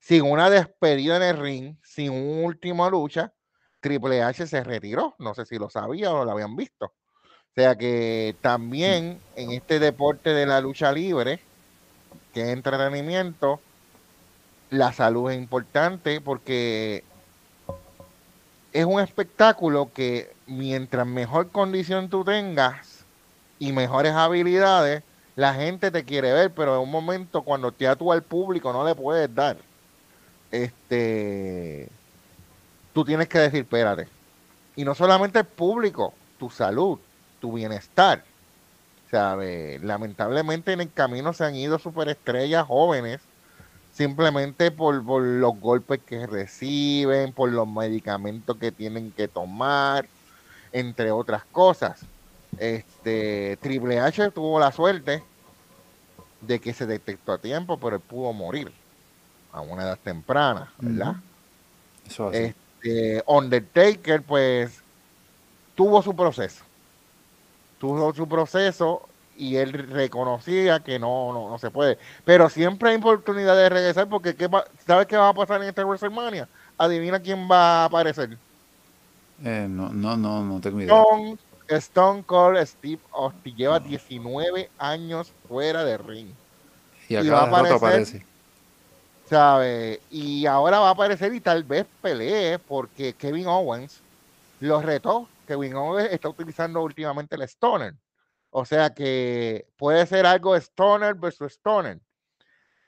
sin 0.00 0.22
una 0.22 0.48
despedida 0.48 1.18
en 1.18 1.22
el 1.24 1.36
ring, 1.36 1.76
sin 1.82 2.10
una 2.12 2.46
última 2.46 2.88
lucha, 2.88 3.34
Triple 3.80 4.22
H 4.22 4.46
se 4.46 4.64
retiró. 4.64 5.16
No 5.18 5.34
sé 5.34 5.44
si 5.44 5.58
lo 5.58 5.68
sabía 5.68 6.14
o 6.14 6.24
lo 6.24 6.30
habían 6.30 6.56
visto. 6.56 6.86
O 6.86 7.54
sea 7.54 7.76
que 7.76 8.34
también 8.40 9.20
en 9.36 9.50
este 9.50 9.78
deporte 9.78 10.30
de 10.30 10.46
la 10.46 10.62
lucha 10.62 10.92
libre, 10.92 11.40
que 12.32 12.40
es 12.40 12.48
entretenimiento, 12.48 13.60
la 14.70 14.92
salud 14.92 15.30
es 15.30 15.38
importante 15.38 16.20
porque 16.20 17.04
es 18.72 18.84
un 18.84 19.00
espectáculo 19.00 19.90
que 19.92 20.32
mientras 20.46 21.06
mejor 21.06 21.50
condición 21.50 22.08
tú 22.08 22.24
tengas 22.24 23.04
y 23.58 23.72
mejores 23.72 24.12
habilidades, 24.12 25.02
la 25.36 25.54
gente 25.54 25.90
te 25.90 26.04
quiere 26.04 26.32
ver, 26.32 26.52
pero 26.52 26.74
en 26.74 26.82
un 26.82 26.90
momento 26.90 27.42
cuando 27.42 27.72
te 27.72 27.94
tú 27.96 28.12
al 28.12 28.22
público 28.22 28.72
no 28.72 28.84
le 28.84 28.94
puedes 28.94 29.32
dar. 29.34 29.56
Este, 30.50 31.88
tú 32.92 33.04
tienes 33.04 33.28
que 33.28 33.38
decir, 33.38 33.60
espérate. 33.60 34.08
Y 34.76 34.84
no 34.84 34.94
solamente 34.94 35.40
el 35.40 35.44
público, 35.44 36.12
tu 36.38 36.50
salud, 36.50 36.98
tu 37.40 37.52
bienestar. 37.52 38.24
¿Sabe? 39.10 39.80
Lamentablemente 39.82 40.72
en 40.72 40.82
el 40.82 40.92
camino 40.92 41.32
se 41.32 41.44
han 41.44 41.54
ido 41.56 41.78
superestrellas 41.78 42.66
jóvenes 42.66 43.20
simplemente 43.98 44.70
por, 44.70 45.02
los 45.02 45.58
golpes 45.58 46.00
que 46.06 46.24
reciben, 46.24 47.32
por 47.32 47.50
los 47.50 47.66
medicamentos 47.66 48.56
que 48.56 48.70
tienen 48.70 49.10
que 49.10 49.26
tomar, 49.26 50.06
entre 50.70 51.10
otras 51.10 51.42
cosas. 51.50 52.02
Este 52.58 53.58
Triple 53.60 53.98
H 53.98 54.30
tuvo 54.30 54.60
la 54.60 54.70
suerte 54.70 55.24
de 56.40 56.60
que 56.60 56.72
se 56.72 56.86
detectó 56.86 57.32
a 57.32 57.38
tiempo, 57.38 57.76
pero 57.76 57.96
él 57.96 58.02
pudo 58.02 58.32
morir 58.32 58.72
a 59.52 59.62
una 59.62 59.82
edad 59.82 59.98
temprana, 59.98 60.72
¿verdad? 60.78 61.16
Eso 62.06 62.30
Este, 62.30 63.24
Undertaker, 63.26 64.22
pues, 64.22 64.80
tuvo 65.74 66.00
su 66.02 66.14
proceso. 66.14 66.62
Tuvo 67.80 68.14
su 68.14 68.28
proceso 68.28 69.08
y 69.38 69.56
él 69.56 69.72
reconocía 69.72 70.80
que 70.80 70.98
no, 70.98 71.32
no, 71.32 71.48
no 71.48 71.58
se 71.58 71.70
puede. 71.70 71.96
Pero 72.24 72.50
siempre 72.50 72.90
hay 72.90 72.96
oportunidad 72.96 73.56
de 73.56 73.68
regresar 73.68 74.08
porque 74.08 74.34
¿qué 74.34 74.50
¿sabes 74.84 75.06
qué 75.06 75.16
va 75.16 75.28
a 75.28 75.34
pasar 75.34 75.62
en 75.62 75.68
esta 75.68 75.84
WrestleMania? 75.84 76.48
Adivina 76.76 77.20
quién 77.20 77.48
va 77.50 77.82
a 77.82 77.84
aparecer. 77.84 78.36
Eh, 79.44 79.66
no, 79.70 79.90
no, 79.90 80.16
no, 80.16 80.44
no 80.44 80.60
tengo 80.60 80.80
idea. 80.80 81.04
Stone, 81.68 82.24
Cold 82.24 82.66
Steve 82.66 83.00
Austin 83.12 83.56
lleva 83.56 83.78
19 83.78 84.70
años 84.78 85.32
fuera 85.46 85.84
de 85.84 85.98
ring. 85.98 86.28
Y 87.08 87.16
acá 87.16 87.30
va 87.30 87.40
a 87.40 87.46
aparecer, 87.46 87.76
aparece. 87.76 88.26
¿sabe? 89.28 90.00
Y 90.10 90.46
ahora 90.46 90.80
va 90.80 90.88
a 90.88 90.92
aparecer 90.92 91.32
y 91.32 91.40
tal 91.40 91.62
vez 91.62 91.86
pelee 92.02 92.58
porque 92.58 93.12
Kevin 93.12 93.46
Owens 93.46 94.00
lo 94.60 94.80
retó. 94.82 95.28
Kevin 95.46 95.74
Owens 95.76 96.10
está 96.10 96.28
utilizando 96.28 96.82
últimamente 96.82 97.36
el 97.36 97.42
Stoner. 97.42 97.94
O 98.50 98.64
sea 98.64 98.94
que 98.94 99.68
puede 99.76 100.06
ser 100.06 100.26
algo 100.26 100.56
Stoner 100.56 101.14
versus 101.14 101.52
Stoner. 101.52 102.00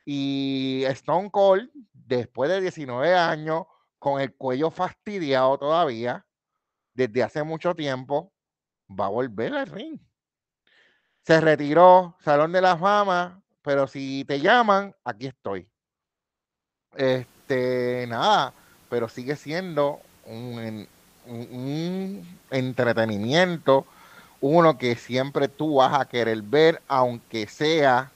Y 0.04 0.84
Stone 0.86 1.30
Cold, 1.30 1.70
después 1.92 2.50
de 2.50 2.60
19 2.60 3.14
años, 3.14 3.66
con 3.98 4.20
el 4.20 4.34
cuello 4.34 4.70
fastidiado 4.70 5.58
todavía, 5.58 6.26
desde 6.94 7.22
hace 7.22 7.42
mucho 7.42 7.74
tiempo, 7.74 8.32
va 8.88 9.06
a 9.06 9.10
volver 9.10 9.54
al 9.54 9.66
ring. 9.66 10.00
Se 11.22 11.40
retiró, 11.40 12.16
Salón 12.20 12.52
de 12.52 12.62
la 12.62 12.76
Fama, 12.76 13.42
pero 13.62 13.86
si 13.86 14.24
te 14.24 14.40
llaman, 14.40 14.94
aquí 15.04 15.26
estoy. 15.26 15.68
Este, 16.96 18.06
nada, 18.08 18.54
pero 18.88 19.08
sigue 19.08 19.36
siendo 19.36 20.00
un, 20.24 20.88
un 21.26 22.38
entretenimiento 22.50 23.86
uno 24.40 24.78
que 24.78 24.96
siempre 24.96 25.48
tú 25.48 25.76
vas 25.76 26.00
a 26.00 26.06
querer 26.06 26.40
ver, 26.42 26.80
aunque 26.88 27.46
sea 27.46 28.10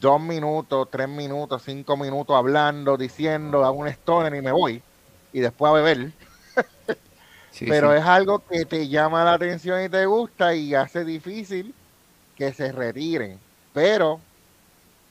dos 0.00 0.20
minutos, 0.20 0.88
tres 0.90 1.08
minutos, 1.08 1.62
cinco 1.64 1.96
minutos 1.96 2.36
hablando, 2.36 2.96
diciendo, 2.96 3.64
a 3.64 3.70
un 3.70 3.88
stoner 3.88 4.34
y 4.34 4.42
me 4.42 4.52
voy, 4.52 4.82
y 5.32 5.40
después 5.40 5.70
a 5.70 5.74
beber. 5.74 6.12
Pero 7.58 7.94
es 7.94 8.04
algo 8.04 8.38
que 8.46 8.64
te 8.64 8.88
llama 8.88 9.24
la 9.24 9.34
atención 9.34 9.82
y 9.82 9.88
te 9.88 10.06
gusta 10.06 10.54
y 10.54 10.74
hace 10.74 11.04
difícil 11.04 11.74
que 12.36 12.52
se 12.52 12.72
retiren. 12.72 13.38
Pero 13.72 14.20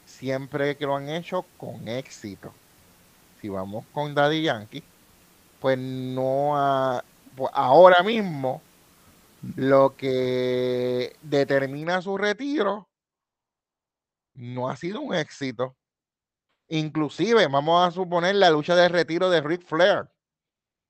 siempre 0.06 0.76
que 0.76 0.86
lo 0.86 0.96
han 0.96 1.10
hecho 1.10 1.46
con 1.58 1.88
éxito. 1.88 2.52
Si 3.42 3.50
vamos 3.50 3.86
con 3.94 4.16
Daddy 4.16 4.42
Yankee, 4.42 4.84
pues 5.62 5.78
no 5.78 7.02
pues 7.36 7.52
ahora 7.54 8.04
mismo 8.04 8.62
lo 9.56 9.96
que 9.96 11.16
determina 11.22 12.02
su 12.02 12.18
retiro 12.18 12.90
no 14.34 14.70
ha 14.70 14.76
sido 14.76 15.02
un 15.02 15.16
éxito. 15.16 15.76
Inclusive, 16.70 17.48
vamos 17.48 17.88
a 17.88 17.92
suponer 17.92 18.36
la 18.36 18.50
lucha 18.50 18.76
de 18.76 18.90
retiro 18.90 19.30
de 19.30 19.42
Ric 19.42 19.64
Flair 19.66 20.10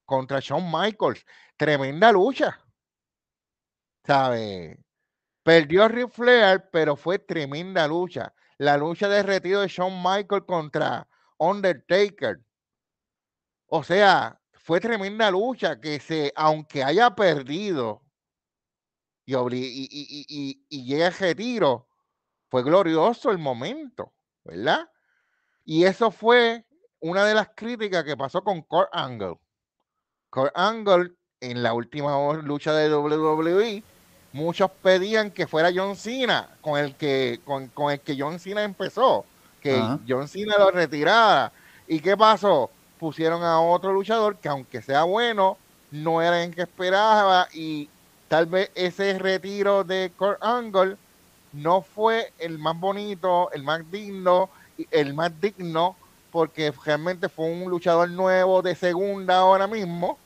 contra 0.06 0.40
Shawn 0.40 0.66
Michaels. 0.72 1.26
Tremenda 1.58 2.12
lucha. 2.12 2.60
¿Sabe? 4.06 4.80
Perdió 5.44 5.88
Ric 5.88 6.10
Flair, 6.12 6.70
pero 6.72 6.96
fue 6.96 7.20
tremenda 7.20 7.88
lucha. 7.88 8.34
La 8.58 8.78
lucha 8.78 9.08
de 9.08 9.24
retiro 9.24 9.62
de 9.62 9.68
Shawn 9.68 10.04
Michaels 10.04 10.46
contra 10.46 11.08
Undertaker. 11.38 12.40
O 13.68 13.84
sea, 13.84 14.40
fue 14.54 14.80
tremenda 14.82 15.32
lucha 15.32 15.80
que 15.80 16.00
se, 16.00 16.34
aunque 16.36 16.84
haya 16.84 17.16
perdido 17.16 18.04
y, 19.54 20.65
y, 20.70 20.84
llega 20.84 21.08
el 21.08 21.13
retiro, 21.13 21.88
fue 22.50 22.63
glorioso 22.63 23.32
el 23.32 23.38
momento, 23.38 24.12
¿verdad? 24.44 24.89
Y 25.65 25.84
eso 25.84 26.10
fue 26.10 26.65
una 27.00 27.26
de 27.26 27.36
las 27.36 27.50
críticas 27.56 28.04
que 28.04 28.18
pasó 28.18 28.44
con 28.44 28.62
Kurt 28.63 28.89
Angle. 28.92 29.36
Kurt 30.30 30.52
Angle, 30.56 31.12
en 31.42 31.62
la 31.62 31.74
última 31.74 32.34
lucha 32.34 32.74
de 32.74 32.94
WWE, 32.94 33.84
muchos 34.34 34.72
pedían 34.82 35.32
que 35.32 35.48
fuera 35.48 35.72
John 35.74 35.96
Cena, 35.96 36.50
con 36.62 36.80
el 36.80 36.96
que, 36.96 37.39
con, 37.46 37.72
el 37.92 38.00
que 38.02 38.15
John 38.18 38.39
Cena 38.39 38.63
empezó, 38.63 39.26
que 39.62 39.80
John 40.08 40.28
Cena 40.28 40.58
lo 40.58 40.72
retirara. 40.72 41.52
¿Y 41.88 42.00
qué 42.00 42.18
pasó? 42.18 42.70
Pusieron 43.00 43.44
a 43.44 43.62
otro 43.62 43.94
luchador 43.94 44.38
que 44.38 44.50
aunque 44.50 44.82
sea 44.82 45.04
bueno, 45.04 45.58
no 45.92 46.22
era 46.22 46.44
el 46.44 46.54
que 46.54 46.63
esperaba 46.63 47.48
y 47.54 47.89
tal 48.30 48.46
vez 48.46 48.72
ese 48.76 49.18
retiro 49.20 49.84
de 49.84 50.12
Kurt 50.15 50.42
Angle 50.42 50.96
no 51.52 51.82
fue 51.82 52.32
el 52.38 52.60
más 52.60 52.80
bonito, 52.80 53.52
el 53.52 53.63
más 53.63 53.92
digno, 53.92 54.50
el 54.92 55.13
más 55.15 55.32
digno, 55.42 55.96
porque 56.32 56.72
realmente 56.86 57.28
fue 57.28 57.52
un 57.52 57.70
luchador 57.70 58.10
nuevo 58.10 58.62
de 58.62 58.76
segunda 58.76 59.39
ahora 59.39 59.68
mismo 59.68 60.18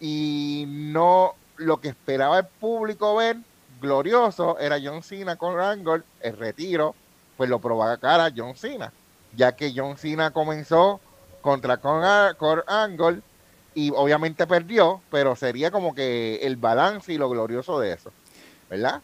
y 0.00 0.64
no 0.68 1.34
lo 1.56 1.80
que 1.80 1.88
esperaba 1.88 2.38
el 2.38 2.46
público 2.46 3.16
ver 3.16 3.38
glorioso 3.80 4.58
era 4.58 4.78
John 4.82 5.02
Cena 5.02 5.36
con 5.36 5.58
Angle, 5.58 6.04
el 6.20 6.36
retiro, 6.36 6.94
pues 7.36 7.50
lo 7.50 7.60
cara 7.98 8.32
John 8.34 8.54
Cena, 8.54 8.92
ya 9.34 9.56
que 9.56 9.72
John 9.74 9.98
Cena 9.98 10.30
comenzó 10.30 11.00
contra 11.40 11.78
Kurt 11.78 12.68
Angle 12.68 13.20
y 13.76 13.90
obviamente 13.94 14.46
perdió, 14.46 15.02
pero 15.10 15.36
sería 15.36 15.70
como 15.70 15.94
que 15.94 16.36
el 16.36 16.56
balance 16.56 17.12
y 17.12 17.18
lo 17.18 17.28
glorioso 17.28 17.78
de 17.78 17.92
eso, 17.92 18.10
¿verdad? 18.70 19.02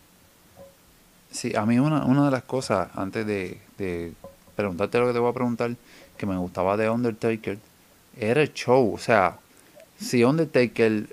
Sí, 1.30 1.54
a 1.54 1.66
mí 1.66 1.78
una, 1.78 2.06
una 2.06 2.24
de 2.24 2.30
las 2.30 2.44
cosas, 2.44 2.88
antes 2.94 3.26
de, 3.26 4.14
preguntarte 4.56 4.98
lo 4.98 5.08
que 5.08 5.12
te 5.12 5.18
voy 5.18 5.28
a 5.28 5.35
preguntar, 5.35 5.76
que 6.16 6.24
me 6.24 6.38
gustaba 6.38 6.78
de 6.78 6.88
Undertaker, 6.88 7.58
era 8.18 8.40
el 8.40 8.54
show. 8.54 8.94
O 8.94 8.98
sea, 8.98 9.37
si 10.00 10.24
Undertaker 10.24 11.06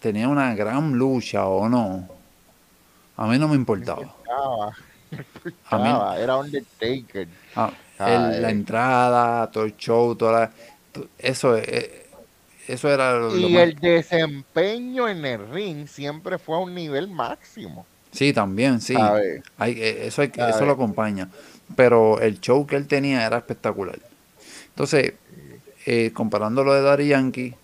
tenía 0.00 0.26
una 0.26 0.54
gran 0.54 0.96
lucha 0.96 1.46
o 1.46 1.68
no, 1.68 2.08
a 3.18 3.26
mí 3.26 3.38
no 3.38 3.48
me 3.48 3.56
importaba. 3.56 4.14
a 5.68 5.78
mí, 5.78 6.22
era 6.22 6.38
Undertaker. 6.38 7.28
Ah, 7.54 7.70
la 7.98 8.50
entrada, 8.50 9.50
todo 9.50 9.64
el 9.64 9.76
show, 9.76 10.14
toda 10.14 10.32
la, 10.32 10.50
eso 11.18 11.54
es 11.54 12.07
eso 12.68 12.92
era 12.92 13.18
lo, 13.18 13.36
Y 13.36 13.56
el 13.56 13.74
desempeño 13.76 15.08
en 15.08 15.24
el 15.24 15.48
ring 15.48 15.88
siempre 15.88 16.38
fue 16.38 16.56
a 16.56 16.58
un 16.58 16.74
nivel 16.74 17.08
máximo. 17.08 17.86
Sí, 18.12 18.32
también, 18.32 18.80
sí. 18.80 18.94
Hay, 19.56 19.72
eh, 19.80 20.06
eso, 20.06 20.22
hay, 20.22 20.30
eso 20.36 20.66
lo 20.66 20.72
acompaña. 20.72 21.28
Pero 21.76 22.20
el 22.20 22.40
show 22.40 22.66
que 22.66 22.76
él 22.76 22.86
tenía 22.86 23.26
era 23.26 23.38
espectacular. 23.38 23.98
Entonces, 24.70 25.14
eh, 25.86 26.12
comparando 26.12 26.64
lo 26.64 26.74
de 26.74 26.82
Daddy 26.82 27.08
Yankee, 27.08 27.54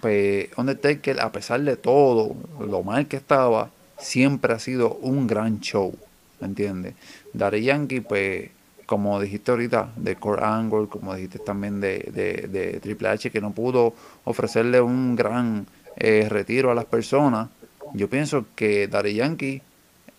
pues 0.00 0.48
Undertaker, 0.56 1.20
a 1.20 1.32
pesar 1.32 1.60
de 1.62 1.76
todo, 1.76 2.36
lo 2.60 2.82
mal 2.82 3.06
que 3.08 3.16
estaba, 3.16 3.70
siempre 3.98 4.54
ha 4.54 4.58
sido 4.58 4.94
un 4.94 5.26
gran 5.26 5.60
show. 5.60 5.94
¿Me 6.40 6.46
entiendes? 6.46 6.94
Daddy 7.32 7.62
Yankee, 7.62 8.00
pues 8.00 8.50
como 8.86 9.20
dijiste 9.20 9.50
ahorita, 9.50 9.90
de 9.96 10.16
Core 10.16 10.44
Angle, 10.44 10.88
como 10.88 11.14
dijiste 11.14 11.38
también 11.40 11.80
de, 11.80 12.78
Triple 12.82 13.08
H, 13.08 13.30
que 13.30 13.40
no 13.40 13.52
pudo 13.52 13.94
ofrecerle 14.24 14.80
un 14.80 15.16
gran 15.16 15.66
eh, 15.96 16.26
retiro 16.28 16.70
a 16.70 16.74
las 16.74 16.84
personas. 16.84 17.48
Yo 17.92 18.08
pienso 18.08 18.44
que 18.54 18.88
Daddy 18.88 19.14
Yankee, 19.14 19.62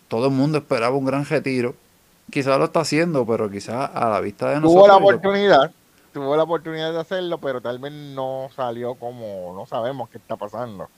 todo 0.08 0.26
el 0.26 0.32
mundo 0.32 0.58
esperaba 0.58 0.96
un 0.96 1.04
gran 1.04 1.24
retiro. 1.24 1.74
Quizás 2.30 2.58
lo 2.58 2.66
está 2.66 2.80
haciendo, 2.80 3.26
pero 3.26 3.50
quizás 3.50 3.90
a 3.92 4.08
la 4.10 4.20
vista 4.20 4.50
de 4.50 4.60
nosotros. 4.60 4.74
Tuvo 4.74 4.86
la 4.86 4.96
oportunidad, 4.96 5.72
tuvo 6.12 6.36
la 6.36 6.42
oportunidad 6.42 6.92
de 6.92 7.00
hacerlo, 7.00 7.38
pero 7.38 7.60
tal 7.60 7.78
vez 7.78 7.92
no 7.92 8.48
salió 8.54 8.94
como, 8.94 9.54
no 9.54 9.66
sabemos 9.66 10.10
qué 10.10 10.18
está 10.18 10.36
pasando. 10.36 10.88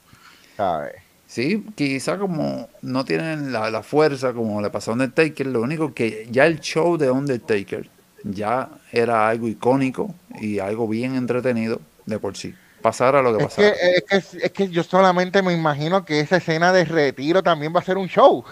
¿sabes? 0.60 1.09
Sí, 1.30 1.64
quizá 1.76 2.18
como 2.18 2.68
no 2.82 3.04
tienen 3.04 3.52
la, 3.52 3.70
la, 3.70 3.84
fuerza 3.84 4.32
como 4.32 4.60
le 4.60 4.68
pasó 4.68 4.90
a 4.90 4.94
Undertaker, 4.94 5.46
lo 5.46 5.60
único 5.60 5.94
que 5.94 6.26
ya 6.28 6.44
el 6.44 6.58
show 6.58 6.96
de 6.96 7.08
Undertaker 7.08 7.88
ya 8.24 8.68
era 8.90 9.28
algo 9.28 9.46
icónico 9.46 10.12
y 10.40 10.58
algo 10.58 10.88
bien 10.88 11.14
entretenido 11.14 11.80
de 12.04 12.18
por 12.18 12.36
sí. 12.36 12.52
Pasara 12.82 13.22
lo 13.22 13.38
que 13.38 13.44
pasara. 13.44 13.68
Es 13.68 14.02
que, 14.02 14.38
es, 14.38 14.50
que, 14.50 14.68
yo 14.70 14.82
solamente 14.82 15.40
me 15.40 15.52
imagino 15.52 16.04
que 16.04 16.18
esa 16.18 16.38
escena 16.38 16.72
de 16.72 16.84
retiro 16.84 17.44
también 17.44 17.72
va 17.72 17.78
a 17.78 17.84
ser 17.84 17.96
un 17.96 18.08
show. 18.08 18.44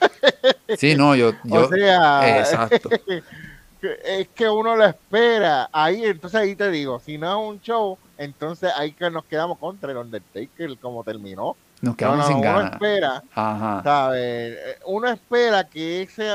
Sí, 0.76 0.94
no, 0.94 1.16
yo, 1.16 1.32
yo 1.44 1.64
o 1.64 1.68
sea, 1.70 2.38
exacto. 2.38 2.90
Es 4.04 4.28
que 4.34 4.46
uno 4.46 4.76
lo 4.76 4.84
espera. 4.84 5.70
Ahí, 5.72 6.04
entonces 6.04 6.38
ahí 6.38 6.54
te 6.54 6.70
digo, 6.70 7.00
si 7.00 7.16
no 7.16 7.30
es 7.30 7.50
un 7.50 7.62
show, 7.62 7.96
entonces 8.18 8.70
ahí 8.76 8.92
que 8.92 9.08
nos 9.10 9.24
quedamos 9.24 9.58
contra 9.58 9.90
el 9.90 9.96
Undertaker 9.96 10.76
como 10.78 11.02
terminó. 11.02 11.56
Nos 11.80 11.96
quedamos 11.96 12.26
sin 12.26 12.36
uno 12.38 12.60
espera, 12.62 13.22
¿sabes? 13.34 14.58
Uno 14.86 15.08
espera 15.08 15.64
que 15.64 16.02
ese 16.02 16.32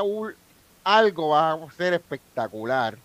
algo 0.83 1.29
va 1.29 1.53
a 1.53 1.71
ser 1.71 1.93
espectacular 1.93 2.97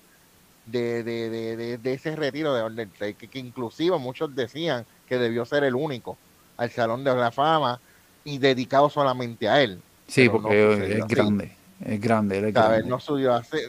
de, 0.66 1.02
de, 1.02 1.30
de, 1.30 1.78
de, 1.78 1.92
ese 1.92 2.16
retiro 2.16 2.54
de 2.54 2.62
Undertaker, 2.62 3.28
que 3.28 3.38
inclusive 3.38 3.96
muchos 3.98 4.34
decían 4.34 4.84
que 5.08 5.18
debió 5.18 5.44
ser 5.44 5.64
el 5.64 5.74
único 5.74 6.18
al 6.56 6.70
Salón 6.70 7.04
de 7.04 7.14
la 7.14 7.30
Fama 7.30 7.80
y 8.24 8.38
dedicado 8.38 8.90
solamente 8.90 9.48
a 9.48 9.62
él. 9.62 9.80
Sí, 10.08 10.28
porque 10.28 10.98
es 10.98 11.06
grande, 11.06 11.56
es 11.80 12.00
grande. 12.00 12.52
No, 12.82 12.98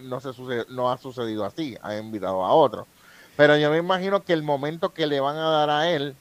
no, 0.04 0.20
se 0.20 0.34
sucedió, 0.34 0.66
no 0.70 0.92
ha 0.92 0.98
sucedido 0.98 1.46
así, 1.46 1.78
ha 1.82 1.96
invitado 1.96 2.44
a 2.44 2.54
otro. 2.54 2.88
Pero 3.36 3.56
yo 3.58 3.70
me 3.70 3.78
imagino 3.78 4.24
que 4.24 4.34
el 4.34 4.44
momento 4.44 4.94
que 4.94 5.06
le 5.06 5.20
van 5.20 5.38
a 5.38 5.50
dar 5.50 5.70
a 5.70 5.90
él 5.90 6.16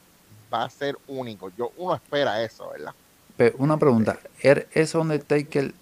va 0.53 0.65
a 0.65 0.71
ser 0.71 0.97
único. 1.07 1.53
Yo 1.57 1.73
Uno 1.77 1.95
espera 1.95 2.43
eso, 2.43 2.71
¿verdad? 2.71 2.93
Pero 3.37 3.57
una 3.59 3.77
pregunta, 3.77 4.19
¿es 4.41 4.95
Undertaker 4.95 5.75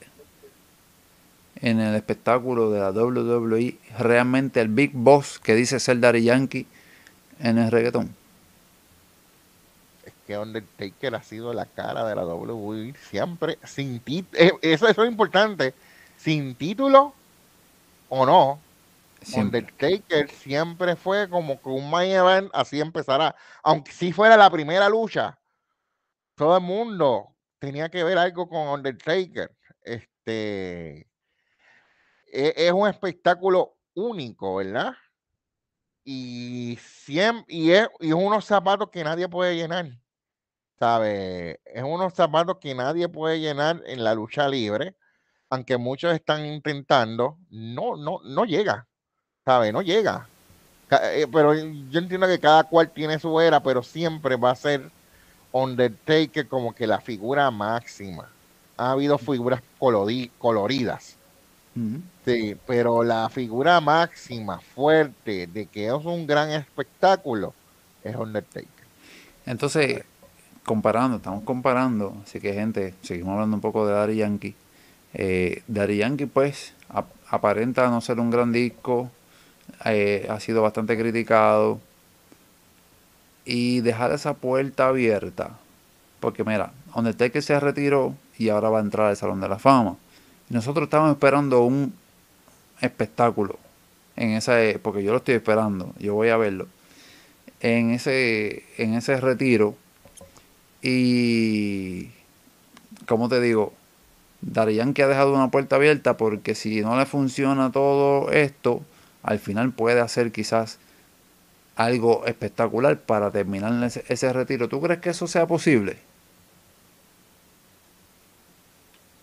en 1.61 1.81
el 1.81 1.95
espectáculo 1.95 2.71
de 2.71 2.81
la 2.81 2.91
WWE 2.91 3.79
realmente 3.99 4.61
el 4.61 4.69
Big 4.69 4.91
Boss 4.93 5.39
que 5.39 5.55
dice 5.55 5.79
ser 5.79 6.01
Daddy 6.01 6.25
Yankee 6.25 6.67
en 7.39 7.59
el 7.59 7.71
reggaetón? 7.71 8.15
Es 10.05 10.13
que 10.27 10.37
Undertaker 10.37 11.15
ha 11.15 11.23
sido 11.23 11.55
la 11.55 11.67
cara 11.67 12.05
de 12.05 12.17
la 12.17 12.27
WWE 12.27 12.95
siempre, 13.09 13.59
sin 13.65 14.01
título. 14.01 14.43
Eh, 14.43 14.53
eso, 14.63 14.89
eso 14.89 15.05
es 15.05 15.11
importante. 15.11 15.75
Sin 16.19 16.55
título 16.57 17.15
o 18.09 18.27
no, 18.27 18.59
Undertaker 19.35 20.31
siempre 20.31 20.97
fue 20.97 21.29
como 21.29 21.61
que 21.61 21.69
un 21.69 21.91
main 21.91 22.13
event, 22.13 22.51
así 22.53 22.81
empezará. 22.81 23.35
Aunque 23.63 23.93
si 23.93 24.13
fuera 24.13 24.37
la 24.37 24.51
primera 24.51 24.89
lucha, 24.89 25.39
todo 26.35 26.57
el 26.57 26.63
mundo 26.63 27.35
tenía 27.59 27.89
que 27.89 28.05
ver 28.05 28.19
algo 28.19 28.49
con 28.49 28.69
Undertaker. 28.69 29.51
Este 29.83 31.09
e, 32.27 32.55
es, 32.57 32.73
un 32.73 32.89
espectáculo 32.89 33.79
único, 33.95 34.57
¿verdad? 34.57 34.95
Y, 36.05 36.79
siempre, 36.81 37.55
y, 37.55 37.71
es, 37.73 37.89
y 38.01 38.09
es 38.09 38.15
unos 38.15 38.45
zapatos 38.45 38.91
que 38.91 39.05
nadie 39.05 39.29
puede 39.29 39.57
llenar. 39.57 39.87
¿Sabe? 40.79 41.61
Es 41.65 41.83
unos 41.85 42.15
zapatos 42.15 42.59
que 42.61 42.75
nadie 42.75 43.09
puede 43.09 43.41
llenar 43.41 43.81
en 43.87 44.03
la 44.03 44.15
lucha 44.15 44.49
libre, 44.49 44.97
aunque 45.49 45.79
muchos 45.79 46.13
están 46.13 46.45
intentando, 46.47 47.39
no, 47.49 47.97
no, 47.97 48.21
no 48.25 48.45
llega, 48.45 48.89
¿sabe? 49.45 49.73
No 49.73 49.83
llega. 49.83 50.27
Eh, 50.91 51.27
pero 51.33 51.55
yo 51.55 51.99
entiendo 51.99 52.27
que 52.27 52.39
cada 52.39 52.65
cual 52.65 52.91
tiene 52.91 53.19
su 53.19 53.41
era, 53.41 53.61
pero 53.61 53.83
siempre 53.83 54.37
va 54.37 54.51
a 54.51 54.57
ser 54.57 54.91
Undertaker 55.53 56.47
como 56.49 56.75
que 56.75 56.87
la 56.87 57.01
figura 57.01 57.51
máxima. 57.51 58.29
Ha 58.77 58.93
habido 58.93 59.19
figuras 59.19 59.63
coloridas, 59.79 61.17
Sí, 62.25 62.57
pero 62.69 63.03
la 63.03 63.29
figura 63.29 63.81
máxima, 63.81 64.61
fuerte, 64.61 65.49
de 65.49 65.67
que 65.67 65.87
es 65.87 66.05
un 66.05 66.25
gran 66.25 66.51
espectáculo, 66.51 67.53
es 68.05 68.15
Undertaker. 68.15 68.69
Entonces, 69.45 70.05
comparando, 70.65 71.17
estamos 71.17 71.43
comparando, 71.43 72.17
así 72.23 72.39
que 72.39 72.53
gente, 72.53 72.95
seguimos 73.03 73.33
hablando 73.33 73.57
un 73.57 73.61
poco 73.61 73.87
de 73.89 73.93
Daddy 73.93 74.17
Yankee. 74.17 74.55
Eh, 75.15 75.63
Daddy 75.67 75.97
Yankee, 75.97 76.27
pues, 76.27 76.75
aparenta 77.29 77.91
no 77.91 78.01
ser 78.01 78.21
un 78.21 78.31
gran 78.31 78.53
disco, 78.53 79.11
eh, 79.85 80.27
ha 80.31 80.41
sido 80.41 80.63
bastante 80.63 80.99
criticado. 80.99 81.81
Y 83.47 83.81
dejar 83.83 84.11
esa 84.13 84.35
puerta 84.35 84.89
abierta, 84.89 85.59
porque 86.21 86.45
mira, 86.45 86.73
Undertaker 86.95 87.43
se 87.43 87.61
retiró 87.61 88.15
y 88.39 88.49
ahora 88.49 88.71
va 88.71 88.79
a 88.79 88.83
entrar 88.83 89.09
al 89.09 89.17
Salón 89.19 89.41
de 89.41 89.49
la 89.49 89.59
Fama 89.59 89.97
nosotros 90.49 90.85
estamos 90.85 91.11
esperando 91.11 91.65
un 91.65 91.95
espectáculo 92.81 93.59
en 94.17 94.31
esa 94.31 94.57
porque 94.83 95.03
yo 95.03 95.13
lo 95.13 95.19
estoy 95.19 95.35
esperando, 95.35 95.93
yo 95.99 96.15
voy 96.15 96.29
a 96.29 96.37
verlo. 96.37 96.69
En 97.61 97.91
ese 97.91 98.65
en 98.77 98.95
ese 98.95 99.17
retiro 99.21 99.75
y 100.83 102.11
como 103.07 103.29
te 103.29 103.41
digo, 103.41 103.73
Darían 104.43 104.93
que 104.93 105.03
ha 105.03 105.09
dejado 105.09 105.33
una 105.35 105.51
puerta 105.51 105.77
abierta 105.77 106.19
porque 106.19 106.55
si 106.55 106.83
no 106.83 106.99
le 106.99 107.07
funciona 107.07 107.73
todo 107.73 108.31
esto, 108.31 108.83
al 109.25 109.39
final 109.39 109.73
puede 109.73 110.01
hacer 110.01 110.31
quizás 110.33 110.79
algo 111.77 112.25
espectacular 112.27 113.01
para 113.01 113.31
terminar 113.31 113.73
ese, 113.83 114.33
retiro. 114.33 114.69
¿Tú 114.69 114.81
crees 114.81 115.01
que 115.01 115.11
eso 115.11 115.27
sea 115.27 115.47
posible? 115.47 115.97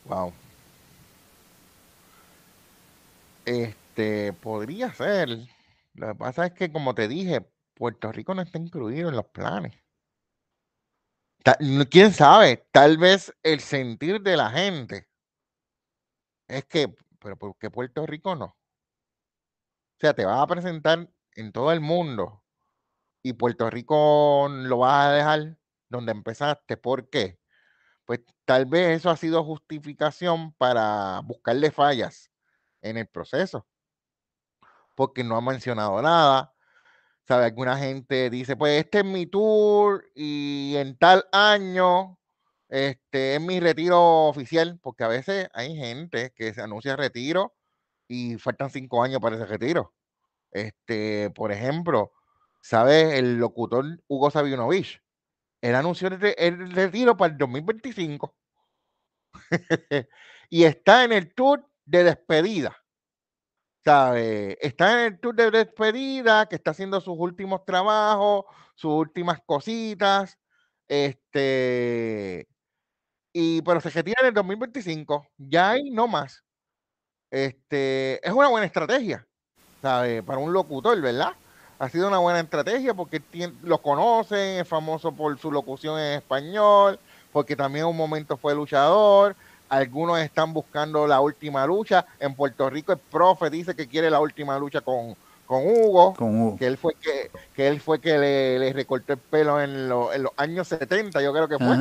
Wow. 0.05 0.33
Este, 3.45 4.33
podría 4.33 4.91
ser. 4.93 5.29
Lo 5.93 6.07
que 6.07 6.15
pasa 6.15 6.47
es 6.47 6.53
que, 6.53 6.71
como 6.71 6.95
te 6.95 7.07
dije, 7.07 7.45
Puerto 7.75 8.11
Rico 8.11 8.33
no 8.33 8.41
está 8.41 8.57
incluido 8.57 9.09
en 9.09 9.15
los 9.15 9.27
planes. 9.27 9.73
¿Quién 11.89 12.11
sabe? 12.11 12.67
Tal 12.71 12.97
vez 12.97 13.33
el 13.43 13.59
sentir 13.59 14.21
de 14.21 14.37
la 14.37 14.49
gente 14.49 15.07
es 16.47 16.65
que, 16.65 16.93
pero 17.19 17.37
¿por 17.37 17.57
qué 17.57 17.69
Puerto 17.69 18.05
Rico 18.05 18.35
no? 18.35 18.55
Sea, 20.01 20.15
te 20.15 20.25
vas 20.25 20.41
a 20.41 20.47
presentar 20.47 21.07
en 21.35 21.51
todo 21.51 21.71
el 21.71 21.79
mundo 21.79 22.43
y 23.21 23.33
Puerto 23.33 23.69
Rico 23.69 24.47
lo 24.49 24.79
vas 24.79 25.05
a 25.05 25.11
dejar 25.11 25.59
donde 25.89 26.11
empezaste. 26.11 26.75
¿Por 26.75 27.07
qué? 27.11 27.37
Pues 28.05 28.21
tal 28.45 28.65
vez 28.65 28.97
eso 28.97 29.11
ha 29.11 29.15
sido 29.15 29.43
justificación 29.43 30.53
para 30.53 31.21
buscarle 31.23 31.69
fallas 31.69 32.31
en 32.81 32.97
el 32.97 33.05
proceso, 33.09 33.67
porque 34.95 35.23
no 35.23 35.37
ha 35.37 35.41
mencionado 35.41 36.01
nada. 36.01 36.51
¿Sabe? 37.27 37.45
Alguna 37.45 37.77
gente 37.77 38.31
dice, 38.31 38.55
pues 38.55 38.79
este 38.83 39.01
es 39.01 39.05
mi 39.05 39.27
tour 39.27 40.03
y 40.15 40.77
en 40.77 40.97
tal 40.97 41.25
año 41.31 42.17
este 42.69 43.35
es 43.35 43.41
mi 43.41 43.59
retiro 43.59 44.25
oficial, 44.29 44.79
porque 44.81 45.03
a 45.03 45.07
veces 45.09 45.47
hay 45.53 45.75
gente 45.75 46.33
que 46.35 46.55
se 46.55 46.61
anuncia 46.63 46.95
retiro 46.95 47.55
y 48.11 48.37
faltan 48.37 48.69
cinco 48.69 49.01
años 49.03 49.21
para 49.21 49.37
ese 49.37 49.45
retiro. 49.45 49.93
Este, 50.51 51.29
por 51.31 51.51
ejemplo, 51.53 52.11
¿sabes? 52.61 53.13
El 53.13 53.37
locutor 53.37 53.85
Hugo 54.07 54.29
Sabinovich, 54.31 55.01
él 55.61 55.75
anunció 55.75 56.09
el 56.09 56.71
retiro 56.73 57.15
para 57.15 57.31
el 57.31 57.37
2025 57.37 58.35
y 60.49 60.63
está 60.65 61.05
en 61.05 61.13
el 61.13 61.33
tour 61.33 61.65
de 61.85 62.03
despedida. 62.03 62.77
¿Sabe? 63.85 64.57
Está 64.61 64.93
en 64.93 65.13
el 65.13 65.19
tour 65.19 65.35
de 65.35 65.49
despedida, 65.49 66.45
que 66.47 66.55
está 66.55 66.71
haciendo 66.71 67.01
sus 67.01 67.15
últimos 67.17 67.65
trabajos, 67.65 68.45
sus 68.75 68.91
últimas 68.91 69.39
cositas. 69.45 70.37
Este. 70.87 72.47
Y, 73.33 73.61
pero 73.63 73.81
se 73.81 73.89
retira 73.89 74.21
en 74.21 74.27
el 74.27 74.33
2025. 74.33 75.27
Ya 75.37 75.71
hay 75.71 75.89
no 75.89 76.07
más. 76.07 76.43
Este, 77.31 78.25
es 78.27 78.33
una 78.33 78.49
buena 78.49 78.65
estrategia, 78.65 79.25
¿sabe? 79.81 80.21
Para 80.21 80.39
un 80.39 80.51
locutor, 80.51 80.99
¿verdad? 80.99 81.31
Ha 81.79 81.89
sido 81.89 82.09
una 82.09 82.19
buena 82.19 82.41
estrategia 82.41 82.93
porque 82.93 83.21
lo 83.63 83.77
conocen, 83.79 84.59
es 84.59 84.67
famoso 84.67 85.13
por 85.13 85.39
su 85.39 85.49
locución 85.49 85.97
en 85.97 86.17
español, 86.17 86.99
porque 87.31 87.55
también 87.55 87.85
en 87.85 87.91
un 87.91 87.97
momento 87.97 88.35
fue 88.35 88.53
luchador, 88.53 89.35
algunos 89.69 90.19
están 90.19 90.53
buscando 90.53 91.07
la 91.07 91.21
última 91.21 91.65
lucha. 91.65 92.05
En 92.19 92.35
Puerto 92.35 92.69
Rico 92.69 92.91
el 92.91 92.99
profe 92.99 93.49
dice 93.49 93.73
que 93.73 93.87
quiere 93.87 94.11
la 94.11 94.19
última 94.19 94.59
lucha 94.59 94.81
con, 94.81 95.15
con 95.47 95.65
Hugo, 95.65 96.13
que 96.59 96.67
él 96.67 96.77
fue 96.77 96.93
que, 96.95 97.31
que 97.55 97.67
él 97.69 97.79
fue 97.79 98.01
que 98.01 98.17
le, 98.17 98.73
recortó 98.73 99.13
el 99.13 99.19
pelo 99.19 99.61
en, 99.61 99.87
los 99.87 100.11
años 100.35 100.67
70, 100.67 101.21
yo 101.21 101.31
creo 101.31 101.47
que 101.47 101.57
fue. 101.57 101.77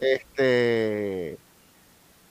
Este 0.00 1.38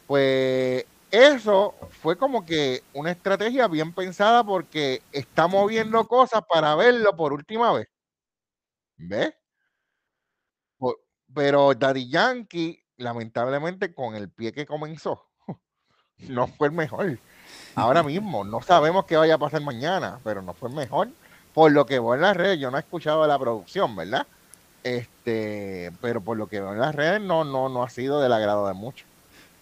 pues 0.08 0.86
eso 1.14 1.76
fue 2.02 2.18
como 2.18 2.44
que 2.44 2.82
una 2.94 3.12
estrategia 3.12 3.68
bien 3.68 3.94
pensada 3.94 4.44
porque 4.44 5.04
está 5.12 5.48
moviendo 5.48 6.08
cosas 6.08 6.42
para 6.52 6.76
verlo 6.76 7.16
por 7.16 7.34
última 7.34 7.72
vez. 7.72 7.88
¿Ves? 8.98 9.34
Pero 11.36 11.74
Daddy 11.76 12.10
Yankee 12.10 12.84
lamentablemente 12.98 13.94
con 13.94 14.16
el 14.16 14.32
pie 14.32 14.54
que 14.54 14.66
comenzó, 14.66 15.28
no 16.30 16.48
fue 16.48 16.70
el 16.70 16.74
mejor. 16.74 17.20
Ahora 17.76 18.02
mismo, 18.04 18.44
no 18.44 18.62
sabemos 18.64 19.06
qué 19.06 19.16
vaya 19.16 19.36
a 19.36 19.40
pasar 19.40 19.62
mañana, 19.62 20.20
pero 20.24 20.42
no 20.42 20.56
fue 20.56 20.70
el 20.70 20.76
mejor. 20.76 21.10
Por 21.54 21.72
lo 21.72 21.86
que 21.86 22.00
veo 22.00 22.16
en 22.16 22.22
las 22.22 22.36
redes, 22.36 22.60
yo 22.60 22.72
no 22.72 22.78
he 22.78 22.80
escuchado 22.80 23.28
la 23.28 23.38
producción, 23.38 23.96
¿verdad? 23.96 24.26
Este, 24.84 25.92
pero 26.02 26.22
por 26.22 26.38
lo 26.38 26.48
que 26.48 26.60
veo 26.60 26.74
en 26.74 26.80
las 26.80 26.96
redes, 26.96 27.22
no, 27.22 27.44
no, 27.44 27.70
no 27.70 27.84
ha 27.84 27.90
sido 27.90 28.20
del 28.20 28.34
agrado 28.34 28.68
de 28.68 28.74
muchos. 28.74 29.13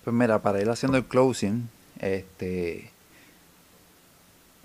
Pues 0.03 0.15
mira, 0.15 0.41
para 0.41 0.61
ir 0.61 0.69
haciendo 0.69 0.97
el 0.97 1.05
closing, 1.05 1.69
este 1.99 2.91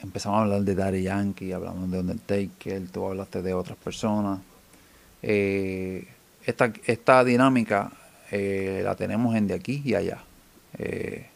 empezamos 0.03 0.39
a 0.39 0.43
hablar 0.43 0.63
de 0.63 0.75
Daddy 0.75 1.03
Yankee, 1.03 1.53
hablamos 1.53 1.91
de 1.91 2.01
Undertaker, 2.01 2.89
tú 2.89 3.07
hablaste 3.07 3.43
de 3.43 3.55
otras 3.55 3.77
personas. 3.79 4.41
Eh, 5.23 6.07
esta, 6.45 6.73
esta 6.87 7.25
dinámica 7.25 7.91
eh, 8.31 8.83
la 8.85 8.95
tenemos 8.95 9.35
en 9.35 9.47
de 9.47 9.55
aquí 9.55 9.83
y 9.85 9.95
allá. 9.95 10.23
Eh, 10.79 11.27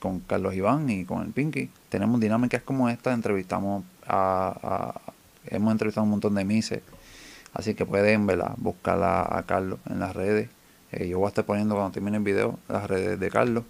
con 0.00 0.20
Carlos 0.20 0.54
Iván 0.54 0.90
y 0.90 1.04
con 1.04 1.22
el 1.22 1.32
Pinky. 1.32 1.70
Tenemos 1.88 2.18
dinámicas 2.18 2.62
como 2.62 2.88
esta, 2.88 3.12
entrevistamos 3.12 3.84
a, 4.06 4.98
hemos 5.46 5.70
entrevistado 5.70 6.04
un 6.04 6.10
montón 6.10 6.34
de 6.34 6.44
mises, 6.44 6.82
así 7.52 7.74
que 7.74 7.86
pueden 7.86 8.26
¿verdad? 8.26 8.54
buscar 8.56 8.98
a, 9.02 9.44
Carlos 9.46 9.78
en 9.88 10.00
las 10.00 10.16
redes. 10.16 10.48
Yo 10.92 11.18
voy 11.18 11.26
a 11.26 11.28
estar 11.28 11.44
poniendo 11.44 11.74
cuando 11.74 11.92
termine 11.92 12.16
el 12.16 12.22
video 12.22 12.58
las 12.68 12.88
redes 12.88 13.18
de 13.18 13.30
Carlos. 13.30 13.64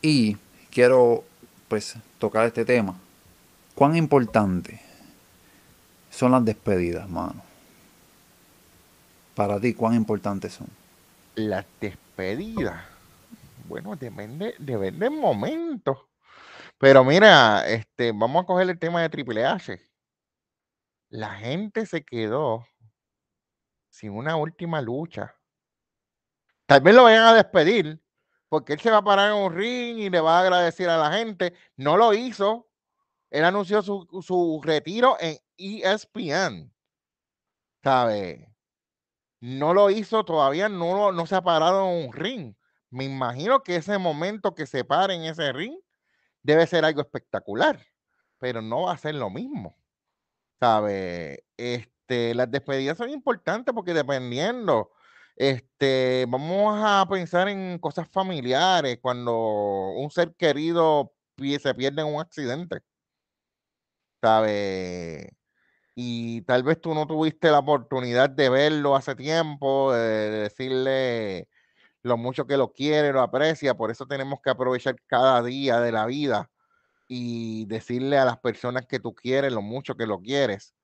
Y 0.00 0.36
quiero 0.70 1.24
pues 1.68 1.96
tocar 2.18 2.46
este 2.46 2.64
tema 2.64 2.96
¿Cuán 3.74 3.96
importante 3.96 4.80
son 6.10 6.32
las 6.32 6.44
despedidas, 6.44 7.08
mano? 7.08 7.42
Para 9.34 9.58
ti, 9.58 9.72
¿cuán 9.72 9.94
importantes 9.94 10.52
son? 10.52 10.68
Las 11.34 11.64
despedidas. 11.80 12.84
Bueno, 13.66 13.96
depende, 13.96 14.54
depende 14.58 15.08
del 15.08 15.18
momento. 15.18 16.10
Pero 16.76 17.02
mira, 17.02 17.66
este, 17.66 18.12
vamos 18.12 18.42
a 18.42 18.46
coger 18.46 18.68
el 18.68 18.78
tema 18.78 19.00
de 19.00 19.08
Triple 19.08 19.46
H. 19.46 19.80
La 21.08 21.34
gente 21.36 21.86
se 21.86 22.04
quedó 22.04 22.66
sin 23.90 24.12
una 24.12 24.36
última 24.36 24.82
lucha. 24.82 25.34
Tal 26.72 26.80
vez 26.80 26.94
lo 26.94 27.02
vayan 27.02 27.24
a 27.24 27.34
despedir, 27.34 28.02
porque 28.48 28.72
él 28.72 28.80
se 28.80 28.90
va 28.90 28.96
a 28.96 29.04
parar 29.04 29.30
en 29.30 29.36
un 29.36 29.54
ring 29.54 29.98
y 29.98 30.08
le 30.08 30.22
va 30.22 30.38
a 30.38 30.40
agradecer 30.40 30.88
a 30.88 30.96
la 30.96 31.12
gente. 31.12 31.52
No 31.76 31.98
lo 31.98 32.14
hizo. 32.14 32.66
Él 33.28 33.44
anunció 33.44 33.82
su, 33.82 34.60
retiro 34.64 35.18
en 35.20 35.36
ESPN. 35.58 36.72
¿Sabe? 37.82 38.56
No 39.40 39.74
lo 39.74 39.90
hizo 39.90 40.24
todavía, 40.24 40.70
no, 40.70 41.12
no 41.12 41.26
se 41.26 41.34
ha 41.34 41.42
parado 41.42 41.90
en 41.90 42.06
un 42.06 42.12
ring. 42.14 42.54
Me 42.88 43.04
imagino 43.04 43.62
que 43.62 43.76
ese 43.76 43.98
momento 43.98 44.54
que 44.54 44.64
se 44.64 44.82
pare 44.82 45.12
en 45.12 45.24
ese 45.24 45.52
ring 45.52 45.78
debe 46.42 46.66
ser 46.66 46.86
algo 46.86 47.02
espectacular, 47.02 47.86
pero 48.38 48.62
no 48.62 48.84
va 48.84 48.92
a 48.92 48.98
ser 48.98 49.16
lo 49.16 49.28
mismo. 49.28 49.76
¿Sabe? 50.58 51.44
Este, 51.58 52.34
las 52.34 52.50
despedidas 52.50 52.96
son 52.96 53.10
importantes 53.10 53.74
porque 53.74 53.92
dependiendo, 53.92 54.90
este, 55.42 56.24
vamos 56.28 56.80
a 56.84 57.04
pensar 57.10 57.48
en 57.48 57.78
cosas 57.80 58.08
familiares 58.08 58.98
cuando 59.02 59.90
un 59.96 60.08
ser 60.10 60.34
querido 60.36 61.12
se 61.60 61.74
pierde 61.74 62.02
en 62.02 62.14
un 62.14 62.20
accidente. 62.20 62.80
¿Sabe? 64.20 65.36
Y 65.96 66.42
tal 66.42 66.62
vez 66.62 66.80
tú 66.80 66.94
no 66.94 67.06
tuviste 67.06 67.50
la 67.50 67.58
oportunidad 67.58 68.30
de 68.30 68.48
verlo 68.50 68.94
hace 68.96 69.16
tiempo, 69.16 69.92
de, 69.92 70.30
decirle 70.30 71.48
lo 72.02 72.16
mucho 72.16 72.46
que 72.46 72.56
lo 72.56 72.72
quiere, 72.72 73.12
lo 73.12 73.20
aprecia, 73.22 73.74
por 73.74 73.90
eso 73.90 74.06
tenemos 74.06 74.40
que 74.42 74.50
aprovechar 74.50 74.96
cada 75.06 75.42
día 75.42 75.80
de 75.80 75.92
la 75.92 76.06
vida 76.06 76.50
y 77.08 77.66
decirle 77.66 78.18
a 78.18 78.24
las 78.24 78.38
personas 78.38 78.86
que 78.86 79.00
tú 79.00 79.14
quieres 79.14 79.52
lo 79.52 79.62
mucho 79.62 79.96
que 79.96 80.06
lo 80.06 80.20
quieres, 80.20 80.74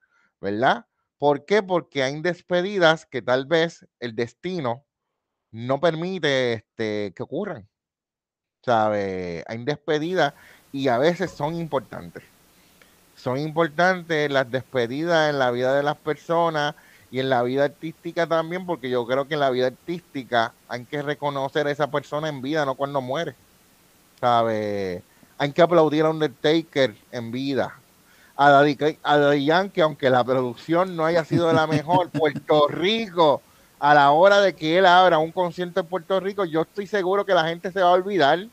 ¿verdad? 0.40 0.86
¿Por 1.18 1.44
qué? 1.44 1.62
Porque 1.62 2.02
hay 2.02 2.20
despedidas 2.20 3.06
que 3.06 3.22
tal 3.22 3.46
vez 3.46 3.86
el 4.00 4.14
destino 4.14 4.86
no 5.50 5.80
permite 5.80 6.54
este, 6.54 7.12
que 7.14 7.22
ocurran. 7.22 7.68
¿Sabe? 8.64 9.44
Hay 9.48 9.64
despedidas 9.64 10.34
y 10.72 10.88
a 10.88 10.98
veces 10.98 11.30
son 11.30 11.54
importantes 11.54 12.24
son 13.18 13.38
importantes 13.38 14.30
las 14.30 14.50
despedidas 14.50 15.30
en 15.30 15.38
la 15.38 15.50
vida 15.50 15.74
de 15.74 15.82
las 15.82 15.96
personas 15.96 16.74
y 17.10 17.20
en 17.20 17.28
la 17.28 17.42
vida 17.42 17.64
artística 17.64 18.26
también, 18.26 18.64
porque 18.64 18.88
yo 18.88 19.06
creo 19.06 19.26
que 19.26 19.34
en 19.34 19.40
la 19.40 19.50
vida 19.50 19.66
artística 19.66 20.52
hay 20.68 20.84
que 20.84 21.02
reconocer 21.02 21.66
a 21.66 21.70
esa 21.70 21.90
persona 21.90 22.28
en 22.28 22.42
vida, 22.42 22.64
no 22.64 22.74
cuando 22.74 23.00
muere. 23.00 23.34
¿Sabe? 24.20 25.02
Hay 25.36 25.52
que 25.52 25.62
aplaudir 25.62 26.04
a 26.04 26.10
Undertaker 26.10 26.94
en 27.10 27.32
vida. 27.32 27.78
A 28.38 28.50
Daddy, 28.50 28.78
a 29.02 29.34
Yankee, 29.34 29.82
aunque 29.82 30.08
la 30.08 30.24
producción 30.24 30.96
no 30.96 31.04
haya 31.04 31.24
sido 31.24 31.52
la 31.52 31.66
mejor, 31.66 32.08
Puerto 32.12 32.68
Rico, 32.68 33.42
a 33.78 33.92
la 33.94 34.12
hora 34.12 34.40
de 34.40 34.54
que 34.54 34.78
él 34.78 34.86
abra 34.86 35.18
un 35.18 35.32
concierto 35.32 35.80
en 35.80 35.86
Puerto 35.86 36.18
Rico, 36.20 36.46
yo 36.46 36.62
estoy 36.62 36.86
seguro 36.86 37.26
que 37.26 37.34
la 37.34 37.46
gente 37.46 37.70
se 37.70 37.80
va 37.80 37.88
a 37.88 37.92
olvidar 37.92 38.46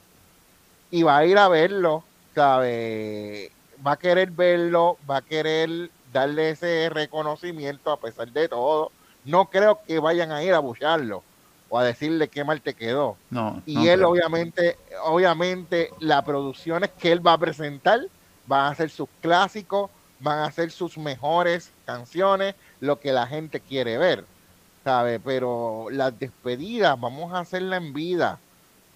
y 0.91 1.03
va 1.03 1.19
a 1.19 1.25
ir 1.25 1.37
a 1.37 1.47
verlo, 1.47 2.03
¿sabe? 2.33 3.51
va 3.85 3.93
a 3.93 3.97
querer 3.97 4.31
verlo, 4.31 4.97
va 5.09 5.17
a 5.17 5.21
querer 5.21 5.89
darle 6.11 6.51
ese 6.51 6.89
reconocimiento 6.89 7.91
a 7.91 7.99
pesar 7.99 8.31
de 8.31 8.47
todo. 8.47 8.91
No 9.23 9.45
creo 9.45 9.79
que 9.87 9.99
vayan 9.99 10.31
a 10.31 10.43
ir 10.43 10.53
a 10.53 10.59
buscarlo 10.59 11.23
o 11.69 11.79
a 11.79 11.83
decirle 11.83 12.27
qué 12.27 12.43
mal 12.43 12.61
te 12.61 12.73
quedó. 12.73 13.17
No, 13.29 13.61
y 13.65 13.87
él 13.87 14.03
obviamente, 14.03 14.77
obviamente 15.03 15.89
las 15.99 16.23
producciones 16.23 16.91
que 16.91 17.11
él 17.11 17.25
va 17.25 17.33
a 17.33 17.37
presentar 17.37 18.01
van 18.47 18.71
a 18.71 18.75
ser 18.75 18.89
sus 18.89 19.09
clásicos, 19.21 19.89
van 20.19 20.39
a 20.39 20.51
ser 20.51 20.71
sus 20.71 20.97
mejores 20.97 21.71
canciones, 21.85 22.55
lo 22.79 22.99
que 22.99 23.11
la 23.11 23.27
gente 23.27 23.59
quiere 23.59 23.97
ver, 23.97 24.25
¿sabe? 24.83 25.19
Pero 25.19 25.87
las 25.91 26.17
despedidas 26.17 26.99
vamos 26.99 27.33
a 27.33 27.39
hacerla 27.39 27.77
en 27.77 27.93
vida 27.93 28.39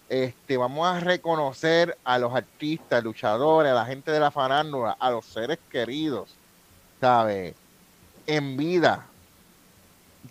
este, 0.09 0.57
vamos 0.57 0.87
a 0.87 0.99
reconocer 0.99 1.95
a 2.03 2.17
los 2.17 2.33
artistas, 2.33 3.03
luchadores, 3.03 3.71
a 3.71 3.75
la 3.75 3.85
gente 3.85 4.11
de 4.11 4.19
la 4.19 4.31
farándula, 4.31 4.97
a 4.99 5.11
los 5.11 5.25
seres 5.25 5.59
queridos, 5.69 6.35
¿sabe? 6.99 7.53
En 8.25 8.57
vida. 8.57 9.05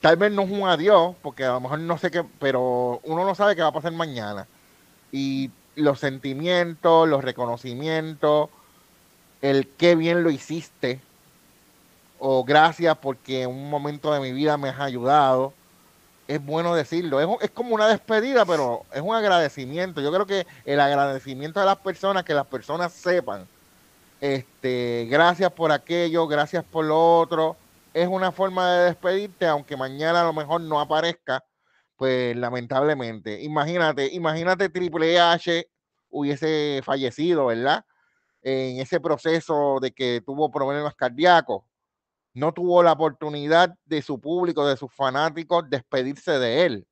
Tal 0.00 0.16
vez 0.16 0.32
no 0.32 0.42
es 0.42 0.50
un 0.50 0.68
adiós, 0.68 1.14
porque 1.22 1.44
a 1.44 1.52
lo 1.52 1.60
mejor 1.60 1.78
no 1.78 1.96
sé 1.96 2.10
qué, 2.10 2.24
pero 2.40 3.00
uno 3.04 3.24
no 3.24 3.34
sabe 3.36 3.54
qué 3.54 3.62
va 3.62 3.68
a 3.68 3.72
pasar 3.72 3.92
mañana. 3.92 4.48
Y 5.12 5.50
los 5.76 6.00
sentimientos, 6.00 7.08
los 7.08 7.22
reconocimientos, 7.22 8.50
el 9.42 9.68
qué 9.68 9.94
bien 9.94 10.22
lo 10.22 10.30
hiciste, 10.30 11.00
o 12.18 12.44
gracias 12.44 12.96
porque 12.98 13.42
en 13.42 13.50
un 13.50 13.70
momento 13.70 14.12
de 14.12 14.20
mi 14.20 14.32
vida 14.32 14.56
me 14.56 14.70
has 14.70 14.80
ayudado 14.80 15.52
es 16.28 16.44
bueno 16.44 16.74
decirlo. 16.74 17.20
Es, 17.20 17.44
es, 17.44 17.50
como 17.50 17.74
una 17.74 17.88
despedida, 17.88 18.44
pero 18.44 18.84
es 18.92 19.00
un 19.00 19.16
agradecimiento. 19.16 20.00
Yo 20.00 20.12
creo 20.12 20.26
que 20.26 20.46
el 20.66 20.78
agradecimiento 20.78 21.58
de 21.58 21.66
las 21.66 21.78
personas, 21.78 22.22
que 22.22 22.34
las 22.34 22.46
personas 22.46 22.92
sepan, 22.92 23.48
este, 24.20 25.08
gracias 25.10 25.50
por 25.50 25.72
aquello, 25.72 26.26
gracias 26.28 26.64
por 26.64 26.84
lo 26.84 27.18
otro, 27.18 27.56
es 27.94 28.06
una 28.06 28.30
forma 28.30 28.70
de 28.72 28.84
despedirte, 28.86 29.46
aunque 29.46 29.76
mañana 29.76 30.20
a 30.20 30.24
lo 30.24 30.34
mejor 30.34 30.60
no 30.60 30.80
aparezca, 30.80 31.42
pues 31.96 32.36
lamentablemente. 32.36 33.42
Imagínate, 33.42 34.12
imagínate 34.12 34.68
Triple 34.68 35.18
H 35.18 35.66
hubiese 36.10 36.82
fallecido, 36.84 37.46
¿verdad? 37.46 37.84
En 38.48 38.80
ese 38.80 39.00
proceso 39.00 39.78
de 39.80 39.92
que 39.92 40.22
tuvo 40.24 40.50
problemas 40.50 40.94
cardíacos 40.94 41.64
no 42.34 42.52
tuvo 42.52 42.82
la 42.82 42.92
oportunidad 42.92 43.74
de 43.84 44.00
su 44.00 44.20
público, 44.20 44.66
de 44.66 44.76
sus 44.76 44.94
fanáticos, 44.94 45.68
despedirse 45.68 46.38
de 46.38 46.66
él. 46.66 46.88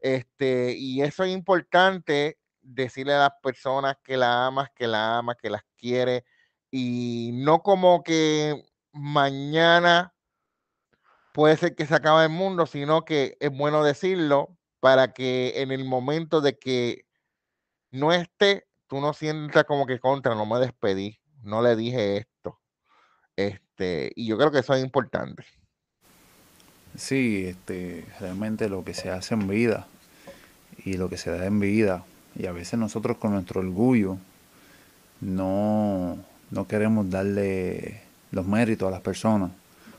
Este, 0.00 0.74
y 0.76 1.00
eso 1.00 1.24
es 1.24 1.32
importante 1.32 2.38
decirle 2.60 3.14
a 3.14 3.20
las 3.20 3.32
personas 3.42 3.96
que 4.02 4.16
la 4.16 4.46
amas, 4.46 4.68
que 4.74 4.86
la 4.86 5.18
amas, 5.18 5.36
que 5.40 5.50
las 5.50 5.62
quiere, 5.76 6.24
y 6.70 7.30
no 7.34 7.62
como 7.62 8.02
que 8.02 8.64
mañana 8.92 10.14
puede 11.32 11.56
ser 11.56 11.74
que 11.74 11.86
se 11.86 11.94
acabe 11.94 12.24
el 12.24 12.30
mundo, 12.30 12.66
sino 12.66 13.04
que 13.04 13.36
es 13.40 13.50
bueno 13.50 13.84
decirlo 13.84 14.56
para 14.80 15.12
que 15.12 15.62
en 15.62 15.72
el 15.72 15.84
momento 15.84 16.40
de 16.40 16.58
que 16.58 17.06
no 17.90 18.12
esté, 18.12 18.66
tú 18.94 19.00
no 19.00 19.64
como 19.66 19.86
que 19.86 19.98
contra, 19.98 20.36
no 20.36 20.46
me 20.46 20.60
despedí, 20.60 21.18
no 21.42 21.62
le 21.62 21.74
dije 21.74 22.18
esto. 22.18 22.60
Este, 23.34 24.12
y 24.14 24.26
yo 24.26 24.38
creo 24.38 24.52
que 24.52 24.60
eso 24.60 24.72
es 24.74 24.84
importante. 24.84 25.44
Sí, 26.96 27.46
este, 27.46 28.04
realmente 28.20 28.68
lo 28.68 28.84
que 28.84 28.94
se 28.94 29.10
hace 29.10 29.34
en 29.34 29.48
vida 29.48 29.88
y 30.84 30.92
lo 30.94 31.08
que 31.08 31.16
se 31.16 31.32
da 31.32 31.44
en 31.44 31.58
vida, 31.58 32.04
y 32.36 32.46
a 32.46 32.52
veces 32.52 32.78
nosotros 32.78 33.16
con 33.16 33.32
nuestro 33.32 33.62
orgullo 33.62 34.16
no, 35.20 36.16
no 36.52 36.68
queremos 36.68 37.10
darle 37.10 38.00
los 38.30 38.46
méritos 38.46 38.86
a 38.86 38.92
las 38.92 39.00
personas, 39.00 39.50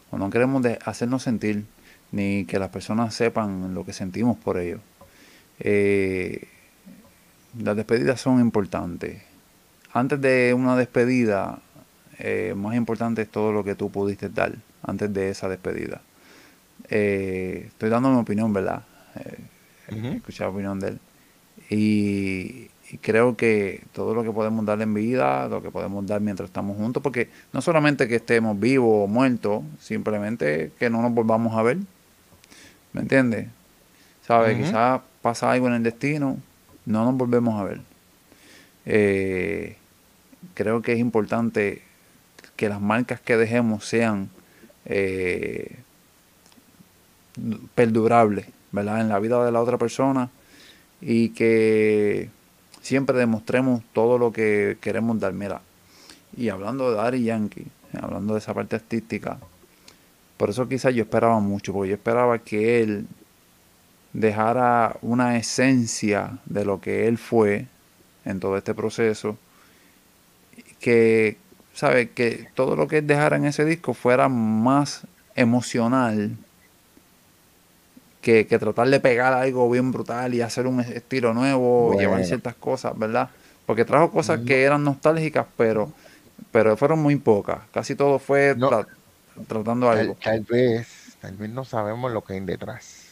o 0.10 0.18
no 0.18 0.30
queremos 0.30 0.66
hacernos 0.86 1.22
sentir, 1.22 1.66
ni 2.14 2.46
que 2.46 2.60
las 2.60 2.70
personas 2.70 3.14
sepan 3.14 3.74
lo 3.74 3.84
que 3.86 3.92
sentimos 3.92 4.38
por 4.38 4.58
ellos. 4.58 4.80
eh, 5.60 6.48
las 7.60 7.76
despedidas 7.76 8.20
son 8.20 8.40
importantes. 8.40 9.22
Antes 9.94 10.20
de 10.20 10.54
una 10.54 10.76
despedida, 10.76 11.60
eh, 12.20 12.54
más 12.56 12.76
importante 12.76 13.22
es 13.22 13.30
todo 13.30 13.52
lo 13.52 13.64
que 13.64 13.76
tú 13.76 13.90
pudiste 13.90 14.30
dar 14.30 14.54
antes 14.84 15.14
de 15.14 15.30
esa 15.30 15.48
despedida. 15.48 16.02
Eh, 16.90 17.66
estoy 17.68 17.90
dando 17.90 18.10
mi 18.10 18.20
opinión, 18.20 18.52
¿verdad? 18.54 18.84
Eh, 19.16 20.16
Escuchar 20.16 20.48
la 20.48 20.54
opinión 20.54 20.80
de 20.80 20.88
él. 20.90 21.00
Y, 21.70 22.70
creo 23.02 23.36
que 23.36 23.84
todo 23.94 24.14
lo 24.14 24.24
que 24.24 24.32
podemos 24.32 24.66
dar 24.66 24.82
en 24.82 24.94
vida, 24.94 25.48
lo 25.48 25.62
que 25.62 25.72
podemos 25.72 26.06
dar 26.06 26.22
mientras 26.22 26.50
estamos 26.50 26.78
juntos, 26.78 27.02
porque 27.02 27.30
no 27.52 27.62
solamente 27.62 28.08
que 28.08 28.16
estemos 28.16 28.60
vivos 28.60 29.06
o 29.06 29.08
muertos, 29.08 29.64
simplemente 29.80 30.72
que 30.80 30.90
no 30.90 31.02
nos 31.02 31.14
volvamos 31.14 31.58
a 31.58 31.64
ver. 31.64 31.78
¿Me 32.94 33.02
entiendes? 33.02 33.48
¿Sabes? 34.22 34.58
Quizás 34.58 35.02
pasa 35.22 35.52
algo 35.52 35.68
en 35.68 35.74
el 35.74 35.84
destino, 35.84 36.38
no 36.86 37.06
nos 37.06 37.16
volvemos 37.16 37.60
a 37.60 37.64
ver. 37.64 37.82
Eh, 38.86 39.78
creo 40.54 40.82
que 40.82 40.94
es 40.94 41.00
importante 41.00 41.82
que 42.56 42.70
las 42.70 42.82
marcas 42.82 43.20
que 43.20 43.38
dejemos 43.38 43.86
sean 43.86 44.30
eh, 44.86 45.76
perdurables, 47.74 48.48
¿verdad? 48.72 49.02
En 49.02 49.10
la 49.10 49.20
vida 49.20 49.44
de 49.44 49.52
la 49.52 49.62
otra 49.62 49.78
persona 49.78 50.30
y 51.02 51.30
que 51.30 52.30
siempre 52.82 53.18
demostremos 53.18 53.82
todo 53.94 54.18
lo 54.18 54.32
que 54.32 54.78
queremos 54.80 55.20
dar. 55.20 55.34
Mira, 55.34 55.62
y 56.38 56.50
hablando 56.50 56.94
de 56.94 57.00
Ari 57.00 57.24
Yankee, 57.24 57.68
hablando 58.00 58.34
de 58.34 58.40
esa 58.40 58.54
parte 58.54 58.76
artística, 58.76 59.38
por 60.38 60.50
eso 60.50 60.68
quizás 60.68 60.94
yo 60.94 61.04
esperaba 61.04 61.40
mucho, 61.40 61.74
porque 61.74 61.90
yo 61.90 61.96
esperaba 61.96 62.40
que 62.40 62.82
él 62.82 63.08
dejara 64.16 64.96
una 65.02 65.38
esencia 65.38 66.38
de 66.46 66.64
lo 66.64 66.80
que 66.80 67.08
él 67.08 67.18
fue 67.18 67.68
en 68.24 68.40
todo 68.40 68.58
este 68.58 68.74
proceso, 68.74 69.38
que, 70.80 71.38
¿sabe? 71.74 72.10
Que 72.12 72.48
todo 72.56 72.76
lo 72.76 72.88
que 72.88 73.00
él 73.00 73.08
dejara 73.08 73.36
en 73.36 73.46
ese 73.46 73.66
disco 73.66 73.94
fuera 73.94 74.30
más 74.30 75.02
emocional 75.36 76.32
que, 78.22 78.46
tratar 78.46 78.88
de 78.90 79.00
pegar 79.00 79.34
algo 79.34 79.70
bien 79.70 79.92
brutal 79.92 80.34
y 80.34 80.42
hacer 80.42 80.66
un 80.66 80.80
estilo 80.80 81.34
nuevo, 81.34 81.96
llevar 82.00 82.24
ciertas 82.24 82.56
cosas, 82.56 82.98
¿verdad? 82.98 83.30
Porque 83.66 83.84
trajo 83.84 84.12
cosas 84.12 84.40
que 84.48 84.64
eran 84.64 84.84
nostálgicas, 84.84 85.46
pero, 85.58 85.92
pero 86.52 86.78
fueron 86.78 87.00
muy 87.00 87.18
pocas. 87.18 87.60
Casi 87.72 87.96
todo 87.96 88.18
fue 88.18 88.56
tratando 89.48 89.90
algo. 89.90 90.16
Tal, 90.24 90.42
vez, 90.42 91.18
tal 91.20 91.36
vez 91.36 91.50
no 91.50 91.66
sabemos 91.66 92.12
lo 92.12 92.24
que 92.24 92.34
hay 92.34 92.40
detrás. 92.40 93.05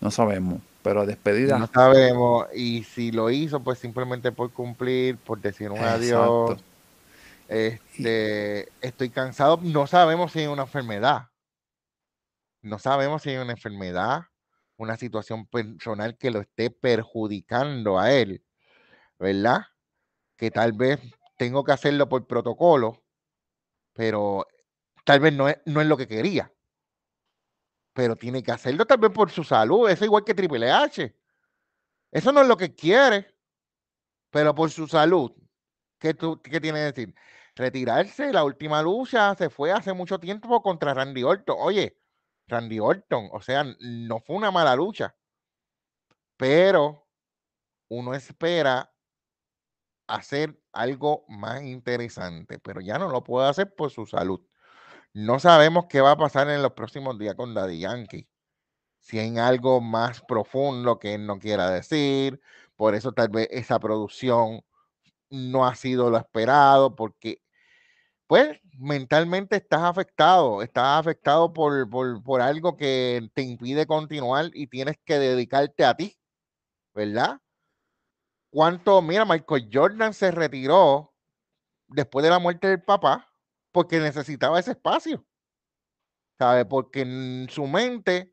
No 0.00 0.10
sabemos, 0.10 0.60
pero 0.82 1.04
despedida. 1.04 1.58
No 1.58 1.66
sabemos, 1.66 2.46
y 2.54 2.84
si 2.84 3.12
lo 3.12 3.30
hizo, 3.30 3.60
pues 3.60 3.78
simplemente 3.78 4.32
por 4.32 4.50
cumplir, 4.50 5.18
por 5.18 5.40
decir 5.40 5.70
un 5.70 5.78
adiós. 5.78 6.58
Este, 7.48 8.68
estoy 8.80 9.10
cansado. 9.10 9.58
No 9.62 9.86
sabemos 9.86 10.32
si 10.32 10.40
hay 10.40 10.46
una 10.46 10.62
enfermedad. 10.62 11.28
No 12.62 12.78
sabemos 12.78 13.22
si 13.22 13.30
hay 13.30 13.36
una 13.36 13.52
enfermedad, 13.52 14.22
una 14.76 14.96
situación 14.96 15.46
personal 15.46 16.16
que 16.16 16.30
lo 16.30 16.40
esté 16.40 16.70
perjudicando 16.70 17.98
a 17.98 18.12
él, 18.12 18.42
¿verdad? 19.18 19.66
Que 20.36 20.50
tal 20.50 20.72
vez 20.72 21.00
tengo 21.36 21.64
que 21.64 21.72
hacerlo 21.72 22.08
por 22.08 22.26
protocolo, 22.26 23.02
pero 23.94 24.46
tal 25.04 25.20
vez 25.20 25.32
no 25.32 25.48
es, 25.48 25.58
no 25.64 25.80
es 25.80 25.86
lo 25.86 25.96
que 25.96 26.06
quería 26.06 26.52
pero 27.92 28.16
tiene 28.16 28.42
que 28.42 28.52
hacerlo 28.52 28.86
también 28.86 29.12
por 29.12 29.30
su 29.30 29.44
salud. 29.44 29.88
Eso 29.88 30.04
igual 30.04 30.24
que 30.24 30.34
Triple 30.34 30.70
H. 30.70 31.14
Eso 32.10 32.32
no 32.32 32.42
es 32.42 32.48
lo 32.48 32.56
que 32.56 32.74
quiere, 32.74 33.34
pero 34.30 34.54
por 34.54 34.70
su 34.70 34.86
salud. 34.86 35.32
¿Qué, 35.98 36.14
tú, 36.14 36.40
qué 36.42 36.60
tiene 36.60 36.78
que 36.78 36.84
decir? 36.92 37.14
Retirarse, 37.54 38.32
la 38.32 38.44
última 38.44 38.82
lucha 38.82 39.34
se 39.34 39.50
fue 39.50 39.72
hace 39.72 39.92
mucho 39.92 40.18
tiempo 40.18 40.62
contra 40.62 40.94
Randy 40.94 41.22
Orton. 41.22 41.56
Oye, 41.58 41.98
Randy 42.46 42.80
Orton, 42.80 43.28
o 43.32 43.40
sea, 43.40 43.64
no 43.80 44.20
fue 44.20 44.36
una 44.36 44.50
mala 44.50 44.74
lucha, 44.76 45.14
pero 46.36 47.06
uno 47.88 48.14
espera 48.14 48.92
hacer 50.06 50.60
algo 50.72 51.24
más 51.28 51.62
interesante, 51.62 52.58
pero 52.58 52.80
ya 52.80 52.98
no 52.98 53.08
lo 53.08 53.22
puede 53.22 53.48
hacer 53.48 53.74
por 53.74 53.90
su 53.90 54.06
salud. 54.06 54.40
No 55.12 55.40
sabemos 55.40 55.86
qué 55.88 56.00
va 56.00 56.12
a 56.12 56.16
pasar 56.16 56.48
en 56.50 56.62
los 56.62 56.72
próximos 56.72 57.18
días 57.18 57.34
con 57.34 57.52
Daddy 57.52 57.80
Yankee. 57.80 58.28
Si 59.00 59.18
hay 59.18 59.36
algo 59.38 59.80
más 59.80 60.22
profundo 60.22 60.98
que 60.98 61.14
él 61.14 61.26
no 61.26 61.38
quiera 61.38 61.70
decir, 61.70 62.40
por 62.76 62.94
eso 62.94 63.12
tal 63.12 63.28
vez 63.30 63.48
esa 63.50 63.80
producción 63.80 64.62
no 65.30 65.66
ha 65.66 65.74
sido 65.74 66.10
lo 66.10 66.18
esperado, 66.18 66.94
porque 66.94 67.42
pues 68.28 68.60
mentalmente 68.78 69.56
estás 69.56 69.82
afectado, 69.82 70.62
estás 70.62 71.00
afectado 71.00 71.52
por, 71.52 71.90
por, 72.22 72.40
algo 72.42 72.76
que 72.76 73.28
te 73.34 73.42
impide 73.42 73.86
continuar 73.86 74.50
y 74.54 74.68
tienes 74.68 74.96
que 75.04 75.18
dedicarte 75.18 75.84
a 75.84 75.96
ti, 75.96 76.16
¿verdad? 76.94 77.40
¿Cuánto, 78.50 79.02
mira, 79.02 79.24
Michael 79.24 79.70
Jordan 79.72 80.14
se 80.14 80.30
retiró 80.30 81.12
después 81.88 82.22
de 82.24 82.30
la 82.30 82.38
muerte 82.38 82.68
del 82.68 82.82
papá 82.82 83.29
porque 83.72 83.98
necesitaba 83.98 84.58
ese 84.58 84.72
espacio. 84.72 85.24
¿Sabe? 86.38 86.64
Porque 86.64 87.02
en 87.02 87.48
su 87.50 87.66
mente 87.66 88.32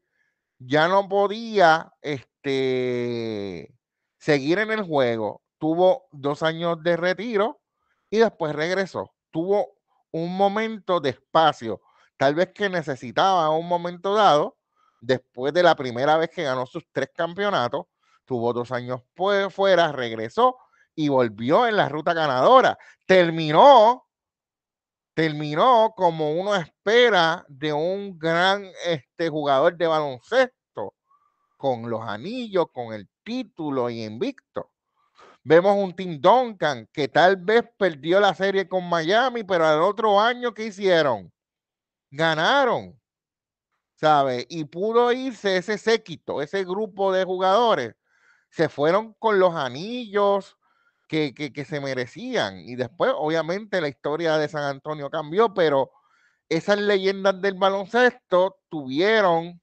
ya 0.59 0.87
no 0.87 1.07
podía 1.07 1.93
este, 2.01 3.73
seguir 4.17 4.59
en 4.59 4.71
el 4.71 4.83
juego. 4.83 5.41
Tuvo 5.57 6.07
dos 6.11 6.43
años 6.43 6.81
de 6.83 6.97
retiro 6.97 7.61
y 8.09 8.17
después 8.17 8.55
regresó. 8.55 9.13
Tuvo 9.31 9.77
un 10.11 10.35
momento 10.35 10.99
de 10.99 11.09
espacio, 11.09 11.81
tal 12.15 12.35
vez 12.35 12.51
que 12.53 12.69
necesitaba 12.69 13.49
un 13.49 13.67
momento 13.67 14.13
dado, 14.13 14.57
después 15.01 15.53
de 15.53 15.63
la 15.63 15.75
primera 15.75 16.17
vez 16.17 16.29
que 16.29 16.43
ganó 16.43 16.65
sus 16.65 16.83
tres 16.91 17.09
campeonatos, 17.13 17.85
tuvo 18.25 18.53
dos 18.53 18.71
años 18.71 19.01
fuera, 19.15 19.91
regresó 19.91 20.57
y 20.95 21.09
volvió 21.09 21.67
en 21.67 21.77
la 21.77 21.89
ruta 21.89 22.13
ganadora. 22.13 22.77
Terminó 23.05 24.06
terminó 25.17 25.95
como 25.97 26.31
uno 26.31 26.53
espera 26.53 27.43
de 27.47 27.73
un 27.73 28.19
gran 28.19 28.69
este, 28.85 29.29
jugador 29.29 29.75
de 29.75 29.87
baloncesto, 29.87 30.93
con 31.57 31.89
los 31.89 32.01
anillos, 32.07 32.67
con 32.71 32.93
el 32.93 33.09
título 33.23 33.89
y 33.89 34.03
invicto. 34.03 34.69
Vemos 35.41 35.75
un 35.75 35.95
Tim 35.95 36.21
Duncan 36.21 36.87
que 36.93 37.07
tal 37.07 37.35
vez 37.35 37.63
perdió 37.79 38.19
la 38.19 38.35
serie 38.35 38.69
con 38.69 38.87
Miami, 38.87 39.43
pero 39.43 39.65
al 39.65 39.81
otro 39.81 40.21
año, 40.21 40.53
¿qué 40.53 40.65
hicieron? 40.65 41.33
Ganaron, 42.11 43.01
¿sabe? 43.95 44.45
Y 44.51 44.65
pudo 44.65 45.11
irse 45.11 45.57
ese 45.57 45.79
séquito, 45.79 46.43
ese 46.43 46.63
grupo 46.63 47.11
de 47.11 47.23
jugadores. 47.23 47.95
Se 48.51 48.69
fueron 48.69 49.15
con 49.15 49.39
los 49.39 49.55
anillos, 49.55 50.56
que, 51.07 51.65
se 51.67 51.79
merecían. 51.79 52.59
Y 52.59 52.75
después, 52.75 53.11
obviamente, 53.15 53.81
la 53.81 53.87
historia 53.87 54.37
de 54.37 54.49
San 54.49 54.63
Antonio 54.63 55.09
cambió, 55.09 55.53
pero 55.53 55.91
esas 56.49 56.79
leyendas 56.79 57.41
del 57.41 57.55
baloncesto 57.55 58.59
tuvieron 58.69 59.61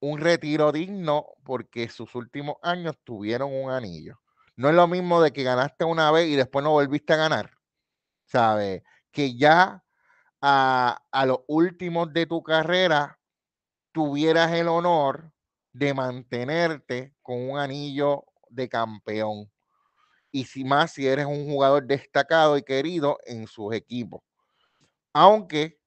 un 0.00 0.18
retiro 0.18 0.72
digno 0.72 1.26
porque 1.44 1.88
sus 1.88 2.14
últimos 2.14 2.56
años 2.62 2.96
tuvieron 3.04 3.52
un 3.52 3.70
anillo. 3.70 4.20
No 4.56 4.68
es 4.68 4.74
lo 4.74 4.86
mismo 4.86 5.20
de 5.22 5.32
que 5.32 5.42
ganaste 5.42 5.84
una 5.84 6.10
vez 6.10 6.28
y 6.28 6.36
después 6.36 6.62
no 6.62 6.70
volviste 6.72 7.12
a 7.14 7.16
ganar. 7.16 7.50
¿Sabes? 8.26 8.82
Que 9.10 9.36
ya 9.36 9.82
a, 10.40 11.02
a 11.10 11.26
los 11.26 11.40
últimos 11.48 12.12
de 12.12 12.26
tu 12.26 12.42
carrera 12.42 13.18
tuvieras 13.92 14.52
el 14.52 14.68
honor 14.68 15.32
de 15.72 15.94
mantenerte 15.94 17.14
con 17.22 17.50
un 17.50 17.58
anillo 17.58 18.24
de 18.48 18.68
campeón 18.68 19.50
y 20.32 20.44
si 20.44 20.64
más 20.64 20.92
si 20.92 21.06
eres 21.06 21.26
un 21.26 21.46
jugador 21.46 21.86
destacado 21.86 22.56
y 22.56 22.62
querido 22.62 23.18
en 23.26 23.46
sus 23.46 23.74
equipos. 23.74 24.22
Aunque 25.12 25.80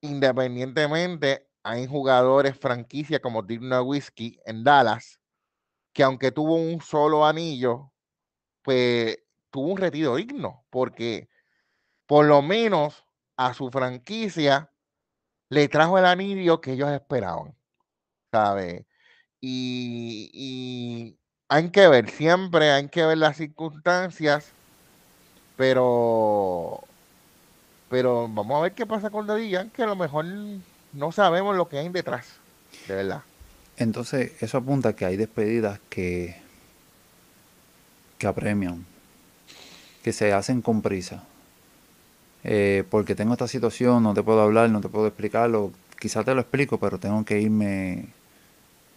independientemente 0.00 1.48
hay 1.62 1.86
jugadores 1.86 2.58
franquicia 2.58 3.20
como 3.20 3.42
Dirk 3.42 3.62
Whiskey 3.84 4.40
en 4.46 4.64
Dallas, 4.64 5.20
que 5.92 6.02
aunque 6.02 6.32
tuvo 6.32 6.54
un 6.54 6.80
solo 6.80 7.26
anillo, 7.26 7.92
pues 8.62 9.18
tuvo 9.50 9.68
un 9.72 9.76
retiro 9.76 10.16
digno, 10.16 10.64
porque 10.70 11.28
por 12.06 12.26
lo 12.26 12.42
menos 12.42 13.04
a 13.36 13.54
su 13.54 13.70
franquicia 13.70 14.72
le 15.50 15.68
trajo 15.68 15.98
el 15.98 16.06
anillo 16.06 16.60
que 16.60 16.72
ellos 16.72 16.90
esperaban, 16.90 17.56
¿sabe? 18.32 18.86
y 19.42 21.19
hay 21.50 21.70
que 21.70 21.88
ver, 21.88 22.08
siempre 22.10 22.70
hay 22.70 22.88
que 22.88 23.04
ver 23.04 23.18
las 23.18 23.36
circunstancias, 23.36 24.46
pero 25.56 26.80
pero 27.90 28.28
vamos 28.28 28.56
a 28.56 28.62
ver 28.62 28.72
qué 28.72 28.86
pasa 28.86 29.10
con 29.10 29.26
Daddy 29.26 29.52
que 29.74 29.82
a 29.82 29.86
lo 29.86 29.96
mejor 29.96 30.24
no 30.92 31.10
sabemos 31.10 31.56
lo 31.56 31.68
que 31.68 31.78
hay 31.78 31.88
detrás, 31.88 32.36
de 32.86 32.94
verdad. 32.94 33.22
Entonces, 33.76 34.40
eso 34.40 34.58
apunta 34.58 34.94
que 34.94 35.04
hay 35.04 35.16
despedidas 35.16 35.80
que, 35.88 36.36
que 38.18 38.28
apremian, 38.28 38.86
que 40.04 40.12
se 40.12 40.32
hacen 40.32 40.62
con 40.62 40.82
prisa. 40.82 41.24
Eh, 42.44 42.84
porque 42.90 43.16
tengo 43.16 43.32
esta 43.32 43.48
situación, 43.48 44.04
no 44.04 44.14
te 44.14 44.22
puedo 44.22 44.40
hablar, 44.40 44.70
no 44.70 44.80
te 44.80 44.88
puedo 44.88 45.08
explicarlo. 45.08 45.72
Quizás 45.98 46.24
te 46.24 46.32
lo 46.32 46.42
explico, 46.42 46.78
pero 46.78 46.98
tengo 46.98 47.24
que 47.24 47.40
irme 47.40 48.06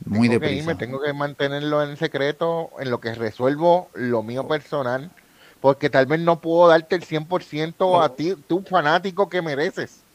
muy 0.06 0.28
tengo 0.28 0.40
deprisa. 0.40 0.40
que 0.40 0.54
irme, 0.54 0.76
tengo 0.76 1.02
que 1.02 1.14
mantenerlo 1.14 1.84
en 1.84 1.98
secreto 1.98 2.72
en 2.80 2.90
lo 2.92 3.00
que 3.00 3.16
resuelvo 3.16 3.92
lo 3.94 4.24
mío 4.24 4.48
personal, 4.48 5.14
porque 5.60 5.90
tal 5.90 6.06
vez 6.08 6.20
no 6.22 6.42
puedo 6.42 6.68
darte 6.70 6.96
el 6.96 7.04
100% 7.04 8.02
a 8.02 8.16
ti, 8.16 8.36
tú 8.48 8.64
fanático 8.70 9.30
que 9.30 9.42
mereces. 9.42 10.08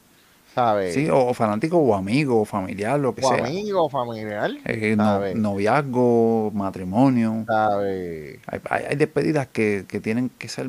¿Sabes? 0.44 0.94
Sí, 0.94 1.08
o, 1.10 1.18
o 1.30 1.34
fanático 1.34 1.76
o 1.78 1.94
amigo, 1.94 2.40
o 2.40 2.44
familiar, 2.44 2.98
lo 2.98 3.14
que 3.14 3.22
o 3.22 3.28
sea. 3.28 3.44
amigo, 3.44 3.88
familiar. 3.90 4.50
Eh, 4.64 4.96
no- 4.96 5.20
noviazgo, 5.32 6.50
matrimonio. 6.54 7.46
¿sabes? 7.46 8.40
Hay, 8.46 8.60
hay- 8.70 8.84
hay 8.90 8.96
despedidas 8.96 9.48
que, 9.48 9.86
que 9.88 10.00
tienen 10.00 10.30
que 10.30 10.48
ser 10.48 10.68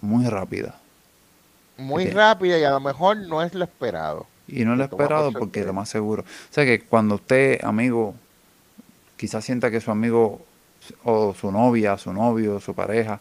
muy 0.00 0.26
rápidas. 0.28 0.74
Muy 1.76 2.06
Ok. 2.06 2.14
rápida 2.14 2.58
y 2.58 2.64
a 2.64 2.70
lo 2.72 2.80
mejor 2.80 3.16
no 3.16 3.40
es 3.42 3.54
lo 3.54 3.64
esperado. 3.64 4.26
Y 4.46 4.64
no 4.64 4.76
lo 4.76 4.84
toma 4.88 5.10
por 5.10 5.24
esperado 5.24 5.32
porque 5.32 5.64
lo 5.64 5.72
más 5.72 5.88
seguro. 5.88 6.22
O 6.22 6.52
sea 6.52 6.64
que 6.64 6.84
cuando 6.86 7.14
usted, 7.16 7.60
amigo, 7.64 8.14
quizás 9.16 9.44
sienta 9.44 9.70
que 9.70 9.80
su 9.80 9.90
amigo 9.90 10.40
o 11.04 11.34
su 11.34 11.50
novia, 11.50 11.96
su 11.96 12.12
novio, 12.12 12.60
su 12.60 12.74
pareja, 12.74 13.20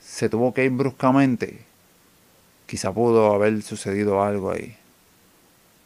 se 0.00 0.28
tuvo 0.28 0.52
que 0.54 0.64
ir 0.64 0.70
bruscamente, 0.70 1.64
quizá 2.66 2.92
pudo 2.92 3.32
haber 3.34 3.62
sucedido 3.62 4.22
algo 4.22 4.50
ahí. 4.50 4.76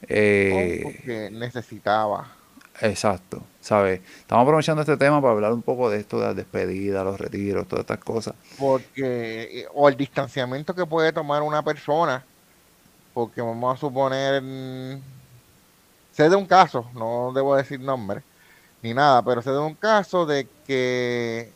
Eh, 0.09 0.81
porque 0.83 1.31
necesitaba. 1.33 2.29
exacto, 2.81 3.43
¿sabes? 3.61 4.01
Estamos 4.21 4.43
aprovechando 4.45 4.83
este 4.83 4.97
tema 4.97 5.21
para 5.21 5.33
hablar 5.33 5.53
un 5.53 5.62
poco 5.62 5.91
de 5.91 5.99
esto 5.99 6.21
de 6.21 6.27
las 6.27 6.37
despedidas, 6.37 7.05
los 7.05 7.19
retiros, 7.19 7.67
todas 7.67 7.83
estas 7.83 7.99
cosas. 7.99 8.35
Porque, 8.59 9.61
eh, 9.62 9.67
o 9.75 9.89
el 9.89 9.97
distanciamiento 9.97 10.75
que 10.75 10.87
puede 10.87 11.12
tomar 11.12 11.43
una 11.43 11.62
persona, 11.62 12.25
porque 13.14 13.41
vamos 13.41 13.77
a 13.77 13.81
suponer, 13.81 14.43
mm, 14.43 15.01
sé 16.12 16.29
de 16.29 16.37
un 16.37 16.47
caso, 16.47 16.89
no 16.95 17.33
debo 17.35 17.57
decir 17.57 17.81
nombre 17.81 18.23
ni 18.87 18.95
nada, 18.95 19.22
pero 19.24 19.43
sé 19.43 19.51
de 19.51 19.59
un 19.59 19.74
caso 19.74 20.26
de 20.26 20.49
que 20.64 21.53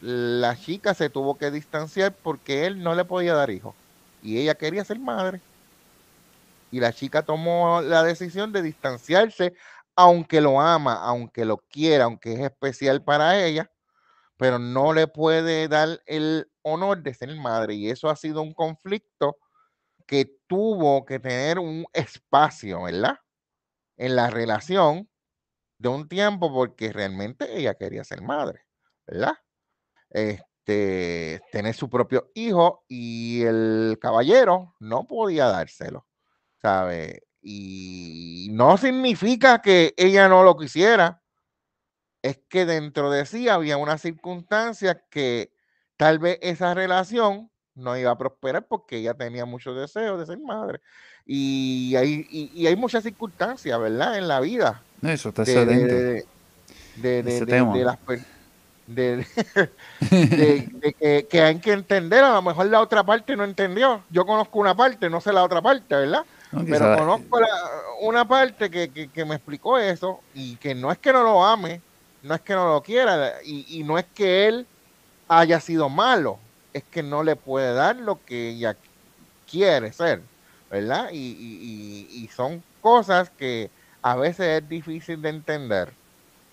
la 0.00 0.54
chica 0.54 0.92
se 0.92 1.08
tuvo 1.08 1.38
que 1.38 1.50
distanciar 1.50 2.14
porque 2.22 2.66
él 2.66 2.82
no 2.82 2.94
le 2.94 3.06
podía 3.06 3.34
dar 3.34 3.50
hijos 3.50 3.74
y 4.22 4.38
ella 4.38 4.54
quería 4.54 4.84
ser 4.84 4.98
madre. 4.98 5.40
Y 6.70 6.80
la 6.80 6.92
chica 6.92 7.22
tomó 7.22 7.80
la 7.80 8.02
decisión 8.02 8.52
de 8.52 8.60
distanciarse, 8.60 9.54
aunque 9.96 10.42
lo 10.42 10.60
ama, 10.60 11.02
aunque 11.02 11.46
lo 11.46 11.56
quiera, 11.56 12.04
aunque 12.04 12.34
es 12.34 12.40
especial 12.40 13.02
para 13.02 13.42
ella, 13.42 13.70
pero 14.36 14.58
no 14.58 14.92
le 14.92 15.06
puede 15.06 15.68
dar 15.68 16.02
el 16.04 16.50
honor 16.60 17.02
de 17.02 17.14
ser 17.14 17.34
madre. 17.36 17.74
Y 17.74 17.88
eso 17.88 18.10
ha 18.10 18.16
sido 18.16 18.42
un 18.42 18.52
conflicto 18.52 19.38
que 20.06 20.30
tuvo 20.46 21.06
que 21.06 21.18
tener 21.18 21.58
un 21.58 21.86
espacio, 21.94 22.82
¿verdad? 22.82 23.18
En 23.96 24.16
la 24.16 24.28
relación 24.28 25.08
de 25.78 25.88
un 25.88 26.08
tiempo 26.08 26.52
porque 26.52 26.92
realmente 26.92 27.56
ella 27.58 27.74
quería 27.74 28.04
ser 28.04 28.22
madre, 28.22 28.62
¿verdad? 29.06 29.34
Este, 30.10 31.40
tener 31.52 31.74
su 31.74 31.88
propio 31.90 32.30
hijo 32.34 32.84
y 32.88 33.42
el 33.42 33.98
caballero 34.00 34.74
no 34.80 35.06
podía 35.06 35.46
dárselo, 35.46 36.06
¿sabe? 36.60 37.24
Y 37.40 38.48
no 38.52 38.76
significa 38.76 39.62
que 39.62 39.94
ella 39.96 40.28
no 40.28 40.42
lo 40.42 40.56
quisiera, 40.56 41.22
es 42.22 42.40
que 42.48 42.66
dentro 42.66 43.10
de 43.10 43.26
sí 43.26 43.48
había 43.48 43.76
una 43.76 43.98
circunstancia 43.98 45.04
que 45.10 45.52
tal 45.96 46.18
vez 46.18 46.38
esa 46.42 46.74
relación 46.74 47.50
no 47.78 47.96
iba 47.96 48.10
a 48.10 48.18
prosperar 48.18 48.66
porque 48.66 48.96
ella 48.98 49.14
tenía 49.14 49.44
mucho 49.44 49.74
deseo 49.74 50.18
de 50.18 50.26
ser 50.26 50.38
madre. 50.38 50.80
Y 51.24 51.94
hay, 51.96 52.26
y, 52.30 52.50
y 52.54 52.66
hay 52.66 52.76
muchas 52.76 53.02
circunstancias, 53.04 53.78
¿verdad? 53.78 54.16
En 54.18 54.28
la 54.28 54.40
vida 54.40 54.82
Eso 55.02 55.28
está 55.30 55.42
excelente, 55.42 55.94
de, 55.94 56.24
de, 56.96 57.22
de- 57.22 57.84
las 57.84 57.98
de, 58.88 59.26
que, 60.98 61.26
que 61.30 61.42
hay 61.42 61.58
que 61.58 61.72
entender, 61.72 62.24
a 62.24 62.34
lo 62.34 62.42
mejor 62.42 62.66
la 62.66 62.80
otra 62.80 63.04
parte 63.04 63.36
no 63.36 63.44
entendió. 63.44 64.02
Yo 64.10 64.24
conozco 64.24 64.58
una 64.58 64.74
parte, 64.74 65.10
no 65.10 65.20
sé 65.20 65.32
la 65.32 65.44
otra 65.44 65.60
parte, 65.60 65.94
¿verdad? 65.94 66.24
¿no? 66.52 66.64
Pero 66.64 66.86
Quizá- 66.86 66.96
conozco 66.98 67.40
la- 67.40 67.46
una 68.00 68.26
parte 68.26 68.70
que, 68.70 68.90
que- 68.90 69.08
que 69.10 69.24
me 69.26 69.34
explicó 69.34 69.78
eso 69.78 70.20
y 70.34 70.56
que 70.56 70.74
no 70.74 70.90
es 70.90 70.96
que 70.98 71.12
no 71.12 71.22
lo 71.22 71.44
ame, 71.44 71.82
no 72.22 72.34
es 72.34 72.40
que 72.40 72.54
no 72.54 72.66
lo 72.72 72.82
quiera 72.82 73.34
y, 73.44 73.66
y 73.78 73.84
no 73.84 73.98
es 73.98 74.06
que 74.14 74.48
él 74.48 74.66
haya 75.28 75.60
sido 75.60 75.90
malo, 75.90 76.38
es 76.78 76.84
que 76.90 77.02
no 77.02 77.22
le 77.22 77.36
puede 77.36 77.74
dar 77.74 77.96
lo 77.96 78.24
que 78.24 78.50
ella 78.50 78.76
quiere 79.50 79.92
ser, 79.92 80.22
¿verdad? 80.70 81.10
Y, 81.12 81.16
y- 81.16 82.06
y- 82.20 82.24
y 82.24 82.28
son 82.28 82.62
cosas 82.80 83.30
que 83.30 83.70
a 84.02 84.16
veces 84.16 84.62
es 84.62 84.68
difícil 84.68 85.20
de 85.22 85.28
entender. 85.30 85.92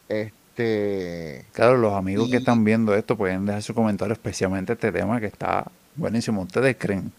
Este, 0.10 1.46
Claro, 1.54 1.78
los 1.78 1.94
amigos 1.94 2.30
que 2.30 2.38
están 2.38 2.64
viendo 2.64 2.96
esto 2.96 3.16
pueden 3.16 3.46
dejar 3.46 3.62
su 3.64 3.74
comentario, 3.74 4.14
especialmente 4.14 4.74
este 4.74 4.92
tema 4.92 5.20
que 5.20 5.28
está 5.28 5.66
buenísimo. 5.96 6.42
¿Ustedes 6.42 6.76
creen 6.78 7.12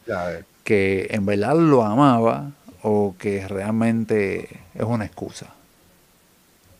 que 0.65 1.07
en 1.11 1.25
verdad 1.27 1.57
lo 1.57 1.83
amaba 1.83 2.51
o 2.83 3.15
que 3.19 3.47
realmente 3.49 4.49
es 4.75 4.83
una 4.85 5.05
excusa? 5.07 5.47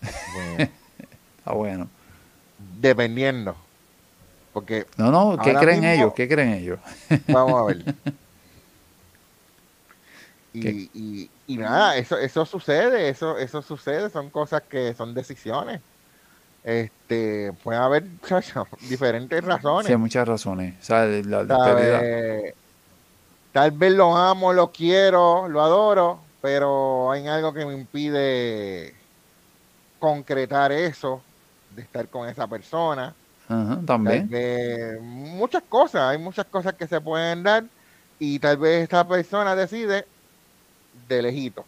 bueno, 0.01 0.71
Está 1.39 1.53
bueno. 1.55 1.89
dependiendo. 2.81 3.57
Porque 4.57 4.87
No, 4.97 5.11
no, 5.13 5.37
¿qué 5.43 5.53
creen 5.55 5.81
mismo- 5.83 5.93
ellos? 5.93 6.13
¿Qué 6.15 6.27
creen 6.27 6.55
ellos? 6.55 6.79
Vamos 7.29 7.61
a 7.61 7.65
ver. 7.67 7.85
Y, 10.55 10.89
y- 10.95 11.31
y 11.47 11.57
nada, 11.59 11.99
eso, 11.99 12.17
eso 12.17 12.47
sucede, 12.47 13.11
eso, 13.11 13.37
eso 13.37 13.61
sucede, 13.61 14.09
son 14.09 14.31
cosas 14.31 14.63
que 14.63 14.95
son 14.95 15.13
decisiones. 15.13 15.83
Este, 16.65 17.53
puede 17.63 17.79
haber 17.79 18.05
diferentes 18.89 19.45
razones. 19.45 19.85
Sí, 19.89 19.93
hay 19.93 19.99
muchas 19.99 20.27
razones. 20.27 20.75
O 20.81 20.85
sea, 20.87 21.05
la 21.05 21.45
despedida. 21.45 21.99
¿sabe? 21.99 22.55
Tal 23.53 23.71
vez 23.73 23.93
lo 23.93 24.17
amo, 24.17 24.55
lo 24.55 24.73
quiero, 24.73 25.47
lo 25.47 25.61
adoro, 25.61 26.21
pero 26.41 27.11
hay 27.13 27.27
algo 27.29 27.53
que 27.53 27.67
me 27.67 27.75
impide 27.75 28.95
concretar 29.99 30.73
eso, 30.73 31.21
de 31.75 31.83
estar 31.83 32.09
con 32.09 32.27
esa 32.31 32.47
persona. 32.47 33.15
También. 33.49 34.29
vez 34.29 35.01
muchas 35.01 35.63
cosas, 35.69 36.03
hay 36.03 36.19
muchas 36.19 36.47
cosas 36.47 36.75
que 36.75 36.87
se 36.87 37.01
pueden 37.01 37.43
dar 37.43 37.65
y 38.19 38.39
tal 38.39 38.57
vez 38.57 38.83
esta 38.83 39.07
persona 39.07 39.55
decide 39.55 40.07
de 41.09 41.23
lejito. 41.23 41.65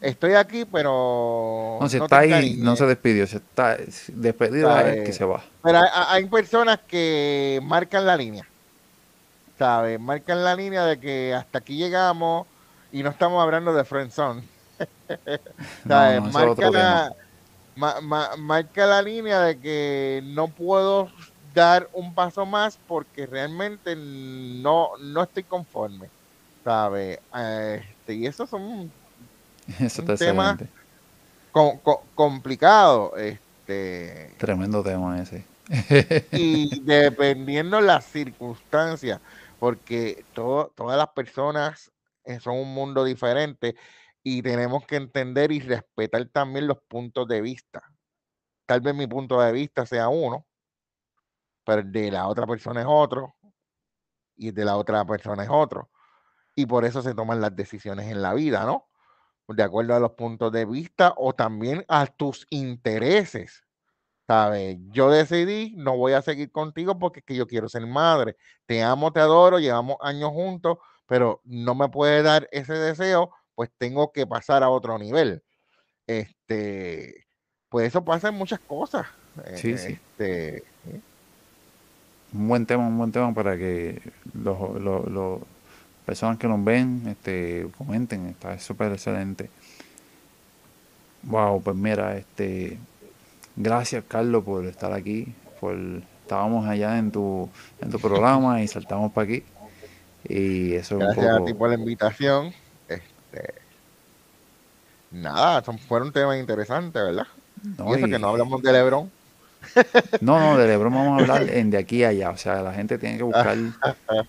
Estoy 0.00 0.34
aquí, 0.34 0.64
pero 0.64 1.78
No, 1.80 1.88
si 1.88 1.98
no 1.98 2.04
está 2.04 2.18
ahí, 2.18 2.56
no 2.58 2.74
se 2.74 2.86
despidió. 2.86 3.26
Si 3.26 3.36
está 3.36 3.78
despedida 4.08 4.92
es 4.92 5.06
que 5.06 5.12
se 5.12 5.24
va. 5.24 5.44
Pero 5.62 5.78
hay, 5.78 5.88
hay 6.08 6.24
personas 6.26 6.80
que 6.86 7.60
marcan 7.62 8.04
la 8.04 8.16
línea, 8.16 8.44
¿sabes? 9.58 10.00
Marcan 10.00 10.42
la 10.42 10.56
línea 10.56 10.84
de 10.84 10.98
que 10.98 11.32
hasta 11.32 11.58
aquí 11.58 11.76
llegamos 11.76 12.48
y 12.90 13.02
no 13.04 13.10
estamos 13.10 13.42
hablando 13.42 13.72
de 13.72 13.84
friendzone. 13.84 14.42
No, 15.84 15.94
¿sabes? 15.94 16.20
no, 16.20 16.26
eso 16.26 16.26
es 16.26 16.32
marca, 16.32 16.50
otro 16.50 16.70
tema. 16.70 17.12
Ma- 17.74 18.00
ma- 18.00 18.36
marca 18.36 18.86
la 18.86 19.02
línea 19.02 19.40
de 19.40 19.60
que 19.60 20.20
no 20.24 20.52
puedo 20.52 21.10
dar 21.52 21.88
un 21.92 22.14
paso 22.14 22.46
más 22.46 22.78
porque 22.86 23.26
realmente 23.26 23.94
no, 23.96 24.90
no 25.00 25.22
estoy 25.22 25.44
conforme, 25.44 26.10
¿sabes? 26.64 27.18
Este, 27.34 28.14
y 28.14 28.26
eso 28.26 28.46
son 28.46 28.92
Eso 29.78 30.02
un 30.02 30.08
tema- 30.16 30.52
excelente. 30.52 30.72
co- 31.50 31.80
co- 31.82 32.10
complicados. 32.14 33.12
Este, 33.18 34.34
Tremendo 34.38 34.82
tema 34.82 35.20
ese. 35.20 35.46
y 36.32 36.80
dependiendo 36.84 37.80
las 37.80 38.06
circunstancias, 38.06 39.20
porque 39.58 40.26
todo- 40.32 40.72
todas 40.74 40.96
las 40.98 41.08
personas 41.08 41.92
eh, 42.24 42.40
son 42.40 42.56
un 42.56 42.72
mundo 42.74 43.04
diferente 43.04 43.74
y 44.22 44.42
tenemos 44.42 44.86
que 44.86 44.96
entender 44.96 45.52
y 45.52 45.60
respetar 45.60 46.26
también 46.28 46.66
los 46.66 46.78
puntos 46.88 47.26
de 47.28 47.40
vista. 47.40 47.82
Tal 48.66 48.80
vez 48.80 48.94
mi 48.94 49.06
punto 49.06 49.40
de 49.40 49.52
vista 49.52 49.84
sea 49.86 50.08
uno, 50.08 50.46
pero 51.64 51.82
de 51.82 52.10
la 52.10 52.28
otra 52.28 52.46
persona 52.46 52.80
es 52.82 52.86
otro 52.88 53.34
y 54.36 54.50
de 54.50 54.64
la 54.64 54.76
otra 54.76 55.04
persona 55.04 55.44
es 55.44 55.50
otro. 55.50 55.90
Y 56.54 56.66
por 56.66 56.84
eso 56.84 57.02
se 57.02 57.14
toman 57.14 57.40
las 57.40 57.54
decisiones 57.56 58.10
en 58.10 58.22
la 58.22 58.34
vida, 58.34 58.64
¿no? 58.64 58.88
De 59.48 59.62
acuerdo 59.62 59.94
a 59.94 60.00
los 60.00 60.12
puntos 60.12 60.52
de 60.52 60.64
vista 60.64 61.14
o 61.16 61.34
también 61.34 61.84
a 61.88 62.06
tus 62.06 62.46
intereses. 62.50 63.64
¿Sabes? 64.26 64.78
Yo 64.90 65.10
decidí, 65.10 65.74
no 65.76 65.96
voy 65.96 66.12
a 66.12 66.22
seguir 66.22 66.52
contigo 66.52 66.98
porque 66.98 67.20
es 67.20 67.26
que 67.26 67.34
yo 67.36 67.46
quiero 67.46 67.68
ser 67.68 67.86
madre. 67.86 68.36
Te 68.66 68.82
amo, 68.82 69.12
te 69.12 69.20
adoro, 69.20 69.58
llevamos 69.58 69.96
años 70.00 70.30
juntos, 70.30 70.78
pero 71.06 71.42
no 71.44 71.74
me 71.74 71.88
puede 71.88 72.22
dar 72.22 72.48
ese 72.52 72.74
deseo, 72.74 73.32
pues 73.54 73.70
tengo 73.78 74.12
que 74.12 74.26
pasar 74.26 74.62
a 74.62 74.70
otro 74.70 74.98
nivel. 74.98 75.42
Este, 76.06 77.26
pues 77.68 77.88
eso 77.88 78.04
pasa 78.04 78.28
en 78.28 78.34
muchas 78.34 78.60
cosas. 78.60 79.06
Sí, 79.56 79.78
sí. 79.78 79.98
Este, 80.18 80.64
un 82.32 82.48
buen 82.48 82.66
tema, 82.66 82.86
un 82.86 82.98
buen 82.98 83.12
tema 83.12 83.32
para 83.34 83.56
que 83.56 84.00
los, 84.34 84.80
los, 84.80 85.06
los 85.08 85.40
personas 86.04 86.38
que 86.38 86.48
nos 86.48 86.62
ven 86.64 87.02
este, 87.08 87.68
comenten, 87.78 88.26
está 88.26 88.58
súper 88.58 88.92
excelente. 88.92 89.50
Wow, 91.24 91.62
pues 91.62 91.76
mira, 91.76 92.16
este 92.16 92.78
gracias 93.54 94.04
Carlos 94.08 94.44
por 94.44 94.64
estar 94.66 94.92
aquí, 94.92 95.32
por 95.60 95.76
estábamos 96.22 96.66
allá 96.66 96.98
en 96.98 97.10
tu 97.10 97.48
en 97.80 97.90
tu 97.90 97.98
programa 98.00 98.62
y 98.62 98.68
saltamos 98.68 99.12
para 99.12 99.24
aquí. 99.26 99.44
Y 100.28 100.74
eso 100.74 100.98
gracias 100.98 101.36
un 101.36 101.42
a 101.42 101.44
ti 101.44 101.54
por 101.54 101.68
la 101.68 101.76
invitación. 101.76 102.52
Este, 103.32 103.52
nada, 105.10 105.62
son, 105.64 105.78
fueron 105.78 106.12
temas 106.12 106.38
interesantes, 106.38 107.02
¿verdad? 107.02 107.26
no, 107.78 107.90
y 107.90 107.98
eso 107.98 108.06
y- 108.06 108.10
que 108.10 108.18
no 108.18 108.28
hablamos 108.28 108.62
de 108.62 108.72
Lebron. 108.72 109.10
no, 110.20 110.40
no, 110.40 110.58
de 110.58 110.66
Lebron 110.66 110.92
vamos 110.92 111.18
a 111.18 111.22
hablar 111.22 111.48
en 111.48 111.70
de 111.70 111.78
aquí 111.78 112.04
a 112.04 112.08
allá, 112.08 112.30
o 112.30 112.36
sea, 112.36 112.62
la 112.62 112.74
gente 112.74 112.98
tiene 112.98 113.16
que 113.16 113.22
buscar 113.22 113.56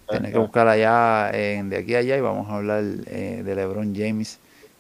tiene 0.10 0.32
que 0.32 0.38
buscar 0.38 0.68
allá 0.68 1.32
en 1.32 1.70
de 1.70 1.78
aquí 1.78 1.96
a 1.96 2.00
allá 2.00 2.18
y 2.18 2.22
vamos 2.22 2.50
a 2.50 2.56
hablar 2.56 2.84
eh, 3.08 3.42
de 3.44 3.56
LeBron 3.56 3.96
James 3.96 4.40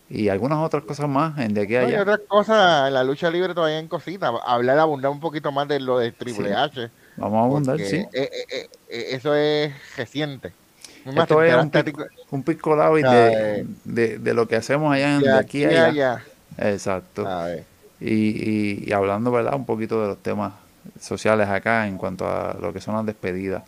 y 0.10 0.30
algunas 0.30 0.60
otras 0.60 0.84
cosas 0.84 1.10
más 1.10 1.40
en 1.40 1.56
de 1.56 1.62
aquí 1.62 1.76
a 1.76 1.82
allá. 1.82 2.02
otras 2.02 2.20
cosas, 2.28 2.88
en 2.88 2.94
la 2.94 3.04
lucha 3.04 3.32
libre 3.32 3.56
todavía 3.56 3.80
en 3.80 3.88
cositas. 3.88 4.32
Hablar, 4.46 4.78
abundar 4.78 5.10
un 5.12 5.20
poquito 5.20 5.52
más 5.52 5.68
de 5.68 5.80
lo 5.80 5.98
de 5.98 6.12
Triple 6.12 6.50
Sí. 6.50 6.54
H. 6.56 6.92
Vamos 7.18 7.38
a 7.38 7.46
abundar, 7.46 7.80
sí. 7.80 8.06
eh, 8.14 8.30
eso 8.90 9.34
es 9.34 9.74
reciente. 9.98 10.54
Más, 11.06 11.30
Esto 11.30 11.44
es 11.44 11.56
un, 11.56 11.72
un 12.32 12.44
pico 12.44 12.98
y 13.00 13.04
Ah, 13.04 13.32
de, 13.32 13.66
de, 13.84 14.20
de 14.20 14.34
lo 14.34 14.48
que 14.48 14.56
hacemos 14.56 14.94
allá 14.94 15.16
en 15.18 15.24
de 15.24 15.30
de 15.30 15.40
aquí 15.40 15.66
allá. 15.66 15.86
allá. 15.86 16.24
Exacto. 16.58 17.28
A 17.28 17.46
ver. 17.46 17.68
Y, 18.00 18.14
y, 18.84 18.84
y 18.88 18.94
hablando, 18.94 19.32
¿verdad? 19.32 19.56
Un 19.56 19.66
poquito 19.66 20.02
de 20.02 20.08
los 20.10 20.24
temas 20.24 20.54
sociales 21.00 21.48
acá 21.50 21.88
en 21.88 21.98
cuanto 21.98 22.28
a 22.28 22.56
lo 22.60 22.74
que 22.74 22.82
son 22.82 22.96
las 22.96 23.06
despedidas. 23.06 23.64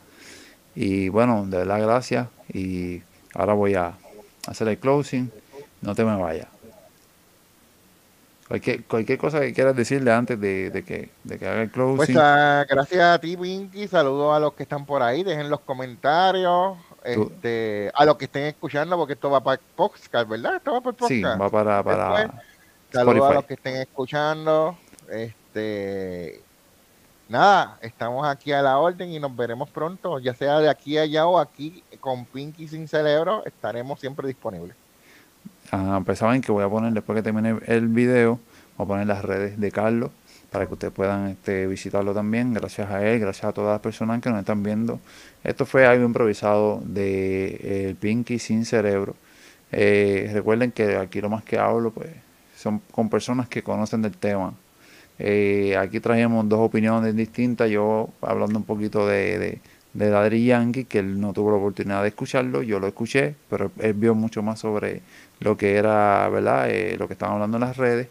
Y 0.76 1.10
bueno, 1.10 1.46
de 1.48 1.58
verdad, 1.60 1.82
gracias. 1.82 2.30
Y 2.54 3.04
ahora 3.34 3.54
voy 3.54 3.76
a 3.76 4.00
hacer 4.48 4.68
el 4.70 4.80
closing. 4.80 5.32
No 5.82 5.96
te 5.96 6.06
me 6.06 6.16
vayas. 6.18 6.48
Cualquier, 8.48 8.86
cualquier 8.86 9.18
cosa 9.18 9.40
que 9.42 9.54
quieras 9.54 9.76
decirle 9.76 10.12
antes 10.12 10.40
de, 10.40 10.70
de 10.70 10.84
que, 10.84 11.10
de 11.24 11.40
que 11.40 11.48
haga 11.48 11.62
el 11.64 11.72
Pues 11.96 12.10
closing. 12.10 12.16
ah, 12.16 12.66
gracias 12.70 13.02
a 13.04 13.20
ti, 13.20 13.38
Pinky. 13.38 13.88
Saludos 13.88 14.36
a 14.36 14.40
los 14.40 14.54
que 14.54 14.64
están 14.64 14.86
por 14.86 15.02
ahí. 15.02 15.24
Dejen 15.24 15.50
los 15.50 15.62
comentarios. 15.62 16.78
Este, 17.06 17.92
a 17.94 18.04
los 18.06 18.18
que 18.18 18.26
estén 18.26 18.44
escuchando, 18.46 18.98
porque 18.98 19.14
esto 19.14 19.30
va 19.30 19.42
para 19.42 19.62
podcast, 19.76 20.28
¿verdad? 20.28 20.56
Esto 20.56 20.74
va 20.74 20.82
para 20.82 20.98
podcast. 20.98 21.10
sí, 21.10 21.22
va 21.22 21.50
para, 21.50 21.84
para 21.84 22.18
Después, 22.18 22.46
Saludos 22.92 23.30
a 23.30 23.34
los 23.36 23.46
que 23.46 23.54
estén 23.54 23.76
escuchando. 23.76 24.78
Este, 25.12 26.42
nada, 27.30 27.78
estamos 27.82 28.28
aquí 28.28 28.52
a 28.52 28.62
la 28.62 28.80
orden 28.80 29.12
y 29.12 29.20
nos 29.20 29.36
veremos 29.36 29.70
pronto, 29.70 30.20
ya 30.20 30.34
sea 30.34 30.60
de 30.60 30.70
aquí 30.70 30.98
a 30.98 31.04
allá 31.04 31.28
o 31.28 31.40
aquí 31.40 31.84
con 32.00 32.26
Pinky 32.26 32.68
sin 32.68 32.88
cerebro, 32.88 33.44
estaremos 33.46 34.00
siempre 34.00 34.28
disponibles. 34.28 34.76
Ah, 35.72 36.02
pues 36.06 36.20
saben 36.20 36.42
que 36.42 36.52
voy 36.52 36.64
a 36.64 36.70
poner 36.70 36.94
después 36.94 37.16
que 37.16 37.24
termine 37.24 37.60
el 37.68 37.88
video, 37.88 38.40
voy 38.78 38.86
a 38.86 38.88
poner 38.88 39.08
las 39.08 39.24
redes 39.24 39.60
de 39.60 39.72
Carlos 39.72 40.12
para 40.56 40.68
que 40.68 40.74
ustedes 40.74 40.94
puedan 40.94 41.28
este, 41.28 41.68
visitarlo 41.68 42.14
también. 42.14 42.54
Gracias 42.54 42.90
a 42.90 43.06
él, 43.06 43.20
gracias 43.20 43.44
a 43.44 43.52
todas 43.52 43.74
las 43.74 43.82
personas 43.82 44.22
que 44.22 44.30
nos 44.30 44.40
están 44.40 44.64
viendo. 44.64 45.02
Esto 45.44 45.66
fue 45.66 45.86
algo 45.86 46.06
improvisado 46.06 46.82
de 46.86 47.60
eh, 47.62 47.96
Pinky 48.00 48.40
sin 48.40 48.64
cerebro. 48.64 49.18
Eh, 49.74 50.30
recuerden 50.34 50.72
que 50.72 50.96
aquí 50.96 51.20
lo 51.20 51.30
más 51.30 51.44
que 51.44 51.60
hablo 51.60 51.92
pues 51.92 52.08
son 52.56 52.82
con 52.90 53.10
personas 53.10 53.50
que 53.50 53.64
conocen 53.64 54.02
del 54.02 54.16
tema. 54.16 54.54
Eh, 55.20 55.76
aquí 55.78 56.00
trajimos 56.00 56.48
dos 56.48 56.62
opiniones 56.62 57.14
distintas. 57.14 57.70
Yo 57.70 58.08
hablando 58.22 58.58
un 58.58 58.64
poquito 58.64 59.06
de, 59.06 59.38
de, 59.38 59.60
de 59.94 60.10
Daddy 60.10 60.46
Yankee, 60.46 60.86
que 60.86 61.00
él 61.00 61.20
no 61.20 61.34
tuvo 61.34 61.52
la 61.52 61.58
oportunidad 61.58 62.02
de 62.02 62.08
escucharlo. 62.08 62.64
Yo 62.64 62.80
lo 62.80 62.88
escuché, 62.88 63.36
pero 63.50 63.74
él 63.80 63.94
vio 63.94 64.16
mucho 64.16 64.42
más 64.42 64.60
sobre 64.60 65.02
lo 65.42 65.58
que 65.58 65.76
era, 65.76 66.30
¿verdad? 66.30 66.70
Lo 66.98 67.08
que 67.08 67.14
estaban 67.14 67.34
hablando 67.34 67.58
en 67.58 67.62
las 67.62 67.76
redes. 67.76 68.08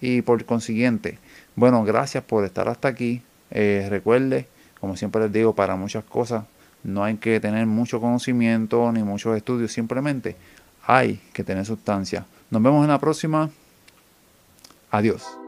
Y 0.00 0.22
por 0.22 0.42
consiguiente, 0.46 1.18
bueno, 1.56 1.84
gracias 1.84 2.24
por 2.24 2.44
estar 2.44 2.68
hasta 2.68 2.88
aquí. 2.88 3.22
Eh, 3.50 3.86
recuerde, 3.90 4.46
como 4.80 4.96
siempre 4.96 5.22
les 5.22 5.32
digo, 5.32 5.54
para 5.54 5.76
muchas 5.76 6.04
cosas 6.04 6.44
no 6.84 7.04
hay 7.04 7.16
que 7.16 7.38
tener 7.40 7.66
mucho 7.66 8.00
conocimiento 8.00 8.90
ni 8.92 9.02
muchos 9.02 9.36
estudios, 9.36 9.72
simplemente 9.72 10.36
hay 10.86 11.20
que 11.32 11.44
tener 11.44 11.64
sustancia. 11.64 12.26
Nos 12.50 12.62
vemos 12.62 12.82
en 12.82 12.90
la 12.90 12.98
próxima. 12.98 13.50
Adiós. 14.90 15.41